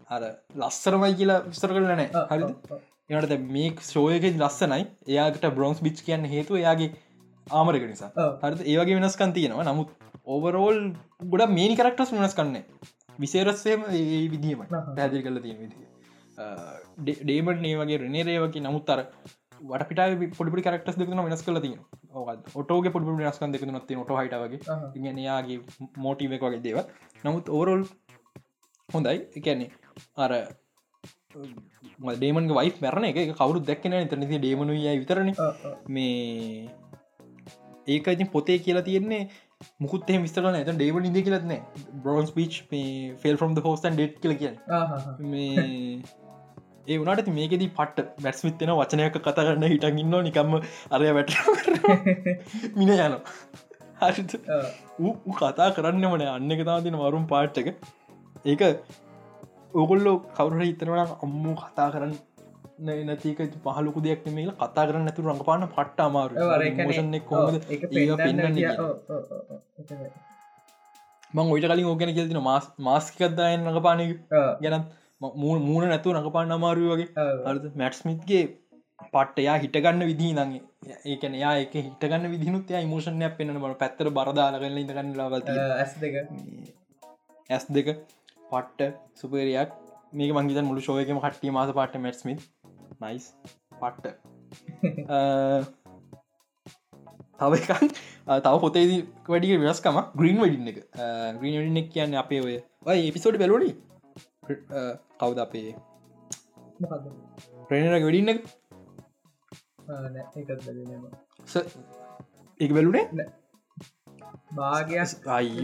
අර 0.09 0.23
ලස්සරමයි 0.61 1.17
කියලා 1.19 1.39
විස්තර 1.49 1.73
කරලනෑ 1.75 2.07
ඔව්. 2.13 2.79
එනට 3.09 3.33
මේ 3.55 3.71
ශෝයක 3.89 4.27
ලස්සනයි. 4.31 4.83
එයාට 5.11 5.45
බ්‍රොන්ස් 5.57 5.81
බිච් 5.87 5.99
කියන්න 6.07 6.29
හේතු 6.33 6.59
එයාගේ 6.61 6.91
ආමරක 7.47 7.83
නිසා. 7.91 8.11
හරිද? 8.43 8.61
ඒවගේ 8.71 8.99
වෙනස්කන් 8.99 9.35
තියෙනවා. 9.37 9.67
නමුත් 9.69 9.89
ඕවරෝල් 10.25 10.79
ගොඩ 11.31 11.51
මේනි 11.57 11.75
කරක්ටස් 11.79 12.15
වෙනස් 12.15 12.37
කන්නේ 12.39 12.63
විසේරස්සේම 13.19 13.83
ඒ 13.91 14.23
විදිීම 14.33 14.63
අහහ. 14.63 14.95
පැදිල් 14.97 15.21
කල 15.25 15.37
තියෙන 15.43 15.59
විදිිය 15.63 15.94
ඩේමට 16.37 17.65
ඒ 17.65 17.75
වගේ 17.81 17.99
රනේරේවකි 18.01 18.63
නමුත් 18.63 18.89
අර 18.89 19.01
වට 19.61 19.87
පිට 19.89 20.35
පොඩි 20.37 20.65
කරක්ටස් 20.65 20.97
දෙකන 20.99 21.23
වෙනස් 21.25 21.43
කල 21.45 21.59
තියෙන 21.63 21.81
ඔටෝගේ 22.61 22.93
පොඩි 22.95 23.15
වෙනස්කන් 23.21 23.53
දෙක 23.53 23.65
නොත් 23.67 23.91
ඔට 24.01 24.11
හට 24.19 24.41
වගේ. 24.43 24.59
ආහා. 24.67 24.91
ඉගනයාගේ 24.95 25.59
මෝටිවෙක් 25.97 26.45
වගේ 26.47 26.63
දේව 26.65 26.77
නමුත් 27.23 27.49
ඕරෝල් 27.49 27.83
හොඳයි. 28.89 29.17
එකන්නේ 29.37 29.69
අර 30.17 30.31
ඩේමන් 32.15 32.51
වයි 32.57 32.73
මැරණ 32.81 33.09
එක. 33.09 33.17
කවරු 33.39 33.63
දැක්කන 33.69 33.95
තනති 34.11 34.39
ඩේමනු 34.39 34.73
ඔව්, 35.39 35.55
ඔව්. 35.65 35.75
මේ 35.87 36.69
ඒක 37.87 38.07
ඉතින් 38.07 38.31
පොතේ 38.35 38.59
කියලා 38.59 38.85
තියෙන්නේ 38.89 39.23
මුකුත් 39.79 40.11
විස්තර 40.23 40.45
ඇත 40.49 40.69
ඩේව 40.69 40.99
නිද 41.01 41.17
කියලත්න 41.25 41.55
බ්‍රෝන්ස් 42.03 42.31
පිච් 42.31 42.59
මේ 42.71 43.15
ෆෙල් 43.23 43.37
ෆම් 43.37 43.57
හෝස්ටන් 43.67 43.97
ඩෙට් 43.97 44.21
කියල 44.21 44.37
කිය. 44.41 44.53
මේ 45.31 46.01
ඒ 46.87 46.97
වනට 46.99 47.29
මේකෙදී 47.31 47.69
පට්ට 47.71 48.23
බැස්විත්තෙන 48.23 48.71
වචනයක 48.73 49.17
කතා 49.19 49.33
කරන්න 49.39 49.67
හිටන් 49.67 49.99
ඉන්න 49.99 50.15
නිකම්ම 50.23 50.53
අරය 50.91 51.11
වැට 51.11 51.33
මින 52.77 52.93
යන 52.97 53.17
හරිත 54.01 54.35
කතා 55.35 55.69
කරන්න 55.71 56.05
මන 56.09 56.23
අන්න 56.29 56.51
එක 56.51 56.63
තාතින 56.65 56.99
වරුම් 57.01 57.25
පාට්ටක 57.27 57.67
ඒක 58.45 58.61
ඕගොල්ලෝ 59.73 60.15
කවුර 60.33 60.61
හිතනවන 60.61 61.13
අම්මු 61.19 61.53
කතා 61.61 61.87
කරන්න 61.91 62.15
නැතික 63.03 63.39
පහලුකු 63.65 63.99
දෙයක් 64.01 64.25
මේල 64.31 64.51
කතා 64.55 64.85
කරන්න 64.87 65.05
නැතු 65.07 65.21
රඟපාන 65.23 65.65
පට්ට 65.69 65.99
අමාරු 66.01 66.33
කොමද. 67.23 67.55
මං 71.33 71.49
ඔයිට 71.51 71.67
කලින් 71.69 71.87
ඕගෙන 71.87 72.11
කියතින 72.13 72.41
මාස් 72.43 72.65
මාස්කත්දායෙන් 72.79 73.65
රඟපානක 73.67 74.01
ඔව්, 74.31 74.51
ගැන 74.61 74.83
මූුණ 75.21 75.89
නැතුව 75.89 76.13
රඟපාන්න 76.15 76.51
අමාරුව 76.51 76.91
වගේ. 76.93 77.09
හරද? 77.45 77.65
මැට්ස්මිත්ගේ 77.75 78.43
පට්ටයා 79.13 79.55
හිටගන්න 79.59 80.03
විදිී 80.09 80.33
නගේ 80.35 80.61
ඒකන 81.05 81.33
යා 81.35 81.53
එක 81.59 81.73
හිටගන්න 81.77 82.27
විදිනුත් 82.33 82.69
ය 82.73 82.83
මෝෂණය 82.85 83.29
පෙන්න්න 83.37 83.57
බට 83.57 83.79
පැත්තර 83.81 84.09
බරදාලගන්න 84.11 84.77
ඉඳගන්න 84.77 85.15
අ, 85.15 85.65
ඇස් 85.77 85.93
දෙක. 85.99 86.15
ඇස් 87.49 87.65
දෙක 87.69 87.87
පට්ට 88.51 88.93
සුපරයක්. 89.15 89.71
මේක 90.13 90.31
මංගේත 90.33 90.63
මුළු 90.63 90.81
ශෝයකම 90.81 91.19
කට්ටිය 91.19 91.51
මාස 91.51 91.71
පට්ට 91.71 91.99
මැට්ස්මිත් 91.99 92.39
නයිස් 93.01 93.25
පට්ට. 93.81 94.15
තව 97.39 97.53
එකක්. 97.55 97.71
අ, 98.27 98.39
තව 98.39 98.55
පොතේදී 98.61 99.01
වැඩිය 99.27 99.57
වෙනස්කම 99.59 99.97
ග්‍රීන් 100.15 100.39
වඩින්න 100.41 100.69
එක. 100.71 100.77
ග්‍රීන් 101.37 101.57
වඩින්නෙක් 101.59 101.89
කියන්න 101.91 102.15
අපේ 102.17 102.41
ඔය 102.41 102.55
ඔය 102.85 102.99
එපිසෝඩ් 103.09 103.37
බැලෝඩි 103.37 103.71
කවුද 105.19 105.39
අපේ? 105.39 105.75
ප්‍රේණක 107.69 108.03
වැඩින්න 108.03 108.29
එක 112.59 112.71
බැලුනේ? 112.73 113.05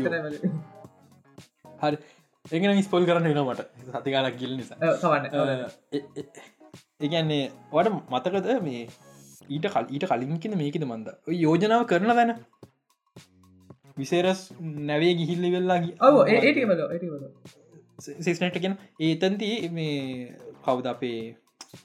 බැලුවේ. 0.04 0.52
හරි. 1.82 1.98
ඒගෙන 2.46 2.82
ස්පොල් 2.82 3.06
කරන්න 3.06 3.28
වෙනමට 3.30 3.62
සතිකාලක් 3.88 4.36
ගිල් 4.38 4.54
නිසා. 4.58 4.78
ඒගන්නේ 7.02 7.44
වට 7.74 7.88
මතකද 8.12 8.48
මේ 8.64 8.88
ඊට 9.50 9.66
කල් 9.68 9.86
ඊට 9.90 10.06
කලින් 10.06 10.38
කියන 10.40 10.58
මේකද 10.58 10.84
මන්ද? 10.84 11.08
යෝජනාව 11.30 11.84
කරන 11.86 12.14
දැන 12.16 12.32
විසේරස් 13.98 14.42
නැවේ 14.62 15.14
ගිහිල්ලි 15.14 15.50
වෙල්ලාගේ 15.52 15.94
ඔව්, 16.02 16.28
ඒ- 16.28 16.42
සිස්නට 18.02 18.58
කියෙන 18.58 18.76
ඒතන්ති 19.02 19.50
මේ 19.72 19.96
කවුද 20.66 20.86
අපේ 20.94 21.20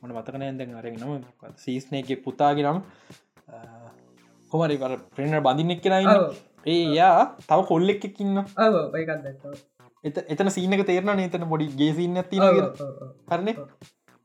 මොන 0.00 0.12
මතකන 0.14 0.44
ඇදැන් 0.44 0.74
අරගෙනම 0.80 1.24
සීස්නයගේ 1.64 2.18
පුතාගෙනම් 2.24 2.78
හොමරි 4.52 4.76
ප්‍රෙනර් 5.16 5.40
බඳින්නෙක් 5.46 5.82
කෙනයි 5.82 6.14
ඒ 6.66 6.78
යා 6.94 7.18
තව 7.42 7.60
කොල්ලෙක් 7.68 8.04
එක්කින්න 8.08 8.38
ඔව්, 8.38 8.46
ඔව්, 8.64 8.94
ඒකත් 8.94 9.20
දැක්කා. 9.26 9.52
එත 10.04 10.16
එතන 10.32 10.50
සීනක 10.50 10.82
තේරන 10.88 11.12
නතන 11.16 11.44
පොඩි 11.52 11.68
ගේසින්න 11.80 12.18
ඇති. 12.22 12.40
හරන? 13.30 13.48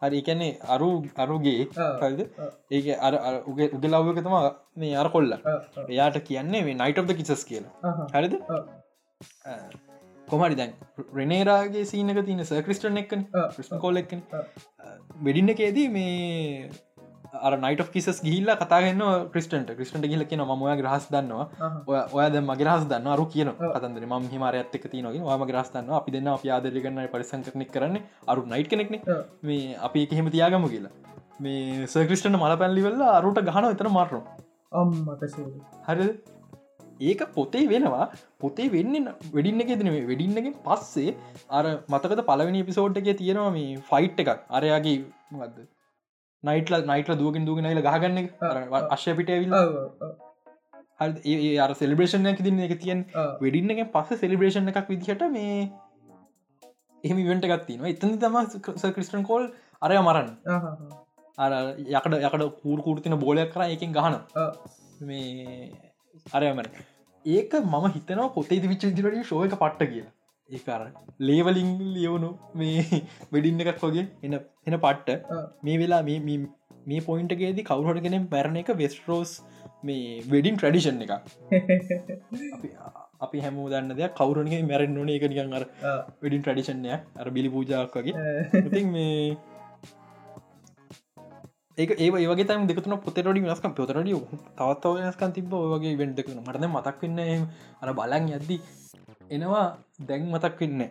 හරි 0.02 0.22
එකන්නේ 0.22 0.50
අරු 0.76 0.90
අරුගේ 1.18 1.68
ඔව්. 2.02 2.24
ඒක 2.72 2.88
අර 3.00 3.14
අර 3.28 3.36
උගේ 3.46 3.70
උගේ 3.78 3.92
ලව්ක 3.94 4.26
තම 4.26 4.36
මේ 4.78 4.96
අර 4.96 5.08
කොල්ල. 5.16 5.32
එයාට 5.88 6.20
කියන්නේ 6.28 6.66
මේ 6.68 6.80
නයිට් 6.82 7.16
කිසස් 7.20 7.46
කියලා. 7.46 7.96
හරිද 8.16 8.36
කොමරි 10.34 10.56
දැන් 10.60 10.72
රෙනේරාගේ 11.20 11.84
සීනක 11.92 12.22
තියන 12.30 12.46
ස 12.46 12.54
ක්‍රිස්ටන් 12.68 13.02
එක්කන 13.04 13.26
ඔව්, 13.34 13.50
ක්‍රිස්ම 13.56 13.82
කොල්ල 13.84 14.02
එක්කන 14.04 14.24
ඔව්. 14.40 14.46
වෙඩින්න 15.26 15.54
එකේදී 15.56 15.90
මේ 15.98 16.72
නයිට 17.64 17.82
කිසස් 17.94 18.18
ගිල්ල 18.24 18.50
කතාගන්න 18.62 19.04
ක්‍රිස්ටන්ට 19.34 19.70
ක්‍රිස්ටට 19.78 20.08
ගිල 20.14 20.24
කියන 20.32 20.42
මයා 20.50 20.76
ග්‍රහස් 20.82 21.06
දන්නවා 21.14 21.46
ආහා. 21.60 21.84
ඔය 21.88 22.00
ඔය 22.18 22.26
ද 22.34 22.42
මගේ 22.48 22.68
රහස් 22.68 22.84
දන්න 22.90 23.08
අරු 23.14 23.26
කියන. 23.34 23.52
කතන්දර 23.76 24.06
ම 24.10 24.26
හිමර 24.34 24.58
ඇත්තක 24.62 24.90
තියනගේ 24.94 25.38
ම 25.38 25.46
ග්‍රස්තන්න 25.52 25.94
අපි 26.00 26.16
දෙන්න 26.16 26.28
අප 26.34 26.44
ආදරගන්න 26.58 27.00
පරිසං 27.14 27.46
කරනෙක් 27.48 27.72
කරන්න 27.76 27.98
අරු 28.28 28.44
නයිට් 28.54 28.70
කෙනෙක්න. 28.74 29.00
මේ 29.44 29.78
අපි 29.88 30.04
එක 30.08 30.12
හෙම 30.20 30.30
තියාගම 30.36 30.68
කියලා 30.74 30.92
මේ 31.40 31.88
සර්ක්‍රිස්ටන 31.94 32.38
මල 32.42 32.58
පැල්ලිවෙල්ලා 32.62 33.16
අරුට 33.20 33.40
ගහන 33.50 33.70
එතන 33.72 33.92
මාරනවා 33.98 34.24
අම්මට. 34.72 35.40
හරි 35.88 36.08
ඒක 37.10 37.22
පොතේ 37.36 37.66
වෙනවා. 37.72 38.06
පොතේ 38.42 38.70
වෙන්න 38.76 39.12
වෙඩින්න 39.36 39.62
එක 39.64 39.70
දෙන 39.82 39.92
වෙඩින්නකින් 40.10 40.56
පස්සේ 40.66 41.14
අර 41.58 41.66
මතකද 41.94 42.24
පලවෙනි 42.30 42.64
පිසෝඩ් 42.70 43.00
එක 43.02 43.08
තියෙනවා 43.22 43.54
මේ 43.58 43.78
ෆයිට් 43.92 44.20
එකක්. 44.24 44.42
අරයාගේ 44.58 44.98
මද 45.38 45.68
නයිටල 46.44 46.76
නයිටල 46.92 47.16
දුවකින් 47.22 47.48
දුගෙන 47.48 47.68
නයිල 47.68 47.82
ගහගන්න 47.88 48.20
එක. 48.22 48.30
අර 48.42 48.58
ඔව්. 48.64 48.76
අශ්‍ය 48.96 49.16
පිටවිල්ල 49.20 49.54
ඔව්, 49.54 49.76
ඔව්, 49.76 49.90
ඔව්, 50.06 50.14
හරි 51.02 51.36
ඒ 51.50 51.54
අර 51.66 51.72
සෙලිබ්‍රේෂන් 51.82 52.32
එක 52.34 52.42
තින්න 52.48 52.64
එක 52.68 52.76
තියෙන් 52.84 53.06
ඔව්. 53.16 53.30
වෙඩින්න 53.44 53.74
එක 53.76 53.92
පස්ස 53.96 54.24
සෙලිබ්‍රේෂන් 54.24 54.72
එකක් 54.74 54.90
විදිහට 54.94 55.28
මේ 55.38 55.60
එහෙම 57.04 57.22
ඉවෙන්ට 57.26 57.48
ගත්තිනවා 57.52 57.94
එතන 57.94 58.18
තම 58.24 58.36
ක්‍රිස්ටන් 58.96 59.28
කෝල් 59.30 59.48
අරය 59.82 60.02
මරන්න. 60.02 60.30
අර 61.38 61.52
යකට 61.78 62.18
යකට 62.26 62.44
කූරකූරතින 62.64 63.18
බෝලයක් 63.26 63.54
කර 63.54 63.70
එකින් 63.76 63.96
ගහන. 63.98 64.18
මේ 65.08 65.72
අරයමන 66.38 66.68
ඒක 67.26 67.56
මම 67.56 67.88
හිතනවා 67.88 68.28
පොතේ 68.28 68.60
විච 68.60 68.86
දිරට 68.86 69.24
ශෝයක 69.24 69.54
පට්ට 69.54 69.84
කියලා. 69.84 70.12
ඒකර 70.50 70.92
ලේවලිං 71.20 71.94
ලියවුණු 71.94 72.38
මේ 72.56 72.84
වෙඩින්න 73.34 73.60
එකක් 73.60 73.84
වගේ 73.84 74.08
එන 74.24 74.34
එන 74.68 74.78
පට්ට. 74.78 75.10
මේ 75.64 75.78
වෙලා 75.78 76.02
මේ- 76.02 76.48
පොයින්ටගේදී 77.06 77.64
කවුහටගෙන 77.64 78.28
බැරණ 78.28 78.58
එක 78.58 78.70
වෙස්ටරෝස් 78.70 79.42
මේ 79.84 80.22
වෙඩින් 80.32 80.56
ට්‍රඩිෂන් 80.56 81.02
එක 81.02 81.10
අපි 83.22 83.40
හැමෝ 83.40 83.70
දන්න 83.70 83.96
දෙයක් 83.96 84.16
කවුරනගේ 84.16 84.62
මැරෙන් 84.64 84.94
නොන 84.94 85.10
එක 85.10 85.22
නිකන් 85.22 85.54
අර. 85.54 85.66
වෙඩින් 86.24 86.42
ට්‍රඩිෂන්ය 86.42 86.92
අර 86.92 87.30
බිලි 87.30 87.50
පූජාවක් 87.50 87.98
වගේ. 87.98 88.14
ඉතින් 88.58 88.92
මේ 88.92 89.38
ඒක 91.82 91.92
ඒ 91.96 92.10
ඒවගේ 92.18 92.46
තම 92.46 92.68
දෙකතුන 92.70 92.98
පොතටඩි 93.00 93.42
වෙනස්කම් 93.42 93.74
පොතරඩිය 93.74 94.20
තවත් 94.58 94.94
වෙනස්කන් 94.98 95.34
තිබ 95.34 95.54
ඔයගේ 95.56 95.96
වෙන්ටකන 95.98 96.40
මටද 96.40 96.68
මතක් 96.68 97.04
වෙන්න 97.04 97.48
අර 97.82 97.94
බලන් 98.00 98.32
යද්දි 98.38 98.58
එනවා 99.32 99.66
දැන් 100.04 100.30
මතක් 100.30 100.62
වෙන්න 100.62 100.86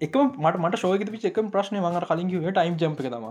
එකම 0.00 0.32
මට 0.38 0.56
මට 0.58 0.78
ශෝක 0.78 1.06
පිච 1.10 1.24
එකම 1.24 1.50
ප්‍රශ්නය 1.50 1.80
මඟට 1.80 2.08
කලින් 2.08 2.32
කිව 2.32 2.50
ටයිම් 2.50 2.76
ජම්ප 2.76 3.00
එක 3.02 3.10
තම 3.10 3.26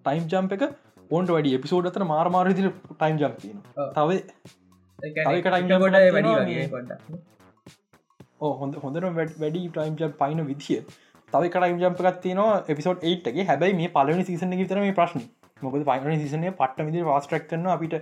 ටයිම් 0.00 0.24
ජම්ප 0.28 0.58
එක 0.58 0.64
ඔන්ට 1.10 1.30
වැඩි 1.30 1.56
එපිසෝඩ් 1.56 1.90
අතන 1.90 2.06
මාරමාර 2.06 2.52
ති 2.52 2.64
ටයිම් 2.64 3.20
ජම්පන 3.20 3.58
තව 3.94 4.18
ටයිම් 4.98 5.68
ගොඩ 5.76 6.00
වැඩි 6.08 6.34
වගේ 6.38 6.64
හොඳ 8.56 8.80
හොඳර 8.82 9.08
වැඩි 9.12 9.62
ටයිම් 9.68 9.96
ජම් 9.96 10.18
පයින 10.18 10.44
විදිිය 10.46 10.82
තව 11.32 11.42
ටයිම් 11.48 11.82
ජම්පකත් 11.82 12.16
තින 12.22 12.40
එපිසෝඩ් 12.72 13.04
8ගේ 13.08 13.44
හැබයි 13.50 13.74
මේ 13.80 13.90
පලවනි 13.96 14.24
සිසන 14.28 14.56
තරම 14.70 14.86
ප්‍රශ්න. 14.94 15.26
මොකද 15.62 15.84
පයින 15.88 16.22
සිසනය 16.22 16.50
පට්ට 16.52 16.86
විදි 16.88 17.04
වාස්ට්‍රක් 17.08 17.44
කරන 17.50 17.68
අපිට 17.74 17.94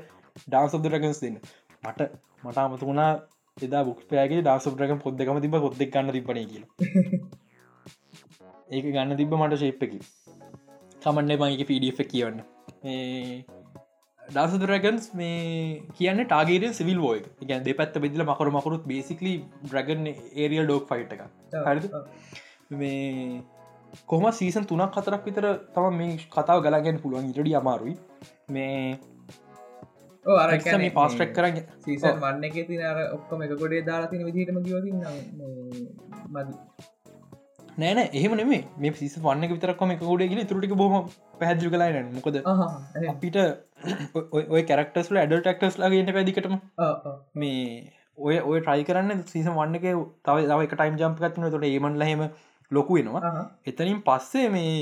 ඩාන්ස් 0.45 0.79
ඔබ 0.79 0.87
රගස් 0.91 1.21
දෙන්න. 1.25 1.37
මට 1.83 2.09
මට 2.45 2.59
අමතු 2.59 2.89
වුණා 2.89 3.11
එදා 3.57 3.83
බුක් 3.89 4.01
පෑගේ 4.11 4.41
ඩාස් 4.43 4.69
රක 4.73 4.99
පොද්දකම 5.05 5.43
තිබ 5.45 5.59
පොද්දක් 5.59 5.93
ගන්න 5.93 6.13
තිබන 6.17 6.41
කියල. 6.47 6.65
ඒක 8.71 8.87
ගන්න 8.87 9.17
තිබ 9.21 9.37
මට 9.41 9.61
ශේප්පකි 9.63 10.01
කමන්න 11.03 11.33
මගේ 11.45 11.69
පිඩිය 11.71 12.11
කියවන්න. 12.13 12.43
ඩාස 14.23 14.59
රගන්ස් 14.63 15.05
මේ 15.15 15.39
කියන්න 15.97 16.25
ටාගේරෙන් 16.25 16.75
සිවිල් 16.75 16.99
ෝය 17.11 17.21
ගැන් 17.45 17.65
දෙ 17.65 17.79
පැත්ත 17.79 17.95
බෙදිල 18.05 18.25
මකර 18.25 18.51
මකරුත් 18.57 18.85
බේසිකලි 18.91 19.33
්‍රගන් 19.73 20.13
ඒරියල් 20.13 20.67
ඩෝක් 20.67 20.91
ෆයිට් 20.91 21.17
එක 21.17 21.23
හරිද 21.67 21.87
මේ 22.71 23.43
කොම 24.07 24.25
සීසන් 24.33 24.67
තුනක් 24.67 24.93
කතරක් 24.93 25.25
විතර 25.25 25.47
තම 25.75 25.95
මේ 25.95 26.17
කතාව 26.31 26.63
ගලාගෙන 26.63 27.01
පුළුවන් 27.01 27.31
ඉටඩි 27.31 27.55
අමාරුයි. 27.55 27.97
මේ 28.51 28.99
මේ 30.79 30.91
පාස්ට්‍රක් 30.91 31.33
කරන්න 31.35 31.65
සීසන් 31.81 32.21
වන්න 32.21 32.45
එක 32.45 32.57
තින 32.67 32.83
අර 32.83 32.99
ඔක්කොම 33.15 33.43
එක 33.43 33.57
ගොඩේ 33.57 33.83
දාලාතින 33.83 34.25
විදිහටම 34.25 34.59
ගියවති 34.63 34.93
මදි. 36.31 36.53
නෑන 37.79 37.99
එහෙම 38.13 38.35
නෙේ 38.37 38.61
මේ 38.79 38.93
සිස 38.95 39.15
වන්න 39.19 39.49
විතරක්ම 39.51 39.91
එක 39.91 40.01
ගොඩ 40.03 40.25
ගල 40.27 40.43
තුරටික 40.45 40.75
බොම 40.75 40.97
පැදිි 41.39 41.71
කලාන 41.71 42.11
මොකද 42.15 42.37
අපිට 43.09 43.37
ඔය- 44.51 44.67
කැරක්ටස්ල 44.67 45.17
ඇඩල් 45.17 45.41
ටක්ටස් 45.41 45.79
ලගේට 45.81 46.13
පැදිකටම 46.13 46.59
මේ 47.35 47.93
ඔය 48.19 48.37
ඔය 48.43 48.61
ට්‍රයි 48.61 48.85
කරන්න 48.85 49.25
සීසන් 49.27 49.55
වන්න 49.55 49.75
එක 49.77 49.89
තව 50.25 50.37
තව 50.47 50.61
ටයිම් 50.69 50.97
ජම්ප 50.97 51.19
කත්න 51.21 51.51
තොට 51.51 51.65
ඒමන් 51.65 51.99
ලහෙම 51.99 52.25
ලොකු 52.71 52.95
වෙනවා. 52.95 53.45
එතනින් 53.67 54.01
පස්සේ 54.03 54.49
මේ 54.49 54.73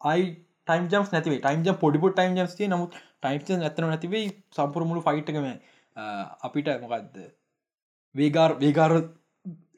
අයි 0.00 0.24
ටයිම් 0.66 0.88
ජම්ස් 0.88 1.12
නැතිවේ 1.12 1.40
ටයිම් 1.40 1.64
ජම් 1.64 1.76
පොඩිපුට 1.76 2.14
ටයිම් 2.14 2.36
ජම්ස්ේ 2.36 2.68
නමුත් 2.68 2.98
ටයිම් 3.20 3.62
ඇතන 3.62 3.86
නැතිවේ 3.86 4.24
සම්පුරමුළු 4.52 5.02
ෆයිට්කම 5.02 5.48
අපිට 6.42 6.68
මොකක්ද 6.80 7.16
වේගාර් 8.14 8.52
වේගාර 8.56 8.92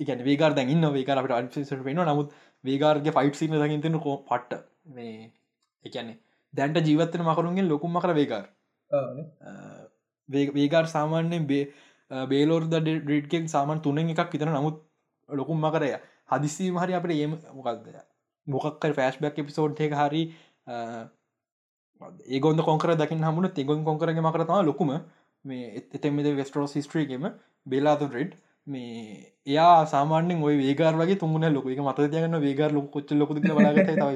එකන 0.00 0.24
වේගර 0.24 0.52
දැන්න 0.52 0.90
වේකාර 0.92 1.18
අපට 1.18 1.34
අන්සට 1.34 1.72
වෙන 1.84 2.02
නමුත් 2.02 2.36
වේගාර්ගේ 2.64 3.12
ෆයිට් 3.12 3.36
සින 3.36 3.56
දකිතන 3.56 3.98
කෝ 4.00 4.16
පට්ට. 4.22 4.62
මේ 4.88 5.32
එකන්නේ 5.84 6.18
දැන්ට 6.54 6.86
ජීවත්තන 6.88 7.24
මකරුන්ගේ 7.24 7.68
ලොකුම් 7.68 7.96
මකර 7.96 8.14
වේකාර 8.14 8.44
වේගාර් 10.28 10.86
සාමාන්‍යයෙන් 10.86 11.46
බේ 11.46 11.64
බේලෝර් 12.26 12.64
ද 12.66 12.80
ඩේට්ගෙන් 12.80 13.48
සාමන් 13.48 13.80
තුනෙන් 13.80 14.10
එකක් 14.10 14.32
විතර 14.32 14.50
නමුත් 14.50 14.82
ලොකුම් 15.28 15.58
මකරය 15.60 15.90
හදිසිීම 16.28 16.78
හරි 16.78 16.94
අපට 16.94 17.12
ඒම 17.12 17.36
මොකක්ද 17.52 17.92
මොකක්කර 18.46 18.92
ෆෑශ් 18.92 19.20
බැක් 19.20 19.36
පිසෝඩ් 19.42 19.80
එක 19.80 19.94
හරි 19.94 20.22
ඒගොන්ද 22.28 22.60
කොකර 22.62 22.94
දකින 22.96 23.22
හමුණ 23.22 23.52
තිගොන් 23.52 23.84
කොකරගේ 23.84 24.20
මකරතවා 24.20 24.62
ලොකුම. 24.62 24.90
මේ 25.44 25.84
එතෙමද 25.92 26.26
වෙස්ටරෝ 26.36 26.66
සිස්ට්‍රීගේම 26.68 27.24
බේලාතු 27.66 28.06
රෙඩ් 28.08 28.32
මේ 28.66 29.32
එයා 29.46 29.86
සාමානෙන් 29.86 30.42
ඔය 30.42 30.54
වේගර 30.56 30.94
වගේ 30.96 31.16
තුමුණ 31.16 31.48
ලොක 31.52 31.66
එක 31.66 31.80
මත 31.80 32.06
තියගන්න 32.06 32.38
වේගර 32.40 32.70
ලොක 32.72 32.86
කොච්ච 32.90 33.10
ලොක 33.12 33.30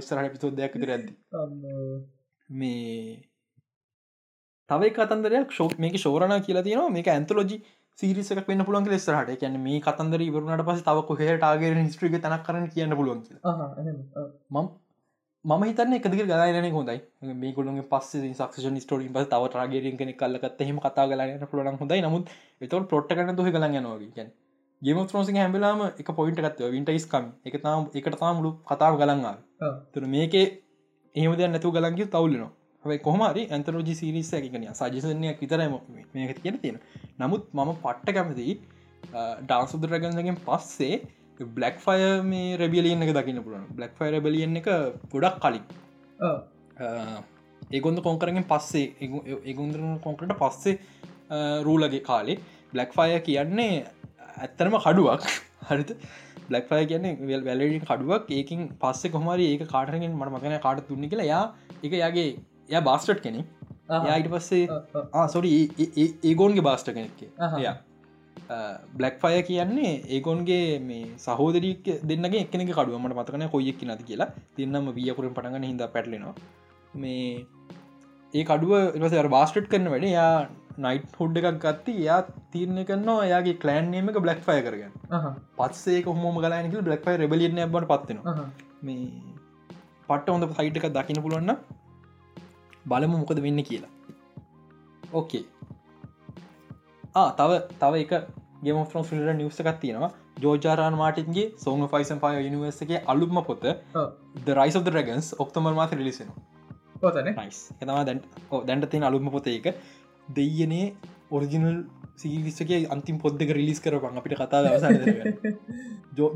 ස්ර 0.00 0.22
පිසෝදයක් 0.34 0.78
ඇද 0.78 1.10
මේ 2.48 3.28
තවයි 4.70 4.90
කතන්දරයක් 4.90 5.52
ශෝක් 5.52 5.74
මේක 5.78 5.96
ශෝරණ 5.96 6.40
කියලා 6.42 6.62
තියෙනවා. 6.62 6.90
මේක 6.90 7.08
ඇන්තලෝජි 7.08 7.56
සිරිසක 7.98 8.40
වන්න 8.40 8.64
පුලන් 8.64 8.84
ලෙස්රහට 8.86 9.30
කියන්න 9.38 9.56
මේ 9.60 9.78
කතන්දර 9.80 10.22
ඉවරුණට 10.24 10.64
පස 10.66 10.82
තව 10.82 11.00
කොහ 11.06 11.16
ටාගේ 11.20 11.86
ස්ට්‍රික 11.86 12.12
තනක් 12.16 12.44
කරන 12.44 12.66
කියන්න 12.68 12.94
පුළුවන් 12.94 13.22
මම 14.50 14.68
මම 15.44 15.64
හිතන්න 15.64 15.96
එකදික 15.96 16.22
ගලායන 16.24 16.68
හොඳයි. 16.72 16.98
මේ 17.36 17.52
කොළුන්ගේ 17.52 17.86
පස්ස 17.88 18.28
සක්ෂ 18.32 18.84
ස්ටෝරින් 18.84 19.12
පස 19.12 19.26
තව 19.28 19.48
ටාගේරින් 19.48 19.96
කෙනෙ 19.96 20.12
කල්ලකත් 20.14 20.62
හෙම 20.62 20.78
කතා 20.80 21.06
ගලන්න 21.06 21.48
පුලන 21.48 21.72
හොඳයි. 21.76 22.02
නමුත් 22.02 22.30
එතවට 22.60 22.88
පොට්ට 22.88 23.16
කන 23.16 23.34
දුහ 23.34 23.48
ගලන්න 23.48 23.82
නොවගන් 23.84 24.30
ගේම 24.82 25.02
ත්‍රෝසි 25.06 25.34
හැබලාම 25.34 25.84
එක 25.86 26.14
පොයින්ට 26.14 26.40
ගත්ව 26.40 26.70
වින්ටයිස්කම් 26.70 27.24
එක 27.44 27.58
තාම 27.60 27.90
එකට 27.92 28.18
තාමුළු 28.20 28.50
කතාව 28.64 29.00
ගලන්වා 29.00 29.36
තුර 29.92 30.04
මේකේ 30.08 30.46
එහෙම 31.14 31.34
දෙයක් 31.34 31.50
නැතු 31.50 31.72
ගලන්ගේ 31.72 32.08
තවල්ලනවා 32.08 32.50
හයි 32.50 32.57
කොහමරි 33.00 33.44
ඇන්තරෝජි 33.48 33.94
සිරිස 33.94 34.32
එකකන 34.32 34.66
සජසනයක් 34.72 35.40
විතරම 35.40 35.78
මේක 36.14 36.42
කියන 36.42 36.58
තියෙන 36.58 36.78
නමුත් 37.18 37.46
මම 37.52 37.72
පට්ට 37.76 38.14
කැමති 38.14 38.48
ඩාන්සුදරගන්ගෙන් 39.42 40.38
පස්සේ 40.44 40.96
බ්ලක් 41.40 41.78
ෆය 41.78 42.22
මේ 42.24 42.56
රැබියලියන 42.56 43.02
එක 43.02 43.12
දකින්න 43.14 43.42
පුළුවන්. 43.42 43.66
බ්ලක් 43.70 43.92
ෆයි 43.94 44.10
රැබලියන් 44.10 44.56
එක 44.56 44.68
ගොඩක් 45.12 45.40
කලින්. 45.40 45.64
ඒගොන්ද 47.70 48.02
කොංකරගෙන් 48.02 48.44
පස්සේ 48.44 48.86
ඒගුන්දරන 49.44 50.00
කොංකට 50.00 50.34
පස්සේ 50.34 50.78
රූලගේ 51.62 52.02
කාලේ 52.02 52.38
බ්ලක් 52.72 52.92
ෆය 52.92 53.20
කියන්නේ 53.20 53.86
ඇත්තරම 54.38 54.78
කඩුවක්. 54.78 55.22
හරිත 55.62 55.90
බ්ලක් 56.48 56.68
ෆය 56.68 56.84
කියන්නේ 56.86 57.16
වෙල් 57.22 57.44
වැලඩින් 57.44 57.82
කඩුවක්. 57.82 58.30
ඒකින් 58.30 58.68
පස්සේ 58.80 59.10
කොමරි 59.10 59.46
ඒක 59.46 59.66
කාටරගෙන් 59.66 60.12
මට 60.12 60.32
මකන 60.32 60.60
කාට 60.60 60.86
තුන්න 60.88 61.08
කියලා 61.08 61.24
යා 61.24 61.44
එක 61.82 61.92
යාගේ 61.94 62.30
ය 62.68 62.80
බාස්ටට් 62.82 63.20
කෙනෙ 63.26 63.44
යායිට 64.06 64.32
පස්සේ 64.32 64.64
සොරි 65.28 65.52
ඒගෝන්ගේ 66.24 66.66
බාස්ට 66.68 66.90
කෙනෙක්කේ 66.90 67.30
යා 67.60 67.76
බ්ලක් 68.94 69.16
ෆය 69.22 69.42
කියන්නේ 69.42 69.92
ඒගොන්ගේ 70.08 70.62
මේ 70.82 71.04
සහෝදරීක 71.18 71.88
දෙන්නගේ 72.04 72.42
එකනෙ 72.44 72.64
කඩුවමට 72.70 73.16
මතකන 73.16 73.46
කොයෙක් 73.54 73.82
නති 73.84 74.04
කියලා. 74.04 74.30
තින්නම 74.56 74.88
වියකුරින් 74.98 75.34
පටගන 75.34 75.68
හිද 75.70 75.82
පැටලෙනවා. 75.94 76.34
මේ 76.94 77.46
ඒ 78.34 78.44
කඩුව 78.44 78.72
එවස 78.98 79.28
බාස්ටට් 79.36 79.68
කරන 79.72 79.90
වැඩ 79.94 80.08
යා 80.10 80.30
නයිට් 80.78 81.18
හොඩ් 81.20 81.40
එකක් 81.40 81.60
ගත්ති. 81.64 81.96
යා 82.08 82.20
තීරණය 82.52 82.84
කරනවා 82.84 83.26
යාගේ 83.32 83.58
කලෑන්නේම 83.64 84.12
එක 84.12 84.20
බ්ලක් 84.26 84.44
ෆය 84.48 84.60
කරගන්න 84.60 84.94
පත්සේ 85.58 85.98
හොම 86.06 86.38
ගලනක 86.44 86.78
බ්ලක් 86.82 87.02
ෆයි 87.06 87.18
රබලියන 87.18 87.60
බට 87.66 87.90
පත්වෙනවා 87.92 88.48
මේ 88.82 89.02
පට්ට 90.08 90.32
හොඳ 90.34 90.48
සයිට් 90.52 90.80
එක 90.80 90.88
දකින 90.96 91.22
පුළුවන්න 91.24 91.58
බලමු 92.92 93.16
මොකද 93.22 93.40
වෙන්න 93.46 93.60
කියලා. 93.68 93.92
ඕකේ 95.18 95.44
තව 97.38 97.50
තව 97.82 97.92
එක 98.04 98.12
ගේම 98.64 98.78
ෆ්‍රම් 98.90 99.04
ිල්ට 99.16 99.36
නිවස 99.40 99.60
එකක් 99.62 99.78
තියෙනවා. 99.84 100.10
ජෝජාරන් 100.42 100.96
මාටින්ගේ 101.02 101.46
සෝම 101.64 101.80
ෆයිසන් 101.92 102.18
පය 102.24 102.32
නිවර්සගේ 102.54 102.98
අලුත්ම 103.12 103.38
පොත 103.48 103.64
ද 104.46 104.48
රයිස් 104.58 104.76
of 104.80 104.90
රගන්ස් 104.96 105.28
ඔක්තමල් 105.44 105.74
මාත 105.78 105.94
රිලිසෙන 106.00 106.28
නයිස් 107.38 107.58
එතවා 107.82 108.02
දැන් 108.08 108.20
දැන්ට 108.68 108.90
තියෙන 108.92 109.06
අලුත්ම 109.08 109.30
පොත 109.36 109.48
එක. 109.54 109.66
දෙයනේ 110.28 110.86
ඔරිජිනල් 111.36 111.78
සීවිස්සගේ 112.20 112.78
අන්තිම් 112.94 113.16
පොද්දක 113.24 113.50
රිලිස් 113.58 113.80
කරපන්. 113.84 114.20
අපිට 114.20 114.36
කතා 114.40 114.60
දවස 114.64 114.84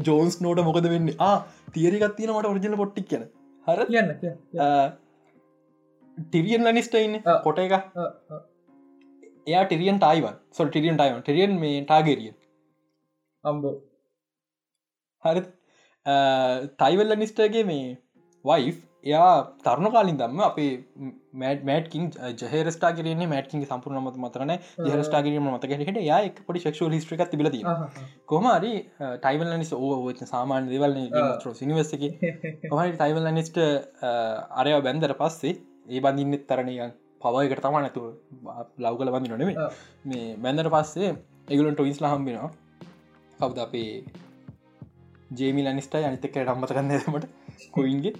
ජෝන්ස් 0.08 0.34
නෝට 0.46 0.64
මොකද 0.68 0.86
වෙන්න? 0.94 1.08
ආ 1.28 1.36
මට 1.74 2.50
ඔරිජිනල 2.52 2.76
පොට්ටික් 2.82 3.06
කියන 3.12 3.24
හර? 3.66 3.80
කියන්න 3.92 4.10
ටිරියන් 6.18 6.66
ලනිස්ටයින්න 6.66 7.18
කොට 7.44 7.58
එක 7.58 7.74
එයා 9.46 9.64
ටිරියන් 9.64 9.98
ටයිවන් 9.98 10.38
සොල් 10.50 10.68
ටිරියන් 10.68 10.96
ටයිවන් 10.96 11.22
ටිරියන් 11.22 11.58
මේ 11.58 11.82
ටාගෙරිය 11.82 12.32
අම්බෝ. 13.44 13.74
හරි. 15.24 15.42
ටයිවල්ල 16.06 17.14
නිස්ටගේ 17.16 17.64
මේ 17.64 17.84
වයි් 18.44 18.72
එයා 19.04 19.30
තරුණ 19.64 19.90
කාලින් 19.90 20.18
දම්ම 20.18 20.42
අපේ 20.46 20.70
මෑඩ 21.34 21.64
මෑටකින් 21.64 22.04
ජහරස්ටා 22.42 22.92
කරන්නේ 22.92 23.26
මෑටකින් 23.26 23.64
සම්පුරනමත 23.64 24.18
මතරන 24.18 24.52
ජහරස්ටා 24.86 25.22
කිරීම 25.22 25.48
මතකට 25.48 26.00
යා 26.02 26.20
එක 26.28 26.38
පොඩි 26.46 26.62
ශක්ෂ 26.64 26.92
ලිස්ට්‍රික 26.94 27.24
තිබලද 27.32 27.58
කොමරි 28.26 28.72
ටයිවල් 29.18 29.52
නිස් 29.56 29.72
ඕ 29.74 30.14
සාමාන්‍ය 30.24 30.70
දෙවල් 30.70 30.96
සිනිවස්සක 31.56 32.06
හරි 32.72 32.90
ටයිවල් 32.92 33.28
නිස්ට 33.32 33.60
අරය 34.56 34.78
බැන්දර 34.80 35.14
පස්සේ 35.16 35.54
ඒ 35.86 36.00
බඳින්නෙත් 36.00 36.44
තරණයන් 36.48 36.92
පවයකට 37.22 37.62
තමා 37.64 37.82
නැතුව 37.84 38.06
ලව් 38.78 38.94
කල 38.98 39.10
බඳි 39.14 39.32
නොනෙේ 39.32 39.68
මේ 40.04 40.26
බැන්දර 40.36 40.68
පස්සේ 40.74 41.10
එගලන්ට 41.48 41.80
ඉස්ලා 41.92 42.12
හම්බෙනවා 42.14 42.50
කවද 43.38 43.58
අපේ 43.66 43.90
ජේමි 45.38 45.62
ලනිස්ට 45.66 45.94
අනිතක 45.98 46.36
රම්මත 46.38 46.72
කන්නමට 46.76 47.26
කොයින්ගේ? 47.76 48.14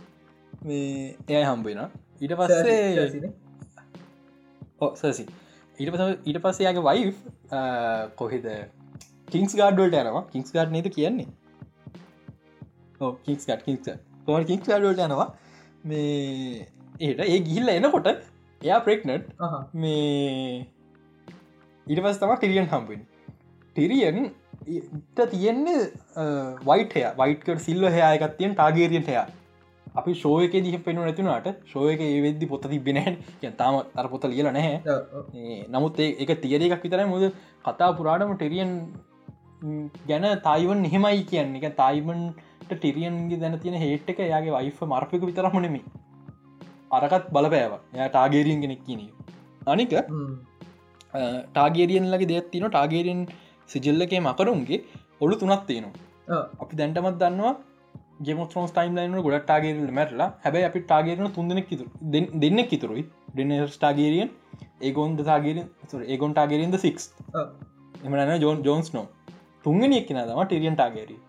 මේ 0.65 1.17
එය 1.29 1.45
හම්බෙන 1.45 1.81
ඊට 2.21 2.35
පස්සේ 2.39 3.09
සසි 4.95 5.25
ඊට 5.79 5.91
පස 5.93 6.03
ඊට 6.29 6.39
පස්සයාගේ 6.45 6.85
වයි් 6.89 7.05
කොහෙද? 8.17 8.47
කිංස් 9.29 9.53
ගාඩ්වලට 9.61 9.97
යනවා. 10.01 10.25
කිංස් 10.33 10.53
ගාඩ් 10.55 10.75
නේද 10.75 10.89
කියන්නේ? 10.97 11.29
කික්ස් 13.27 13.45
කට් 13.49 13.63
කික්ස් 13.67 13.87
කොම 14.27 14.45
කික්ස් 14.51 14.67
ඩට 14.69 15.05
යනවා? 15.07 15.29
මේ 15.85 16.67
ඒට 17.07 17.25
ඒ 17.27 17.41
ගිහිල්ල 17.49 17.73
එනකොට 17.73 18.09
එයා 18.61 18.81
ප්‍රෙක්නට් 18.87 19.27
මේ 19.75 20.67
ඉට 21.87 22.01
පස් 22.05 22.23
තම 22.23 22.35
ටිරියන් 22.37 22.71
හම්පෙන් 22.73 23.05
ටිරියන් 23.77 24.19
ඉට 24.79 25.23
තියෙන්නේ 25.31 25.79
වයිටය 26.69 27.07
වයිටකට 27.23 27.63
සිල්ල 27.69 27.87
හයායකත්තියෙන් 27.97 28.59
ටාගේරියෙන් 28.59 29.09
හයා 29.09 29.27
අපි 29.95 30.13
ශෝයක 30.15 30.55
දිහ 30.67 30.77
පෙනු 30.85 31.07
නැතිනට 31.07 31.49
ශෝයක 31.73 32.05
ඒ 32.09 32.21
වෙද්දි 32.27 32.51
පොත 32.53 32.69
තිබෙනෑ 32.75 33.51
තාම 33.63 33.81
අර 34.03 34.07
පොත 34.13 34.25
ලියල 34.33 34.49
නැහැ. 34.49 34.77
නමුත් 35.75 35.99
එක 36.25 36.31
තියර 36.45 36.63
එකක් 36.69 36.85
විතරයි. 36.87 37.09
මුද 37.15 37.25
කතා 37.67 37.91
පුරාටම 37.99 38.33
ටෙරියන් 38.37 38.73
ගැන 40.11 40.29
තායිවන් 40.47 40.87
එහෙමයි 40.91 41.27
කියන්න. 41.33 41.59
එක 41.59 41.77
තායිමන්ට 41.83 42.73
ටිරියන්ගේ 42.73 43.41
දැන 43.43 43.59
තියෙන 43.65 43.77
හේට් 43.85 44.15
එක 44.15 44.25
යාගේ 44.33 44.57
වයිෆ 44.57 44.81
මර්පක 44.89 45.29
විතරමනෙමි 45.31 45.83
අරකත් 46.93 47.27
බලපෑව 47.35 47.75
ය 47.97 48.09
ටාගේරියෙන් 48.09 48.63
කෙනෙක් 48.63 48.81
කියන 48.87 49.03
අනික 49.67 49.93
ටාගේරියන්ලගේ 51.51 52.31
දෙයක් 52.31 52.49
තින 52.53 52.67
ටාගේරෙන් 52.69 53.21
සිජල්ලකේ 53.71 54.21
මකරුන්ගේ 54.21 54.81
ඔලු 55.21 55.35
තුනත් 55.37 55.63
තියෙනවා. 55.67 56.41
අපි 56.63 56.75
දැන්ටමත් 56.77 57.17
දන්නවා 57.21 57.55
ගෙමොත්‍රෝස් 58.21 58.71
ටයිම් 58.71 58.95
ලයින 58.97 59.17
ගොඩ 59.19 59.39
ටාගේරල 59.41 59.91
මැටලා 59.93 60.29
හැබයි 60.45 60.65
අපි 60.65 60.81
ටාගේරන 60.83 61.33
තුන්දෙනෙක් 61.33 61.73
දෙන්න 62.43 62.61
කිතුරුයි 62.71 63.05
දෙන්න 63.37 63.53
ස්ටාගේරියන් 63.71 64.31
ඒගොන්ද 64.81 65.21
තාගේර 65.25 65.59
ඒගොන් 66.07 66.33
ටාගේරන්ද 66.33 66.77
සික්ස් 66.79 67.05
එමන 68.05 68.37
ජෝන් 68.41 68.63
ජෝන්ස් 68.65 68.89
නෝ 68.95 69.07
තුන්ගෙන 69.65 69.93
එක්කෙන 69.93 70.21
දම 70.23 70.43
ටිරියන් 70.45 70.77
ටාගේරී 70.77 71.21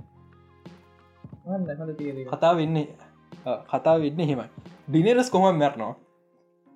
කතා 2.31 2.53
වෙන්නේ 2.55 2.87
කතා 3.71 3.95
වෙන්න 4.03 4.23
හෙමයි 4.23 4.47
ඩිනරස් 4.87 5.29
කොම 5.33 5.43
මැරනවා? 5.43 5.93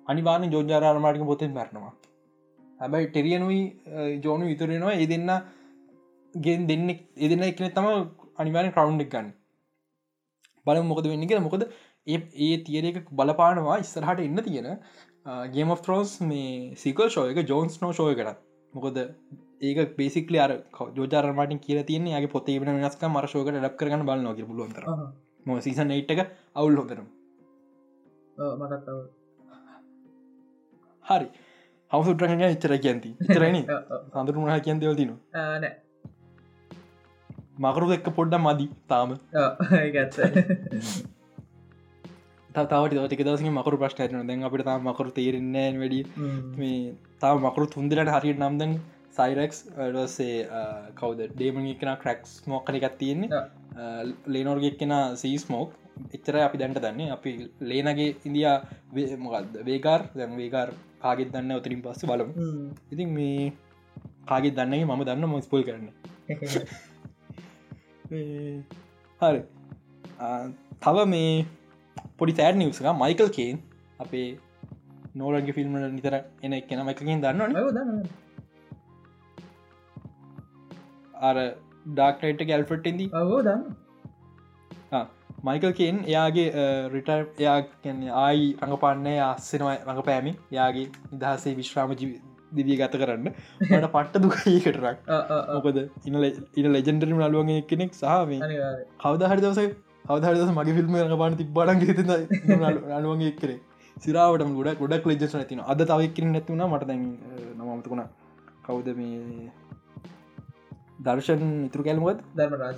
අනිවාන 0.06 0.50
ජෝජාරාර්මාටික 0.54 1.24
පොතෙන් 1.30 1.52
මැරනවා. 1.52 1.92
හැබැයි 2.80 3.08
ටෙරියනුයි 3.08 3.60
ජෝනු 4.24 4.44
විතුරෙනවා 4.50 4.94
ඒ 4.94 5.08
දෙන්න 5.12 5.30
ගෙන් 6.34 6.66
දෙන්න 6.70 6.88
එදන්න 7.24 7.44
එකන 7.50 7.68
තම 7.76 7.88
අනිවාරෙන් 8.38 8.72
කවුන්් 8.76 9.04
එක 9.04 9.12
ගන්න. 9.14 9.28
බල 10.66 10.80
මොකද 10.90 11.10
වෙන්න 11.12 11.28
කියෙන 11.28 11.44
මොකද 11.46 11.64
ඒ 12.06 12.18
ඒ 12.46 12.56
තියරක 12.66 13.10
බලපානවා 13.20 13.76
ඉස්සරහට 13.84 14.24
එන්න 14.26 14.42
තියෙන 14.46 14.68
ගේම 15.54 15.74
of 15.74 15.84
ත්‍රෝස් 15.84 16.14
මේ 16.30 16.48
සිකල් 16.84 17.10
ෂෝය 17.10 17.34
එක 17.34 17.50
ජෝන්ස් 17.52 17.78
නෝ 17.82 17.92
ෂෝය 17.92 18.16
කරත් 18.20 18.40
මොකද 18.72 18.98
ඒක 19.62 19.96
පේසිකල 19.96 20.40
අර 20.44 20.52
ජෝජාරමට 20.98 21.56
කිය 21.64 21.82
තියන 21.90 22.10
ගේ 22.14 22.34
පොතේ 22.36 22.58
වෙන 22.60 22.74
වෙනස්ක 22.76 23.08
මරශෝකට 23.08 23.62
ලක් 23.62 23.74
කරගන්න 23.80 24.06
බල 24.10 24.22
නොක 24.26 24.44
බලුවන්තර 24.50 24.84
ම 25.48 25.60
සිසන් 25.60 25.94
එයිට් 25.96 26.14
එක 26.14 26.24
අවුල් 26.54 26.78
මටත් 28.56 28.88
හරි. 31.04 31.28
හවසුටරග 31.90 32.42
එච්චර 32.46 32.72
කියන්ති 32.78 33.10
චරන 33.28 33.60
සඳරු 34.14 34.40
මහ 34.40 34.56
කියන් 34.64 34.80
දෙවතින 34.80 35.12
නෑ. 35.34 35.70
මකරු 37.58 37.92
එක්ක 37.96 38.10
පොඩ්ඩ 38.18 38.40
මදි 38.40 38.66
තාම. 38.88 39.14
තාවට 42.66 42.94
දස 43.22 43.42
මකරු 43.50 43.80
ප්‍රශ්ටන 43.82 44.28
දැන් 44.28 44.44
අපිට 44.44 44.64
තා 44.64 44.78
මකරු 44.80 45.10
තේරෙන්නේ 45.12 45.66
වැඩි 45.80 46.00
මේ 46.58 46.78
තා 47.20 47.32
මකරු 47.38 47.66
තුන්දරට 47.74 48.12
හරියට 48.16 48.40
නම්දන් 48.40 48.72
සයිරක්ස් 49.18 49.58
ඩසේ 49.70 50.36
කවද? 50.94 51.30
ඩේමන් 51.32 51.70
එකන 51.72 51.92
ක්‍රක්ස් 52.02 52.36
මොක්කන 52.46 52.78
එකක් 52.80 52.98
තියෙන්නේ 52.98 53.42
ලේනෝර්ගෙක් 54.26 54.76
කෙන 54.78 54.94
සීස්මෝක් 55.16 55.70
එච්චර 56.14 56.36
අපි 56.38 56.58
දැන්ට 56.58 56.80
දන්නේ. 56.84 57.10
අපි 57.10 57.30
ලේනගේ 57.60 58.16
ඉන්දයා 58.24 58.56
මොකක්ද 59.18 59.54
වේකාර් 59.64 60.00
දැන් 60.14 60.36
වේකාර් 60.36 60.68
කාගෙත් 61.02 61.32
දන්න 61.32 61.58
ඔතරින් 61.60 61.82
පස්ස 61.82 62.06
බලමු. 62.06 62.34
ඉතින් 62.92 63.08
මේ 63.10 63.52
කාගෙත් 64.28 64.54
දන්නේ 64.54 64.84
මම 64.84 65.04
දන්න 65.04 65.28
මොස්පොල් 65.28 65.62
කරන්න. 65.62 65.88
හරි. 69.20 69.40
තව 70.82 70.96
මේ 71.06 71.46
පොඩි 72.18 72.32
තෑඩ් 72.32 72.56
නිවසක 72.56 72.88
මයිකල් 73.02 73.30
කේන් 73.30 73.56
අපේ 74.00 74.28
නෝරගේ 75.16 75.56
ෆිල්ම්ට 75.56 75.92
නිතර 75.92 76.14
එන 76.42 76.52
එක්කෙන 76.52 76.84
මයිකකින් 76.86 77.22
දන්නවන. 77.22 78.08
අර 81.20 81.36
ඩාක්ටයිට 81.86 82.48
ගැල්ෆට්ටදී 82.48 83.08
දන්න 83.42 83.62
මයිකල් 85.44 85.72
කේන් 85.72 85.98
එයාගේ 86.04 86.48
රිට 86.94 87.10
එයා 87.12 87.58
කියන්නේ 87.82 88.16
ආයි 88.22 88.48
රඟපාන්නේ 88.62 89.18
අස්සෙනවා 89.24 89.76
රඟපෑමි 89.82 90.32
යාගේ 90.52 90.86
නිදහසේ 91.12 91.54
විශ්‍රාම 91.54 91.94
දිවිය 92.52 92.76
ගත 92.76 93.00
කරන්න. 93.00 93.28
මට 93.62 93.90
පට්ට 93.94 94.22
දුකකටරක් 94.24 94.98
මොකද 95.56 95.78
ඉන 96.06 96.16
ඉන 96.56 96.68
ලෙජෙන්ඩරම 96.72 97.20
නලුවගේ 97.20 97.60
කෙනෙක් 97.64 97.92
සහම 97.94 98.32
කවදහරි 99.02 99.40
දවස 99.44 99.60
කවදහරදස 100.04 100.52
මගේ 100.52 100.76
ෆිල්ම් 100.78 100.98
රඟපාන 100.98 101.36
ති 101.36 101.48
බඩන් 101.52 101.78
ගෙත 101.82 102.92
අනුවගේ 102.98 103.32
කරේ 103.40 103.58
සිරාවට 103.96 104.48
ගොඩ 104.58 104.74
ගොඩක් 104.82 105.06
ලෙජස් 105.06 105.38
තින 105.48 105.62
අද 105.66 105.80
තවක්කිර 105.84 106.26
නැතිවුණ 106.26 106.66
මට 106.68 106.90
දැ 106.90 106.98
නමතුකුණ 106.98 108.04
කවුද 108.66 108.88
මේ 108.96 109.50
දර්ශන් 110.98 111.42
ඉතුරු 111.66 111.82
කැල්මොත් 111.86 112.18
ධර්මරාජ. 112.36 112.76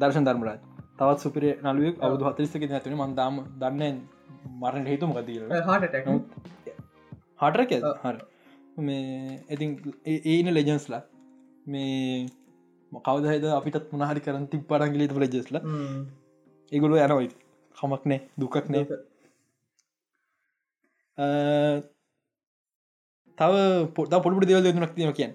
දර්ශන් 0.00 0.24
ධර්මරාජ. 0.28 0.58
තවත් 0.98 1.18
සුපිරේ 1.24 1.54
නලුවක් 1.64 1.96
අවුදු 2.06 2.28
හතරිස්ක 2.28 2.64
නැතින 2.64 2.94
මන්දාම 2.98 3.34
දන්න 3.60 3.96
මරණ 4.62 4.86
හේතු 4.90 5.04
මකදීල 5.08 5.42
හට 5.68 5.94
හටරක 7.40 7.72
හර. 8.04 8.16
මේ 8.78 9.38
ඉතින් 9.50 9.70
ඒන 10.26 10.48
ලෙජන්ස්ලා 10.56 11.02
මේ 11.66 12.26
මොකවදහද 12.92 13.46
අපිටත් 13.58 13.92
මොනහරි 13.92 14.24
කරන 14.26 14.44
ති 14.50 14.64
පරංගිලිත 14.70 15.12
ලෙජස්ල 15.14 15.56
ඒගොලු 16.72 17.00
යනවයි 17.06 17.28
කමක් 17.76 18.02
නෑ. 18.10 18.20
දුකක් 18.40 18.56
නෑ. 18.72 18.84
තව 23.38 23.52
පොට 23.96 24.14
පොට 24.24 24.48
දෙවල් 24.48 24.64
දෙනක් 24.66 24.94
තියන 24.96 25.14
කියන් 25.18 25.32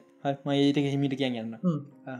මඒට 0.49 0.81
හිමිට 0.93 1.15
කියන් 1.21 1.39
යන්න. 1.43 1.53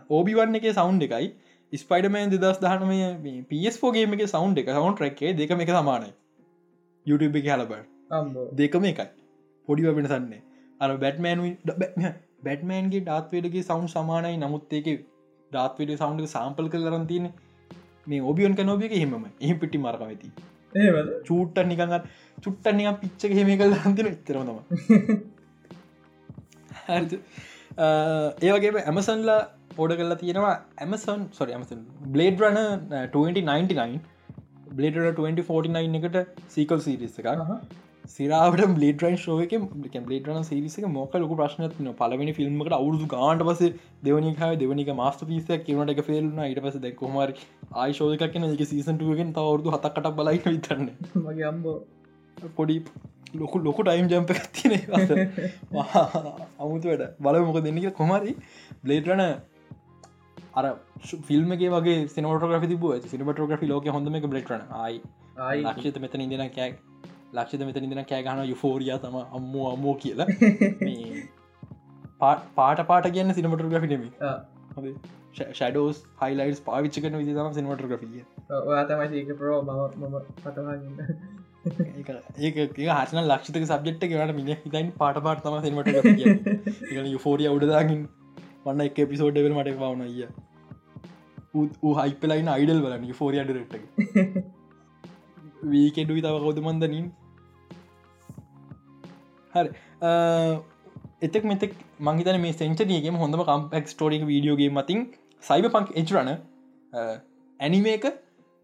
ඕබිවන්න 0.09 0.59
එක 0.59 0.67
සෞන්් 0.79 1.01
එකයි. 1.07 1.29
ස්පයිඩමන් 1.73 2.33
දෙදස් 2.35 2.61
දහනමය 2.63 3.33
පස්ෝගේම 3.51 4.15
එක 4.17 4.25
සෞන්් 4.35 4.57
එක 4.63 4.71
සවන්් 4.75 4.97
රැක්කේ 5.03 5.33
දෙකම 5.41 5.65
එක 5.65 5.73
සමානයි. 5.77 6.13
YouTube 7.05 7.41
එක 7.41 7.51
හලබ 7.55 7.73
දෙකම 8.61 8.87
එකයි. 8.93 9.09
පොඩිව 9.67 9.91
වෙනසන්නේ 9.99 10.41
අර 10.81 10.95
බැට්මෑන් 11.03 11.43
බැට්මෑන්ගේ 12.45 13.03
ඩාත්වේඩගේ 13.03 13.67
සෞන්් 13.71 13.87
සමානයි. 13.95 14.35
නමුත් 14.37 14.73
ඒක 14.73 14.87
ඩාත්වඩ 15.51 15.99
සෞන්් 16.03 16.25
සාම්පල් 16.27 16.71
කල් 16.73 16.87
කරන් 16.87 17.05
තියන 17.11 17.27
මේ 18.07 18.21
ඔබියන් 18.21 18.55
කනෝබියක 18.55 18.93
හෙම 18.93 19.13
එහි 19.41 19.53
පිටි 19.63 19.77
මරකමති 19.77 20.29
චූට්ට 21.27 21.59
නිකඟත් 21.71 22.07
චුට්ටනිය 22.37 22.89
පිච්චක 23.01 23.35
හෙම 23.39 23.51
කල් 23.61 23.75
හන්තින 23.83 24.09
තරනම 24.27 24.59
ඒවගේ 27.77 28.83
ඇමසන්ලා 28.83 29.39
ඕඩ 29.77 29.91
කරලා 29.93 30.19
තියෙනවා 30.19 30.53
ඇමසන් 30.77 31.25
සොරි 31.31 31.51
ඇමසන් 31.53 31.81
බ්ලේඩ් 32.13 32.39
රන 32.41 32.61
2099 33.11 33.99
බ්ලේඩ 34.71 35.01
2049 35.17 35.99
එකට 36.01 36.47
සීකල් 36.49 36.79
සිරිස් 36.79 37.19
එක 37.19 37.27
සිරාවට 38.09 38.63
බ්ලේඩ 38.69 39.03
රයින් 39.03 39.17
ශෝක 39.17 39.53
බ්ලේඩ 40.05 40.29
රන 40.29 40.43
සිරිසක 40.43 40.87
මොක 40.89 41.15
ලොක 41.15 41.33
ප්‍රශ්නත්න 41.33 41.89
පලවෙනි 41.93 42.33
ෆිල්ම්මට 42.33 42.77
අවුදු 42.77 43.09
ගාන්ට 43.13 43.43
පස 43.43 43.61
දෙවනික 44.03 44.41
දෙවනික 44.55 44.89
මාස්ට 44.95 45.25
පිසක් 45.25 45.53
කිවට 45.65 45.93
එක 45.95 46.01
ෆෙල්න 46.07 46.31
ඉට 46.45 46.63
පස 46.63 46.79
දෙක්කොමර 46.79 47.35
ආයිශෝදක 47.75 48.25
කියෙන 48.27 48.49
එක 48.49 48.65
සීසන්ටුවගෙන් 48.65 49.35
තවරුදු 49.35 49.75
හතක්කට 49.75 50.09
බලයි 50.15 50.41
විතරන්න 50.47 50.89
මගේ 51.21 51.47
අම්බෝ 51.51 51.77
පොඩි 52.55 52.79
ලොකු 53.33 53.59
ලොකු 53.59 53.83
ටයිම් 53.83 54.07
ජම්ප 54.07 54.31
තින 54.53 54.71
අමුතු 56.59 56.87
වැඩ. 56.87 57.03
බල 57.19 57.39
මොක 57.41 57.61
දෙන්නක 57.63 57.93
කොමරි 57.93 58.35
බ්ලේටරන 58.83 59.23
අර 60.53 60.65
ෆිල්ම්ගේ 61.23 61.69
වගේ 61.69 61.97
සිනමටග්‍රි 62.07 62.67
තිබ 62.67 62.85
සිනමටග්‍රි 63.05 63.67
ලෝක 63.67 63.85
හොඳම 63.87 64.19
බ්ලෙට්රන 64.27 64.63
අයි 64.79 65.01
ලක්ෂත 65.63 65.99
මෙතන 65.99 66.21
ඉදන 66.21 66.45
කෑක් 66.49 66.79
ලක්ෂත 67.33 67.61
මෙතන 67.61 67.83
ඉදන 67.83 68.03
කෑගහන 68.05 68.43
යුෆෝරිය 68.45 68.93
තම 68.99 69.17
අම්මෝ 69.31 69.67
අම්මෝ 69.73 69.95
කියලා. 69.95 70.27
පාට 72.19 72.81
පාට 72.87 73.11
කියන්න 73.11 73.33
සිනමටග්‍රි 73.33 73.87
නෙමි 73.87 74.09
ෂඩෝස් 75.35 75.99
හයිලයිස් 76.21 76.61
පාවිච්ච 76.61 77.01
කන 77.03 77.17
විදි 77.17 77.35
තම 77.35 77.51
සිනමටග්‍රිය 77.53 78.23
ඔයාතමයික 78.61 79.29
ප්‍රෝ 79.37 79.59
ම 79.63 80.15
පතවාගන්න 80.37 81.36
ඒක 81.67 82.57
හන 82.89 83.23
ලක්ෂතක 83.23 83.65
සබ්ෙට් 83.65 84.03
කට 84.03 84.35
මිනි 84.35 84.57
හිතයින් 84.57 84.91
පාට 84.97 85.17
පාට 85.25 85.41
තම 85.43 85.55
සිනමට 85.63 87.09
යුෆෝරිය 87.13 87.49
උඩදාගින් 87.49 88.01
වන්න 88.65 88.85
එක 88.85 88.99
පිසෝඩ්ඩවල් 89.11 89.55
මට 89.55 89.75
පවන 89.79 90.01
අය 90.03 90.27
ඌ 91.57 91.93
හයිපලයින 91.99 92.49
අයිඩල් 92.55 92.81
බලන 92.85 93.05
ෆෝරිය 93.13 93.43
ඩරෙට්ට 93.43 93.75
වීකෙඩුයි 95.65 96.21
තව 96.21 96.35
කවුද 96.43 96.59
මන්දනින් 96.63 97.05
හරි. 99.53 99.69
එතෙක් 101.21 101.43
මෙතෙක් 101.43 101.73
මංහිතන 102.01 102.39
මේ 102.41 102.53
සෙන්චනයගේ 102.53 103.15
හොඳම 103.15 103.43
කම්පෙක් 103.45 103.89
ටෝරික 103.91 104.23
වීඩියෝගේ 104.25 104.69
මතින් 104.71 104.99
සයිබ 105.43 105.67
පංක් 105.75 105.87
එච්රන 106.01 106.29
ඇනිමේක 107.59 108.05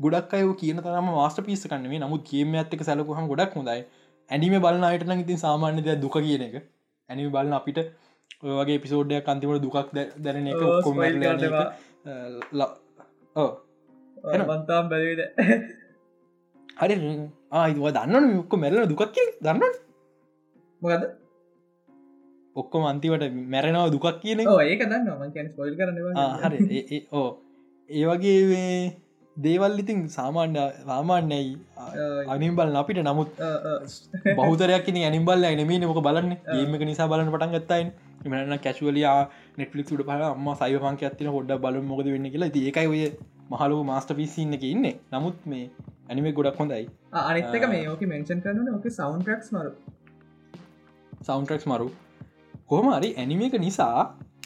ගොඩක් 0.03 0.33
අය 0.33 0.45
කියන 0.55 0.79
තරම 0.79 1.07
මාස්ට 1.11 1.43
පිස්ස 1.45 1.67
කන්නේ 1.67 1.99
නමුත් 1.99 2.23
කියම 2.29 2.55
ඇත්තක 2.55 2.81
සැලකුහම 2.83 3.27
ගොඩක් 3.27 3.53
හොඳයි. 3.55 3.81
ඇනිම 4.29 4.55
බලන්න 4.59 4.85
අයටන 4.85 5.19
ඉතින් 5.19 5.39
සාමාන්‍ය 5.39 5.81
දෙයක් 5.81 6.01
දුක 6.01 6.17
කියන 6.19 6.43
එක. 6.43 6.55
ඇනිම 7.09 7.31
බලන්න 7.31 7.59
අපිට 7.59 7.79
ඔය 8.43 8.53
වගේ 8.53 8.79
පිසෝඩ්ඩයක් 8.79 9.27
අන්තිමට 9.27 9.63
දුකක් 9.63 9.77
දැරන 10.17 10.47
එක 10.47 10.61
ඔක්කොම 10.63 10.99
බන්තාම් 14.43 14.85
බැලට 14.89 15.21
හරි 16.79 16.95
ආයිවා 17.53 17.95
දන්නන 17.97 18.25
යොක්ක 18.33 18.53
මැරල 18.57 18.87
දුකක් 18.87 19.19
දන්න 19.41 19.61
මොකද 20.81 21.03
ඔක්කොම 22.55 22.83
අන්තිවට 22.85 23.23
මැරෙනව 23.47 23.87
දුකක් 23.91 24.07
කියන 24.21 24.43
ඒක 24.43 24.83
දන්න 24.83 25.07
මකන් 25.19 25.47
ස්පොල් 25.49 25.71
කරන 25.75 25.97
හරි. 26.41 26.99
ඕ 27.11 27.29
ඒ 27.89 28.05
වගේ 28.05 28.41
දේවල් 29.37 29.79
ඉතින් 29.81 29.99
සාමාන්‍ය 30.15 30.57
සාමාන්‍යයි. 30.87 31.57
අනිම්බල් 32.33 32.75
අපිට 32.81 32.99
නමුත් 33.09 33.29
බෞතරයක් 34.39 34.89
ඇනිබල් 34.89 35.45
ඇනමේ 35.49 35.85
මොක 35.91 36.01
බලන්න. 36.07 36.33
ඒමක 36.57 36.83
නිසා 36.89 37.07
බලන්න 37.11 37.31
පටන් 37.33 37.55
ගත්තයින් 37.55 37.87
එමන්න 38.25 38.59
කැශුවලයා 38.65 39.29
නෙටලික් 39.57 39.87
ට 39.87 40.05
පල 40.09 40.23
ම 40.43 40.49
සයිවපංක 40.61 41.01
ඇතින 41.09 41.31
හොඩ 41.35 41.51
බල 41.65 41.79
මොකද 41.91 42.07
වෙන්න 42.15 42.29
කියලා. 42.33 42.51
ඒකයි 42.67 42.87
ඔය 42.93 43.01
මහලු 43.51 43.83
මාස්ට 43.89 44.13
පිසින්න 44.19 44.53
එක 44.57 44.63
ඉන්න. 44.63 44.85
නමුත් 45.13 45.37
මේ 45.45 45.65
ඇනිමේ 46.09 46.35
ගොඩක් 46.37 46.59
හොඳයි. 46.61 46.85
අනිත්තක 47.29 47.65
මේ 47.73 47.89
ඕක 47.93 48.05
මෙන්ෂන් 48.13 48.43
කරන 48.45 48.69
ඕක 48.75 48.85
සෞන්ටක්ස් 48.99 49.49
මරු. 49.55 49.71
සෞන්ටක්ස් 51.29 51.65
මරු. 51.71 51.89
කොහමරි 52.69 53.09
ඇනිමේක 53.17 53.57
නිසා 53.65 53.97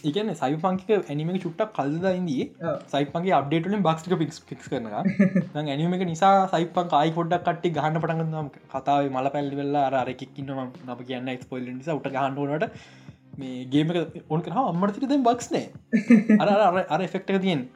එකන 0.09 0.31
සයිපංකික 0.35 0.91
ඇනිමක 0.95 1.39
චුට්ටක් 1.43 1.73
කල්ද 1.77 2.05
ඉදී 2.11 2.45
සයිපන්ගේ 2.93 3.33
අප්ඩේටලින් 3.39 3.83
බක්ස්ටික 3.83 4.19
පික්ස් 4.21 4.39
පික්ස් 4.43 4.69
කරන 4.69 4.87
ඇනිමක 5.65 6.05
නිසා 6.11 6.35
සයිපන් 6.53 6.93
ආයි 6.93 7.15
පොඩ්ඩක් 7.17 7.47
කට්ටි 7.47 7.73
ගහන්න 7.77 8.01
පටගන්නම් 8.03 8.53
කතාව 8.73 9.09
මල 9.09 9.31
පැල්ලි 9.35 9.59
වෙල්ලා 9.61 9.87
අරෙක්කින්න 10.03 10.53
ම 10.55 11.03
කියන්න 11.03 11.33
එක්ස්පොල් 11.35 11.67
නිසා 11.71 11.97
උට 11.99 12.09
ගහන්ඩුවනට 12.11 12.69
මේ 13.37 13.65
ගේම 13.67 13.91
ඔන් 14.29 14.41
කර. 14.41 14.53
අම්මටතික 14.61 15.09
දැන් 15.09 15.23
බක්ස්නේ 15.23 15.65
අර 16.41 16.79
අර 16.89 17.01
එෆෙක්ට 17.01 17.35
තියෙන් 17.39 17.67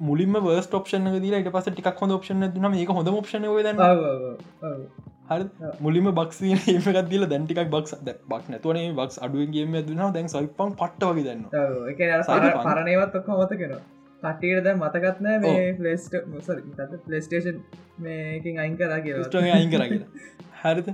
මුලින්ම 0.00 0.36
වර්ස් 0.40 0.68
ඔප්ෂන 0.74 1.08
දී 1.16 1.32
ට 1.38 1.54
පස 1.54 1.70
ටික් 1.70 1.90
හොඳ 2.00 2.18
ක්ෂන 2.18 2.46
දුන. 2.50 2.70
මේ 2.70 2.86
හොඳ 2.88 3.10
ක්ෂන 3.18 3.48
ද 3.48 3.72
හරි. 5.32 5.46
මුලිම 5.80 6.10
බක්ස 6.18 6.38
ඒකදල 6.44 7.26
දැන්ටික් 7.32 7.60
බක්ස් 7.74 7.92
බක් 8.30 8.42
නතුවනේ 8.52 8.92
බක්ස් 9.00 9.18
අඩුවගේම 9.26 9.76
දුන 9.88 10.04
දැන් 10.16 10.30
සයිපන් 10.34 10.76
පට්ට 10.80 11.08
වගේ 11.10 11.24
දන්න 11.26 11.42
පරණයවත් 12.68 13.18
ඔක්ක 13.20 13.28
මත 13.36 13.58
කෙන 13.62 13.74
කටට 14.22 14.64
දැ 14.66 14.74
මතකත්න 14.76 15.28
මේ 15.44 15.62
පලේස්ට 15.78 16.16
පලේස්ටේෂන් 17.06 17.62
මේකින් 18.00 18.62
අයින් 18.64 18.76
කරා 18.80 19.00
කිය 19.06 19.52
අයින් 19.56 19.70
කරගෙන 19.72 20.04
හරිත 20.62 20.90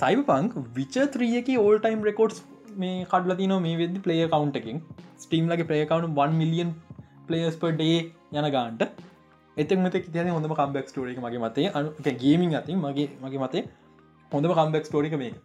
සයිබ 0.00 0.26
පංක් 0.28 0.66
විච 0.76 0.98
ත්‍රියක 1.14 1.48
ඕල්ටයිම් 1.58 2.04
රෙකෝඩ්ස් 2.10 2.44
මේ 2.82 3.00
කඩල 3.10 3.36
තින 3.40 3.56
මේ 3.64 3.80
වෙද 3.80 3.96
පලේ 4.04 4.28
කවන්් 4.28 4.52
එකින්. 4.60 4.78
ස්ටීම් 5.24 5.50
ලගේ 5.50 5.66
ප්‍රේකවුන් 5.70 6.06
1 6.18 6.38
මිලියන් 6.38 6.70
පලේස් 7.28 7.56
ප 7.56 7.72
ඩේ 7.72 7.98
යන 8.38 8.48
ගාන්ට 8.54 8.82
එතක් 9.62 9.78
මත 9.84 10.02
තියන 10.14 10.30
හොඳම 10.36 10.54
කම්බෙක් 10.60 10.86
ටෝරික 10.90 11.18
මගේ 11.24 11.42
මතේ 11.44 11.68
අනු 11.78 11.88
ගේමින් 12.24 12.56
අතින් 12.60 12.80
මගේ 12.86 13.08
මගේ 13.24 13.42
මතේ 13.44 13.62
හොඳම 14.32 14.52
කම්බෙක් 14.58 14.84
ටෝරික 14.88 15.14
මේක. 15.22 15.36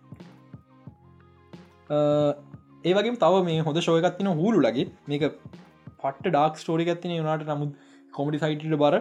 ඒවගේ 2.89 3.15
තව 3.23 3.43
මේ 3.49 3.61
හොඳ 3.67 3.79
ශෝයකත්තින 3.87 4.31
හූලු 4.41 4.65
ලගේ. 4.65 4.87
මේක 5.11 5.23
පට 6.01 6.25
ඩක් 6.33 6.63
ස්ටෝරි 6.63 6.89
ඇත්තින 6.93 7.15
වනාට 7.21 7.47
නමුත් 7.51 7.71
කොමඩි 8.13 8.41
සයිටට 8.43 8.75
බර 8.83 8.95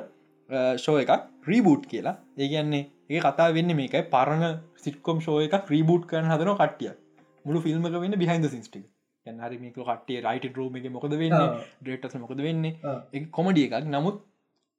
ශෝ 0.84 0.96
එකක්. 1.02 1.12
රීබූට් 1.50 1.84
කියලා. 1.92 2.16
ඒගන්නේ 2.44 2.84
ඒ 3.14 3.20
කතා 3.26 3.48
වෙන්න 3.56 3.76
මේකයි. 3.80 4.04
පරණ 4.14 4.60
සිට්කොම් 4.84 5.24
ශෝ 5.26 5.40
එකක් 5.46 5.72
රීබූට් 5.74 6.06
කරන 6.12 6.30
හදන 6.32 6.54
කට්ටිය. 6.60 6.92
මුළු 7.46 7.64
ෆිල්ම්ක 7.66 8.00
වෙන්න 8.04 8.20
බිහින්ද 8.22 8.48
සිස්ටික් 8.54 8.86
හරි 9.26 9.58
මේක 9.62 9.76
කටේ 9.90 10.20
රයිට 10.26 10.56
රෝම 10.58 10.76
එක 10.80 10.86
මොකද 10.96 11.14
වෙන්න? 11.22 11.38
ඩේටස් 11.84 12.18
මොකද 12.24 12.40
වෙන්නේ? 12.48 12.74
කොමඩිය 13.36 13.68
එකක්. 13.68 13.88
නමුත් 13.94 14.24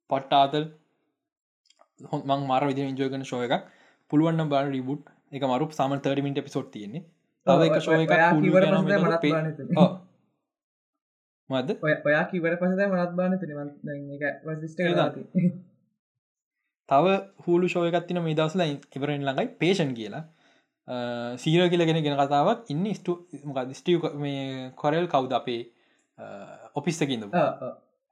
පට්ටාතල් 0.09 0.65
හො 1.99 2.21
මං 2.21 2.45
මාර 2.47 2.63
විදි 2.65 2.89
ජෝගන 2.95 3.23
ශෝය 3.23 3.45
එකක්. 3.47 3.63
පුළුවන්න 4.11 4.49
බා 4.49 4.63
රිබුට් 4.67 5.03
එක 5.31 5.43
මරු 5.45 5.71
සාම 5.71 5.97
30මිට 5.99 6.43
පිසොට් 6.43 6.69
තියෙන්නේ. 6.71 7.03
තව 7.47 7.59
එක 7.67 7.77
ශෝය 7.81 8.05
මද 11.49 11.69
ඔයා 12.05 12.23
කිවට 12.25 12.59
පසද 12.59 12.81
මනත් 12.87 13.13
බාන 13.13 13.37
තව 16.89 17.15
හුළු 17.43 17.67
ශෝයකත්තින 17.67 18.21
මේ 18.21 18.35
දවසල 18.35 18.61
ඉවරෙන් 18.95 19.23
ළඟයි 19.23 19.49
පේෂන් 19.57 19.91
කියලා. 19.93 20.23
සීර 21.37 21.61
කියලගෙන 21.69 22.01
ගෙන 22.01 22.17
කතාවක් 22.17 22.69
ඉන්න 22.69 22.85
ස්ටු 22.93 23.13
ස්ටිය 23.73 23.97
මේ 24.15 24.71
කොරල් 24.75 25.07
කවුද 25.07 25.33
අපේ 25.33 25.61
ඔපිස්සකින්ද 26.75 27.29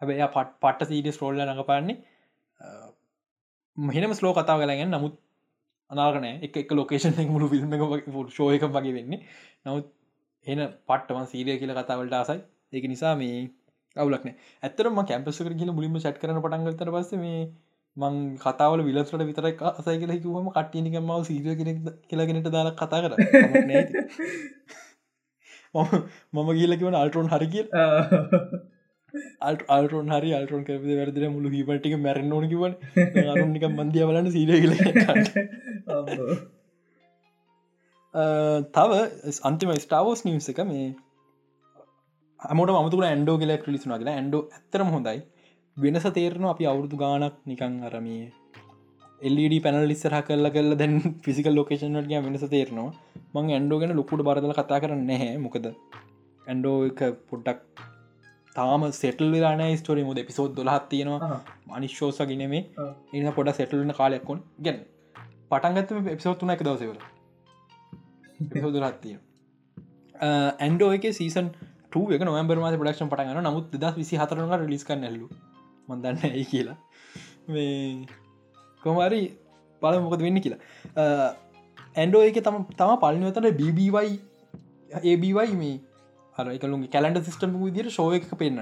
හැබැ 0.01 0.27
පට 0.27 0.59
පට්ට 0.61 0.89
සීඩස් 0.89 1.21
රෝල්ල 1.21 1.43
නඟපාන්නේ 1.43 1.97
මෙහෙනම 3.77 4.13
ස්ලෝ 4.13 4.33
කතාව 4.33 4.61
කලාගෙන් 4.61 4.89
නමුත් 4.89 5.15
අනාගනෑ 5.91 6.33
එක 6.41 6.57
එක 6.57 6.71
ලොකේෂන් 6.71 7.19
මුළු 7.27 7.47
ිල්ම 7.53 7.71
ශෝයක 8.31 8.65
වගේ 8.69 8.93
වෙන්නේ. 8.93 9.21
නමුත් 9.65 9.85
එන 10.47 10.59
පට්ටම 10.87 11.27
සීරිය 11.27 11.57
කියල 11.59 11.73
කතාවලට 11.73 12.13
ආසයි. 12.13 12.39
ඒක 12.73 12.85
නිසා 12.85 13.13
මේ 13.15 13.37
අවුලක්න 13.95 14.29
ඇතරම 14.63 14.99
කැම්පසක 15.03 15.49
කියල 15.53 15.71
මුලින්ම 15.71 15.99
සැට් 15.99 16.19
කරන 16.19 16.41
පටන්ගතර 16.41 16.91
පස්ස 16.91 17.11
මේ 17.17 17.41
මං 17.97 18.15
කතාවල 18.37 18.83
විලසට 18.83 19.23
විතරක් 19.23 19.61
අසයි 19.71 19.97
කියල 19.97 20.13
කිවම 20.17 20.49
කට්ටියනික 20.51 20.97
මව 21.01 21.19
සීරිය 21.23 21.55
කියලාගෙනට 22.05 22.49
දාලා 22.49 22.75
කතා 22.75 23.01
කර. 23.03 23.13
මම 26.33 26.49
කියලකිවන 26.53 26.95
අල්ටරෝන් 26.95 27.29
හරි 27.29 27.47
කිය 27.49 27.65
අල්ට 29.47 29.61
අල්ටරෝන් 29.75 30.09
හරි 30.13 30.31
අල්ටරෝන් 30.37 30.63
කරපද 30.67 30.91
වැරදිර 30.99 31.25
මුළු 31.35 31.49
හිපටික 31.53 31.93
මැරෙන් 32.05 32.33
ඕන 32.37 32.45
කිවන් 32.53 32.73
අරුනික 33.33 33.65
මන්දිය 33.69 34.05
බලන්න 34.09 34.29
සීරගල 34.35 34.73
තව 38.77 38.91
අන්තිම 39.49 39.71
ස්ටාවෝස් 39.85 40.21
නිවස 40.27 40.49
එක 40.53 40.61
මේ 40.71 40.87
අමට 42.39 42.73
මතුර 42.87 43.05
ඇන්ඩෝ 43.11 43.37
කියල 43.41 43.53
ලිසුනා 43.75 43.99
කියලා. 44.01 44.17
ඇන්ඩෝ 44.19 44.41
ඇතරම 44.57 44.91
හොඳයි. 44.95 45.19
වෙනස 45.77 46.05
තේරන 46.17 46.45
අපි 46.53 46.69
අවුරුදු 46.71 47.01
ගානක් 47.03 47.35
නිකං 47.51 47.73
අරමිය 47.89 48.21
එල්ඩ 49.27 49.57
පැනල් 49.65 49.85
ලිස්සර 49.91 50.15
කල්ල 50.29 50.49
කල්ල 50.55 50.71
දැන් 50.81 50.95
ෆිසිකල් 51.25 51.55
ලෝකේෂනට 51.59 52.09
ගිය 52.11 52.23
වෙනස 52.27 52.47
තේරනවා. 52.55 52.89
මං 53.35 53.53
ඇන්ඩෝ 53.57 53.79
ගැන 53.81 53.99
ලොකුට 53.99 54.25
බරදල 54.29 54.57
කතා 54.59 54.81
කරන්න 54.83 55.05
නැහැ. 55.11 55.37
මොකද 55.45 55.67
ඇන්ඩෝ 56.47 56.75
එක 56.89 57.01
පොඩ්ඩක් 57.29 57.61
තාම 58.57 58.83
සෙටල් 58.93 59.31
වෙලාන 59.33 59.63
ස්ටෝරි 59.77 60.03
මුද 60.09 60.19
පිසෝද් 60.29 60.51
දොලහත් 60.57 60.85
තියෙනවා. 60.91 61.39
මනිශ්ෝස 61.69 62.19
ගෙනේ 62.31 62.61
එන්න 63.13 63.29
පොඩ 63.37 63.53
සෙටල්න 63.59 63.93
කාලයක්කොන් 63.99 64.41
ගැන 64.59 64.79
පටන්ගත්ම 65.51 66.11
එපිසෝත්තුන 66.15 66.53
එක 66.55 66.63
දවසවල. 66.65 66.99
පිසෝදුරත්තිය 68.51 69.17
ඇන්ඩෝ 70.59 70.91
එක 70.97 71.05
සීසන් 71.13 71.49
එක 72.15 72.23
නොවම්බර 72.27 72.59
මාස 72.63 72.75
පඩක්ෂන් 72.75 73.09
පටගන 73.11 73.43
නමුත් 73.43 73.75
දස් 73.75 73.95
විසි 73.97 74.19
හතරනක 74.21 74.69
ලිස්ක 74.71 74.89
නැල්ලු 74.95 75.27
මන්දන්න 75.87 76.23
ඇයි 76.29 76.45
කියලා. 76.51 76.77
මේ 77.47 78.05
කොමරි 78.83 79.21
පල 79.81 79.99
මොකද 80.05 80.23
වෙන්න 80.25 80.41
කියලා. 80.45 80.61
ඇන්ඩෝ 81.95 82.23
එක 82.29 82.39
තම 82.47 82.57
තම 82.79 82.95
පලිනවතට 83.03 83.53
බිබවයි 83.61 84.11
ඒබවයි 85.03 85.55
මේ 85.61 85.77
හරකලු 86.37 86.79
කැලන්ඩ 86.91 87.19
සිස්ටම 87.23 87.57
විදිර 87.61 87.89
ශෝය 87.89 88.17
එක 88.17 88.29
පෙන්න්න 88.35 88.61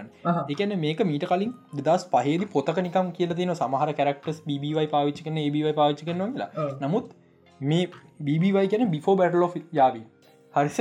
එකන 0.50 0.76
මේක 0.80 1.04
මීට 1.04 1.26
කලින් 1.26 1.54
දෙදස් 1.82 2.08
පහේදි 2.12 2.48
පොතක 2.48 2.80
නිකම් 2.80 3.12
කියල 3.12 3.34
තින 3.34 3.54
සමහර 3.54 3.94
කරක්ටස් 3.94 4.42
බිවයි 4.48 4.88
පාවිච්චි 4.88 5.26
කන 5.26 5.38
ඒබවයි 5.38 5.74
පාවිච්චි 5.74 6.06
කරන 6.06 6.26
කියලා. 6.30 6.68
නමුත් 6.82 7.14
මේ 7.60 7.90
බිබවයි 8.22 8.68
කියන 8.68 8.86
බිෆෝ 8.90 9.16
බැටලෝ 9.16 9.52
යාවී 9.74 10.06
හරිස 10.54 10.80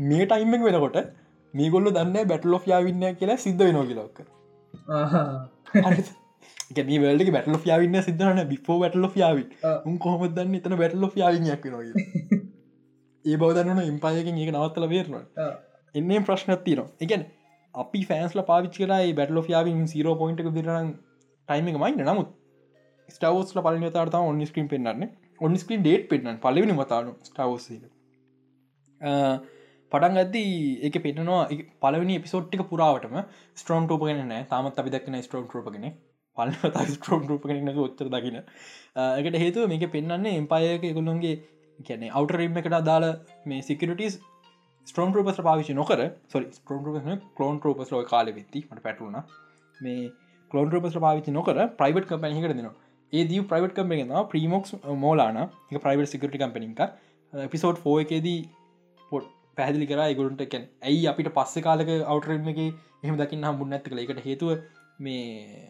මේ 0.00 0.26
ටයිම්ෙන් 0.26 0.64
වෙනකොට 0.64 0.98
මේගොල්ල 1.54 1.90
දන්න 1.90 2.28
බැටලෝ 2.28 2.62
යාවින්න 2.66 3.04
කියලා 3.14 3.36
සිද්ධ 3.36 3.64
වෙනෝ 3.64 3.84
කියලොක්ක 3.84 4.18
ගැන 6.76 6.90
වලට 7.02 7.30
බැටලෝ 7.30 7.60
යාවින්න 7.64 8.02
සිද්ධන 8.02 8.42
බිෆෝ 8.48 8.78
බැටලෝ 8.78 9.12
යාවි 9.16 9.46
උන් 9.84 9.98
කොහොම 9.98 10.26
දන්න 10.30 10.58
එතන 10.60 10.76
බැටලෝ 10.76 11.12
යාවියක් 11.16 11.64
වෙන 11.66 11.96
ඒ 13.24 13.36
බවදන්නන 13.36 13.82
ඉම්පායකින් 13.84 14.36
ඒක 14.38 14.52
නවත්තල 14.52 14.88
වේරනවා 14.88 15.24
එන්නේ 15.96 16.22
ප්‍රශ්නත් 16.22 16.64
තිනවා 16.64 16.88
එකන් 17.00 17.26
අපි 17.74 18.02
ෆෑන්ස්ල 18.04 18.42
පාවිච් 18.44 18.78
කරයි 18.78 19.12
බැටලෝ 19.12 19.44
යාවින් 19.48 19.84
සීරෝ 19.86 20.16
පොයින්ට 20.16 20.42
දිරන 20.54 20.90
ටයිම 21.48 21.68
එක 21.68 21.78
මයින්න 21.78 22.04
නමුත් 22.04 22.30
ස්ටවස්ල 23.08 23.62
පලන 23.62 23.92
තාරත 23.92 24.16
ඔන්න 24.20 24.40
ස්ක්‍රීම් 24.46 24.68
පෙන්න්න 24.68 25.04
ඔන්න 25.40 25.56
ස්ක්‍රීන් 25.56 25.82
ඩේට් 25.82 26.08
පෙන්න්න 26.08 26.40
පලවෙනි 26.40 26.74
මතානු 26.74 27.12
ස්ටවස් 27.22 27.68
පටන් 29.92 30.18
ගද 30.18 30.42
ඒක 30.82 30.96
පෙන්නවා 31.00 31.42
පලවනි 31.82 32.18
පිසෝට්ටික 32.18 32.62
පුරාවටම 32.70 33.16
ස්ට්‍රෝම් 33.54 33.86
ටෝප 33.86 34.06
ගෙන 34.06 34.22
නෑ 34.24 34.46
තාමත් 34.50 34.80
අපි 34.82 34.94
දක්න 34.94 35.18
ස්ට්‍රෝම් 35.22 35.44
ටෝපගෙන 35.46 35.90
පල 36.36 36.54
ස්ට්‍රෝම් 36.94 37.22
ටෝප 37.24 37.46
ගෙන 37.50 37.70
උත්තර 37.80 38.10
දකින 38.10 38.40
එකට 38.40 39.38
හේතුව 39.44 39.68
මේක 39.68 39.86
පෙන්න්නේ 39.92 40.34
එම්පායක 40.36 40.88
ගොල්ලොන්ගේ 40.92 41.36
කියැනෙ 41.78 42.10
අවටරීම 42.12 42.58
එකට 42.58 42.78
දාල 42.84 43.06
මේ 43.44 43.62
සිකරටස් 43.62 44.18
ස්ට්‍රෝම් 44.86 45.12
රෝපස් 45.12 45.40
පාවිචි 45.40 45.74
නොකර 45.74 46.00
සොරි 46.32 46.46
ස්ට්‍රෝම් 46.52 47.06
කලෝන් 47.36 47.60
රෝපස් 47.60 47.92
ලෝ 47.92 48.02
කාල 48.04 48.32
වෙත්ති 48.32 48.60
මට 48.64 48.82
පැටුණ 48.82 49.16
මේ 49.80 50.10
කලෝන් 50.50 50.70
රෝපස් 50.70 50.98
පාවිචි 51.06 51.30
නොකර 51.30 51.56
ප්‍රයිවට් 51.78 52.08
කම්පැනිකට 52.08 52.52
දෙනවා. 52.52 52.74
ඒ 53.12 53.24
දී 53.24 53.42
ප්‍රයිවට් 53.44 53.74
කම්පෙන 53.74 54.12
ප්‍රීමොක්ස් 54.30 54.76
මෝලාන 54.96 55.40
එක 55.40 55.80
ප්‍රයිවට් 55.82 56.12
සිකට 56.12 56.36
කම්පනික 56.36 56.82
පිසෝඩ් 57.50 57.78
ෆෝ 57.78 57.96
එකේදී 58.00 58.38
පොට් 59.10 59.32
පැහදිලි 59.56 59.86
කර 59.86 60.02
ගුලන්ට 60.14 60.44
එකැන් 60.46 60.68
ඇයි 60.82 61.06
අපිට 61.06 61.30
පස්ස 61.30 61.64
කාලක 61.66 61.90
අවටරම 61.94 62.52
එක 62.52 62.60
එහම 63.02 63.16
දකින්න 63.22 63.48
හම්බුන්න 63.48 63.78
ඇති 63.78 63.90
කළ 63.90 64.04
එකට 64.04 64.22
හේතුව 64.24 64.52
මේ 64.98 65.64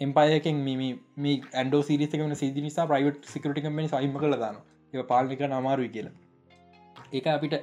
එම්පායකෙන් 0.00 0.62
මේ 0.66 1.34
ඇන්ඩෝ 1.54 1.82
සිරිසකන 1.82 2.36
සිදි 2.36 2.64
නිසා 2.68 2.86
ප්‍රයිවට් 2.86 3.26
සිකට 3.26 3.58
කම්පනි 3.58 3.88
සයිම 3.88 4.16
කළ 4.16 4.38
දාන 4.38 4.62
ඒ 4.92 5.04
පාලික 5.04 5.44
අමාරුයි 5.50 5.90
කියලා. 5.90 6.14
ඒක 7.12 7.26
අපිට 7.28 7.54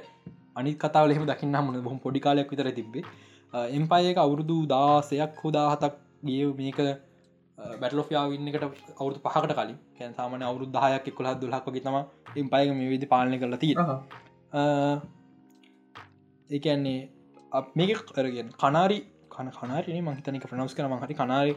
අනි 0.56 0.74
කතාව 0.76 1.10
එහෙම 1.10 1.26
දකින්න 1.26 1.54
හමුණ 1.54 1.82
බොහම 1.82 1.98
පොඩි 1.98 2.20
කාලයක් 2.20 2.50
විතර 2.50 2.68
තිබේ 2.72 3.04
එම්පායක 3.72 4.18
අවුරුදු 4.18 4.58
දාසයක් 4.66 5.40
හෝදාහතක් 5.40 5.96
ගිය 6.24 6.44
මේක 6.54 6.78
බැටලෝෆයාවින්න 7.76 8.48
එකට 8.48 8.64
අවුදු 8.96 9.18
පහකට 9.20 9.54
කලින්. 9.54 9.78
කැන් 9.96 10.14
සාමන 10.14 10.42
අවුරු 10.42 10.66
දායක් 10.68 11.08
කොළහ 11.12 11.34
දුලක් 11.38 11.66
වගේ 11.66 11.82
තම 11.82 11.96
එම්පායක 12.36 12.70
මේ 12.72 12.88
විදි 12.88 13.06
පාලනය 13.06 13.36
කරලා 13.38 13.60
තිය 13.60 13.74
ඒන්නේ 16.50 17.00
මේක 17.76 18.00
කරගෙන් 18.08 18.48
කනාරි 18.56 18.98
කන 19.30 19.52
කනාරන 19.52 20.02
මහිතනක 20.06 20.44
ප්‍රනවස් 20.46 20.74
කර 20.74 20.88
මහරි 20.88 21.14
කනාරි 21.14 21.54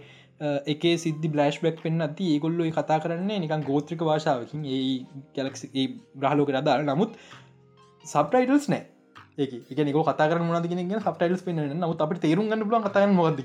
එක 0.68 0.84
සිද්ධ 0.98 1.26
බ්ලස්් 1.28 1.58
බක් 1.60 1.78
පෙන්න්න 1.80 2.02
ඇති 2.02 2.30
ඒගොල්ලො 2.30 2.70
කතා 2.72 3.00
කරන්නේ 3.00 3.40
නිකන් 3.40 3.64
ගෝත්‍රික 3.64 4.02
වාශාවකින් 4.02 4.68
ඒ 4.68 4.84
ගැලක් 5.36 5.56
ග්‍රහලෝක 6.18 6.50
රදාර 6.52 6.80
නමුත් 6.84 7.18
සබටයිටල්ස් 8.06 8.68
නෑ. 8.70 8.84
ඒක. 9.38 9.52
නික 9.80 9.98
කතා 10.10 10.30
කර 10.30 10.40
මොද 10.42 10.68
ගෙන 10.70 11.00
සබටයිල්ස් 11.00 11.44
පෙන්න්න 11.44 11.76
නමුත් 11.76 12.02
අපට 12.02 12.22
තේරුම් 12.26 12.50
ගන්න 12.50 12.68
බල 12.70 12.82
කතය 12.88 13.06
මොද 13.14 13.40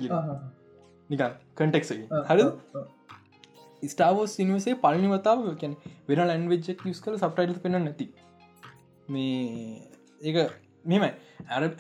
නික 1.11 1.23
කටෙක් 1.57 1.85
හර 2.28 2.39
ස්ටාවෝස් 3.82 4.35
සිනිවසේ 4.37 4.74
පලනි 4.77 5.09
වතාව 5.12 5.47
කැන 5.61 5.77
වෙන 6.09 6.24
ලන්වෙජ්ක් 6.27 6.87
යස් 6.87 7.01
කල 7.05 7.16
සබටයිල් 7.16 7.55
පෙන 7.65 7.78
නැති. 7.78 8.07
මේ 9.09 9.81
ඒක 10.23 10.37
මෙම 10.85 11.05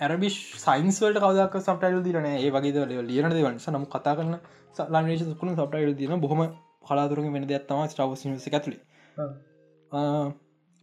ඇරබිස් 0.00 0.36
සයින්ස්වලට 0.64 1.20
කවදක් 1.24 1.62
සටයිල් 1.66 2.00
දිරන 2.06 2.26
ඒ 2.26 2.50
වගේ 2.50 3.02
ලියන 3.02 3.30
දෙවන්ස 3.30 3.68
නම් 3.72 3.84
කතා 3.86 4.14
කරන්න 4.16 4.38
සලානේශ 4.76 5.24
සුකුණු 5.24 5.54
සටයිල් 5.56 5.92
දින 6.00 6.20
බොහම 6.20 6.42
කලාතුරක 6.86 7.26
වෙන 7.34 7.46
දෙයක්ත්තම 7.48 7.84
ස්ටාවස් 7.88 8.24
ඇතුලි. 8.26 8.78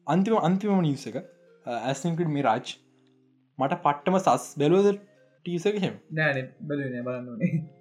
අන්තිම 0.07 0.37
අන්තිම 0.47 0.81
නිස 0.81 1.07
එක 1.09 1.17
ඇස්කට 1.67 2.27
මේ 2.29 2.43
රාජ් 2.43 2.75
මට 3.59 3.79
පට්ටම 3.79 4.19
සස් 4.19 4.51
බැලුවද 4.57 4.93
ටීසක 5.45 5.81
හෙම 5.81 5.97
නෑන 6.13 6.53
බලන 6.63 7.01
බලන්නේ 7.03 7.51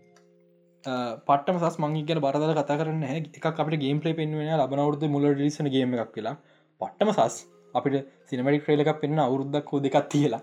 පටම 1.26 1.58
සස් 1.60 1.76
මංගේගෙන 1.80 2.20
බරදල 2.20 2.54
කතා 2.54 2.78
කරන්න 2.78 3.04
එක 3.10 3.46
අපට 3.46 3.76
ගේම් 3.78 4.00
පලේ 4.00 4.14
පෙන්වෙන 4.14 4.52
ලබනවරුද 4.56 5.06
මුල 5.08 5.28
ලිසන 5.36 5.70
ගේම 5.70 5.94
එකක් 5.96 6.12
කියලා 6.14 6.36
පට්ටම 6.80 7.12
සස් 7.12 7.38
අපිට 7.74 7.96
සිනමටි 8.24 8.60
ක්‍රේල 8.60 8.82
එකක් 8.82 9.00
පෙන්න්න 9.00 9.18
අවුරුද්දක් 9.20 9.72
හෝ 9.72 9.80
දෙකක් 9.80 10.06
තියලා. 10.08 10.42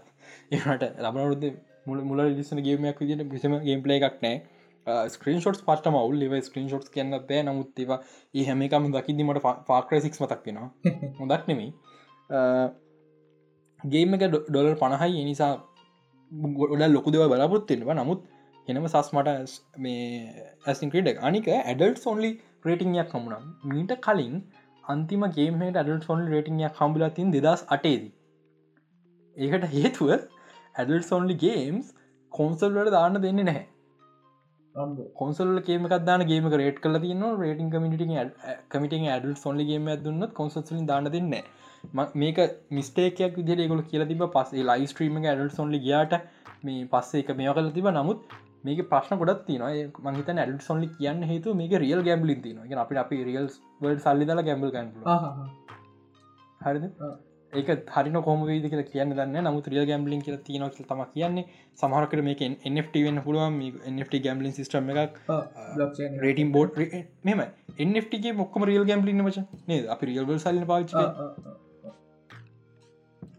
එහට 0.52 0.84
ලබනවරුද 1.00 1.46
මුල 1.86 2.04
මුල 2.04 2.24
ලිසන 2.32 2.62
ගේමයක් 2.62 3.00
විදිට 3.02 3.30
පිසම 3.30 3.56
ගේම් 3.62 3.82
පලේ 3.82 4.00
එකක් 4.02 4.20
නෑ. 4.22 4.44
ස්ක්‍රීන් 5.10 5.40
ෂොට් 5.40 5.64
පට 5.66 5.94
මවල් 5.94 6.20
ලිව 6.22 6.38
ස්ක්‍රීන් 6.42 6.68
ෂොට් 6.68 6.92
කියන්න 6.92 7.18
බෑ 7.24 7.42
නමුත්තිවා 7.44 8.00
ඒ 8.34 8.46
හැමකම 8.46 8.90
දකිදීමට 8.92 9.44
පාක්‍රසික් 9.68 10.20
මතක් 10.20 10.42
වෙනවා. 10.46 10.70
හොදක් 11.22 11.48
නෙමේ 11.48 11.72
ගේම 13.84 14.14
එක 14.14 14.24
ඩොලර් 14.28 14.76
පණහයි 14.76 15.22
එනිසා 15.22 15.54
ගොඩ 16.56 16.84
ලොකු 16.88 17.12
දෙව 17.12 17.24
බලාපොත්තිෙනවා 17.28 17.94
නමුත් 17.94 18.22
එනම 18.68 18.88
සස් 18.88 19.10
මට 19.14 19.30
මේ 19.78 20.04
ඇසින්ක්‍රඩක් 20.68 21.18
අනික 21.22 21.48
ඇඩල්් 21.48 21.96
සොන්ලි 21.96 22.32
රේටිංයක් 22.66 23.10
හමුණම් 23.10 23.48
මීට 23.64 23.94
කලින් 24.02 24.36
අන්තිම 24.84 25.26
ගේමට 25.30 25.78
ඇඩල් 25.78 26.00
සොන් 26.02 26.22
රේටිංයක් 26.28 26.80
හම්බලතින් 26.80 27.32
දෙදස් 27.32 27.66
අටේදී 27.68 28.14
ඒකට 29.38 29.68
හේතුව 29.74 30.12
ඇඩල් 30.76 31.02
සොන්ලි 31.02 31.34
ගේම්ස් 31.34 31.94
කොන්සල්වට 32.32 32.92
දාන්න 32.92 33.22
දෙන්න 33.22 33.36
නැහැ. 33.36 33.66
කොන්සල් 35.16 35.60
කේමක් 35.60 35.96
දාන 36.06 36.22
ගේම 36.22 36.50
රේට 36.54 36.80
කල 36.80 37.00
තියන 37.00 37.24
රේටින් 37.40 37.70
කමිටි 37.70 38.08
කමිට 38.70 38.94
ඇඩල් 38.94 39.36
සොන්ලි 39.36 39.66
ගේම 39.66 39.90
දුන්නත් 40.04 40.34
කොන්සල්ලින් 40.34 40.86
දාන්න 40.86 41.12
දෙන්නේ 41.12 41.44
මේක 42.16 42.38
මිස්ටේකයක් 42.72 43.36
විදිර 43.38 43.68
ගොල 43.68 43.82
කියල 43.84 44.06
තිබ 44.08 44.24
පස්සේ 44.34 44.64
ලයි 44.64 44.88
ස්ට්‍රීම 44.88 45.20
ඇඩල් 45.24 45.50
සොන්ලි 45.50 45.80
ගයාට 45.80 46.16
මේ 46.64 46.86
පස්සේ 46.86 47.20
එක 47.20 47.36
මේ 47.38 47.54
කල 47.54 47.70
තිබ 47.72 47.90
නමුත් 47.90 48.24
මේක 48.64 48.80
ප්‍රශ්න 48.90 49.20
ගොඩත් 49.20 49.44
තින 49.48 49.62
මහිත 50.08 50.30
ඇඩල් 50.30 50.58
සොන්ලි 50.62 50.88
කියන්න 50.96 51.24
හේතු 51.24 51.54
මේක 51.54 51.76
රියල් 51.80 52.02
ගැම්බලි 52.04 52.36
තින 52.42 52.64
අපි 52.78 52.98
අපි 52.98 53.24
රියල් 53.24 53.50
සල්ලි 54.00 54.26
දල 54.26 54.42
ගැම්බල් 54.42 54.72
ගැ 54.72 54.86
හරිද? 56.62 56.86
ඒක 57.54 57.70
හරින 57.90 58.22
කොම 58.22 58.46
වේද 58.46 58.66
කියලා 58.66 58.88
කියන්න 58.88 59.12
දන්න 59.12 59.50
නමුත් 59.50 59.68
රියල් 59.68 59.86
ගැම්බලින් 59.86 60.22
කියල 60.22 60.38
තියන 60.38 60.64
තම 60.70 61.04
කියන්නේ 61.14 61.46
සමහරකට 61.78 62.24
මේක 62.24 62.42
NFT 62.68 63.04
වෙන්න 63.08 63.22
පුළුවන්. 63.22 63.60
NFT 63.88 64.24
ගැම්බලින් 64.24 64.52
සිස්ටම 64.52 64.90
එකක්. 64.96 65.20
රේටින් 66.22 66.52
බෝඩ් 66.52 66.80
මෙම 67.24 67.44
NFTගේ 67.88 68.34
මොක්කම 68.34 68.66
රියල් 68.66 68.86
ගැම්බලින්න 68.86 69.26
වච 69.26 69.46
නේ 69.68 69.86
අපි 69.88 70.06
රියල්බල් 70.06 70.38
සල්ලි 70.38 70.66
පාච 70.66 70.96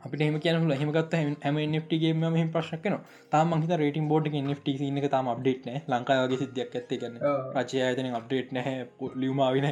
අපිට 0.05 0.23
එම 0.23 0.37
කියන 0.39 0.73
හෙමගත් 0.73 1.15
හැම 1.43 1.59
NFTගේ 1.65 2.13
මෙම 2.15 2.51
ප්‍රශ්නකන 2.53 2.97
තාම 3.31 3.55
හිත 3.55 3.73
රේටින් 3.83 4.09
බෝඩ් 4.09 4.27
NFT 4.35 4.75
එක 5.01 5.07
තාම 5.11 5.31
අප්ඩේට් 5.35 5.63
නෑ. 5.69 5.81
ලංකාවගේ 5.89 6.39
සිද්ධියක් 6.43 6.75
ඇත්තේ 6.75 6.99
ගන්න 6.99 7.17
රචය 7.55 7.81
අතන 7.83 8.11
අප්ඩේට් 8.21 8.53
නැහැ 8.53 8.85
ලියමාවින 9.15 9.69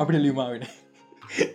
අපිට 0.00 0.18
ලියමාවෙන 0.18 0.64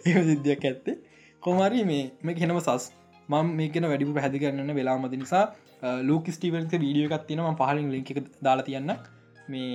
ඒ 0.07 0.23
සිද්ධියක් 0.23 0.65
ඇත්තේ. 0.65 0.97
කොමරි 1.43 1.85
මේ 1.85 2.03
මේ 2.23 2.37
හෙනම 2.43 2.59
සස්. 2.59 2.91
මම 3.29 3.55
මේකන 3.55 3.89
වැඩිපු 3.91 4.17
පැහදි 4.19 4.43
කරන්න 4.43 4.75
වෙලාමති 4.75 5.23
නිසා 5.23 5.45
ලෝක 6.03 6.29
ස්ටිවල්ක 6.29 6.77
වීඩියෝ 6.77 7.09
එකක් 7.11 7.25
තිනම 7.25 7.49
පහලින් 7.55 7.89
ලික 7.95 8.13
දාලා 8.43 8.67
තියන්න 8.69 8.95
මේ 9.47 9.73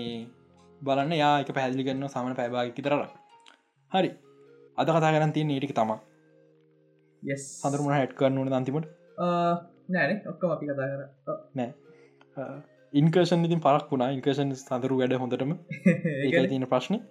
බලන්න. 0.80 1.18
යා 1.22 1.34
එක 1.40 1.56
පැහදිලි 1.56 1.88
කරන්න 1.88 2.08
සමන 2.08 2.38
පැබාගි 2.40 2.80
තරර 2.82 3.02
හරි. 3.92 4.16
අද 4.78 4.88
කතා 4.90 5.12
කරන්න 5.12 5.32
තිය 5.32 5.44
නටික 5.44 5.74
තමා 5.74 6.00
සඳරුම 7.38 7.90
හැට් 7.92 8.14
කරනුන 8.14 8.52
අන්තිමට? 8.52 8.86
නෑන 9.88 10.20
ඔක්කම 10.26 10.54
අපි 10.56 10.68
කතා 10.68 10.88
කර. 10.92 11.02
නෑ. 11.54 11.70
ඉන්කර්ෂන් 12.92 13.44
ඉතින් 13.44 13.60
පරක් 13.60 13.90
වුණා. 13.90 14.10
ඉන්කර්ෂන් 14.10 14.54
සඳරු 14.58 15.00
වැඩ 15.00 15.18
හොඳටම. 15.18 15.58
ඒ 16.24 16.46
තියන 16.46 16.68
ප්‍රශ්න. 16.68 17.02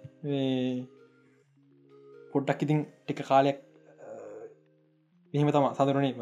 පොඩ්ඩක් 2.32 2.64
ඉතින් 2.64 2.80
ටික 3.04 3.22
කාලයක් 3.24 3.58
මෙහම 5.34 5.50
තම 5.50 5.66
සඳරනේ 5.72 6.12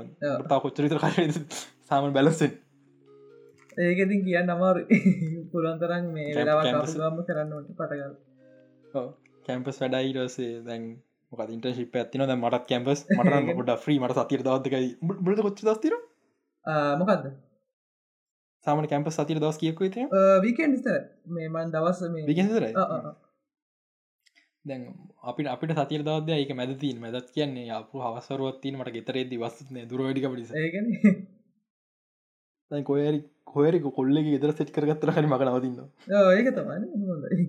තා 0.48 0.58
කොච්චරිත 0.60 0.94
කාල 0.96 1.14
සාමන් 1.88 2.12
බැලසෙන් 2.12 2.52
ඒකතින් 3.78 4.20
කියන්න 4.26 4.52
අමාරු 4.54 4.82
පුළන්තරන් 5.52 6.04
මේ 6.14 6.34
කරන්නට 6.34 7.70
පටගල් 7.78 8.14
කැම්පස් 9.46 9.80
වැඩයිරසේ 9.82 10.52
දැන් 10.66 10.84
මොක 11.32 11.40
ඉන්ටර්ශිප 11.48 11.96
ඇතින 11.96 12.24
ද 12.24 12.34
මටත් 12.34 12.64
කැම්පස් 12.66 13.00
මට 13.10 13.54
ගොඩ 13.58 13.70
්‍රී 13.84 14.00
මට 14.00 14.18
සතිර 14.18 14.42
දවදකයි 14.42 14.88
බට 15.20 15.44
කොච්ච 15.44 15.62
දස්තිර 15.62 15.94
මොකක්ද 16.96 17.24
සාමන 18.66 18.88
කැම්පස් 18.88 19.16
සතිර 19.16 19.38
දවස් 19.38 19.58
කියකු 19.58 19.88
ත 19.88 20.06
වීකෙන් 20.42 20.76
ස්තර 20.76 21.02
මේ 21.30 21.48
මන් 21.48 21.70
දවස් 21.70 22.00
විකසර 22.28 22.66
දැන් 24.64 24.82
අපිට 25.24 25.48
අපිට 25.48 25.76
සතිර 25.76 26.02
දවද 26.02 26.30
ඒක 26.36 26.52
මැදතින් 26.54 26.98
මැදත් 27.00 27.30
කියන්නේ 27.32 27.70
අපපු 27.72 27.96
හවසරුවත්තින 28.00 28.74
මට 28.76 28.96
ගෙතරේදි 28.96 29.36
වස්සන 29.38 29.76
දුරවැඩික 29.86 30.26
පිස 30.34 30.52
ඒගන 30.56 30.86
කොයරි 32.84 33.20
කොයරි 33.46 33.78
කොල්ලෙ 33.92 34.20
ගෙදර 34.24 34.52
සෙට් 34.54 34.70
කරගත්තර 34.72 35.10
හරි 35.12 35.28
මක 35.28 35.42
නවතින්න 35.46 35.78
ඒක 36.34 36.48
තමයි 36.56 37.46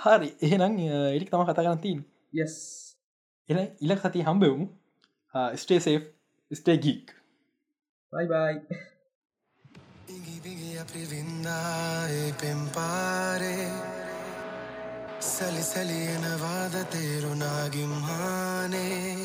හරි. 0.00 0.30
එහෙනම් 0.40 0.74
එඩික් 1.14 1.30
තම 1.30 1.44
කතා 1.44 1.64
කරන්තින් 1.64 1.98
යස් 2.34 2.54
එ 3.48 3.64
ඉල 3.80 3.96
කති 3.96 4.20
හම්බෙවුම් 4.22 4.62
ස්ටේ 5.56 5.80
සේ් 5.80 5.98
ස්ටේ 6.50 6.78
ගීක් 6.78 7.06
බයිබයි 8.12 8.80
අපි 10.80 11.02
වින්දායේ 11.06 12.32
පෙම්පාරේ. 12.32 13.70
සලිසලියනවාද 15.22 16.74
තේරුණාගිම් 16.92 17.92
හානේ 18.02 19.16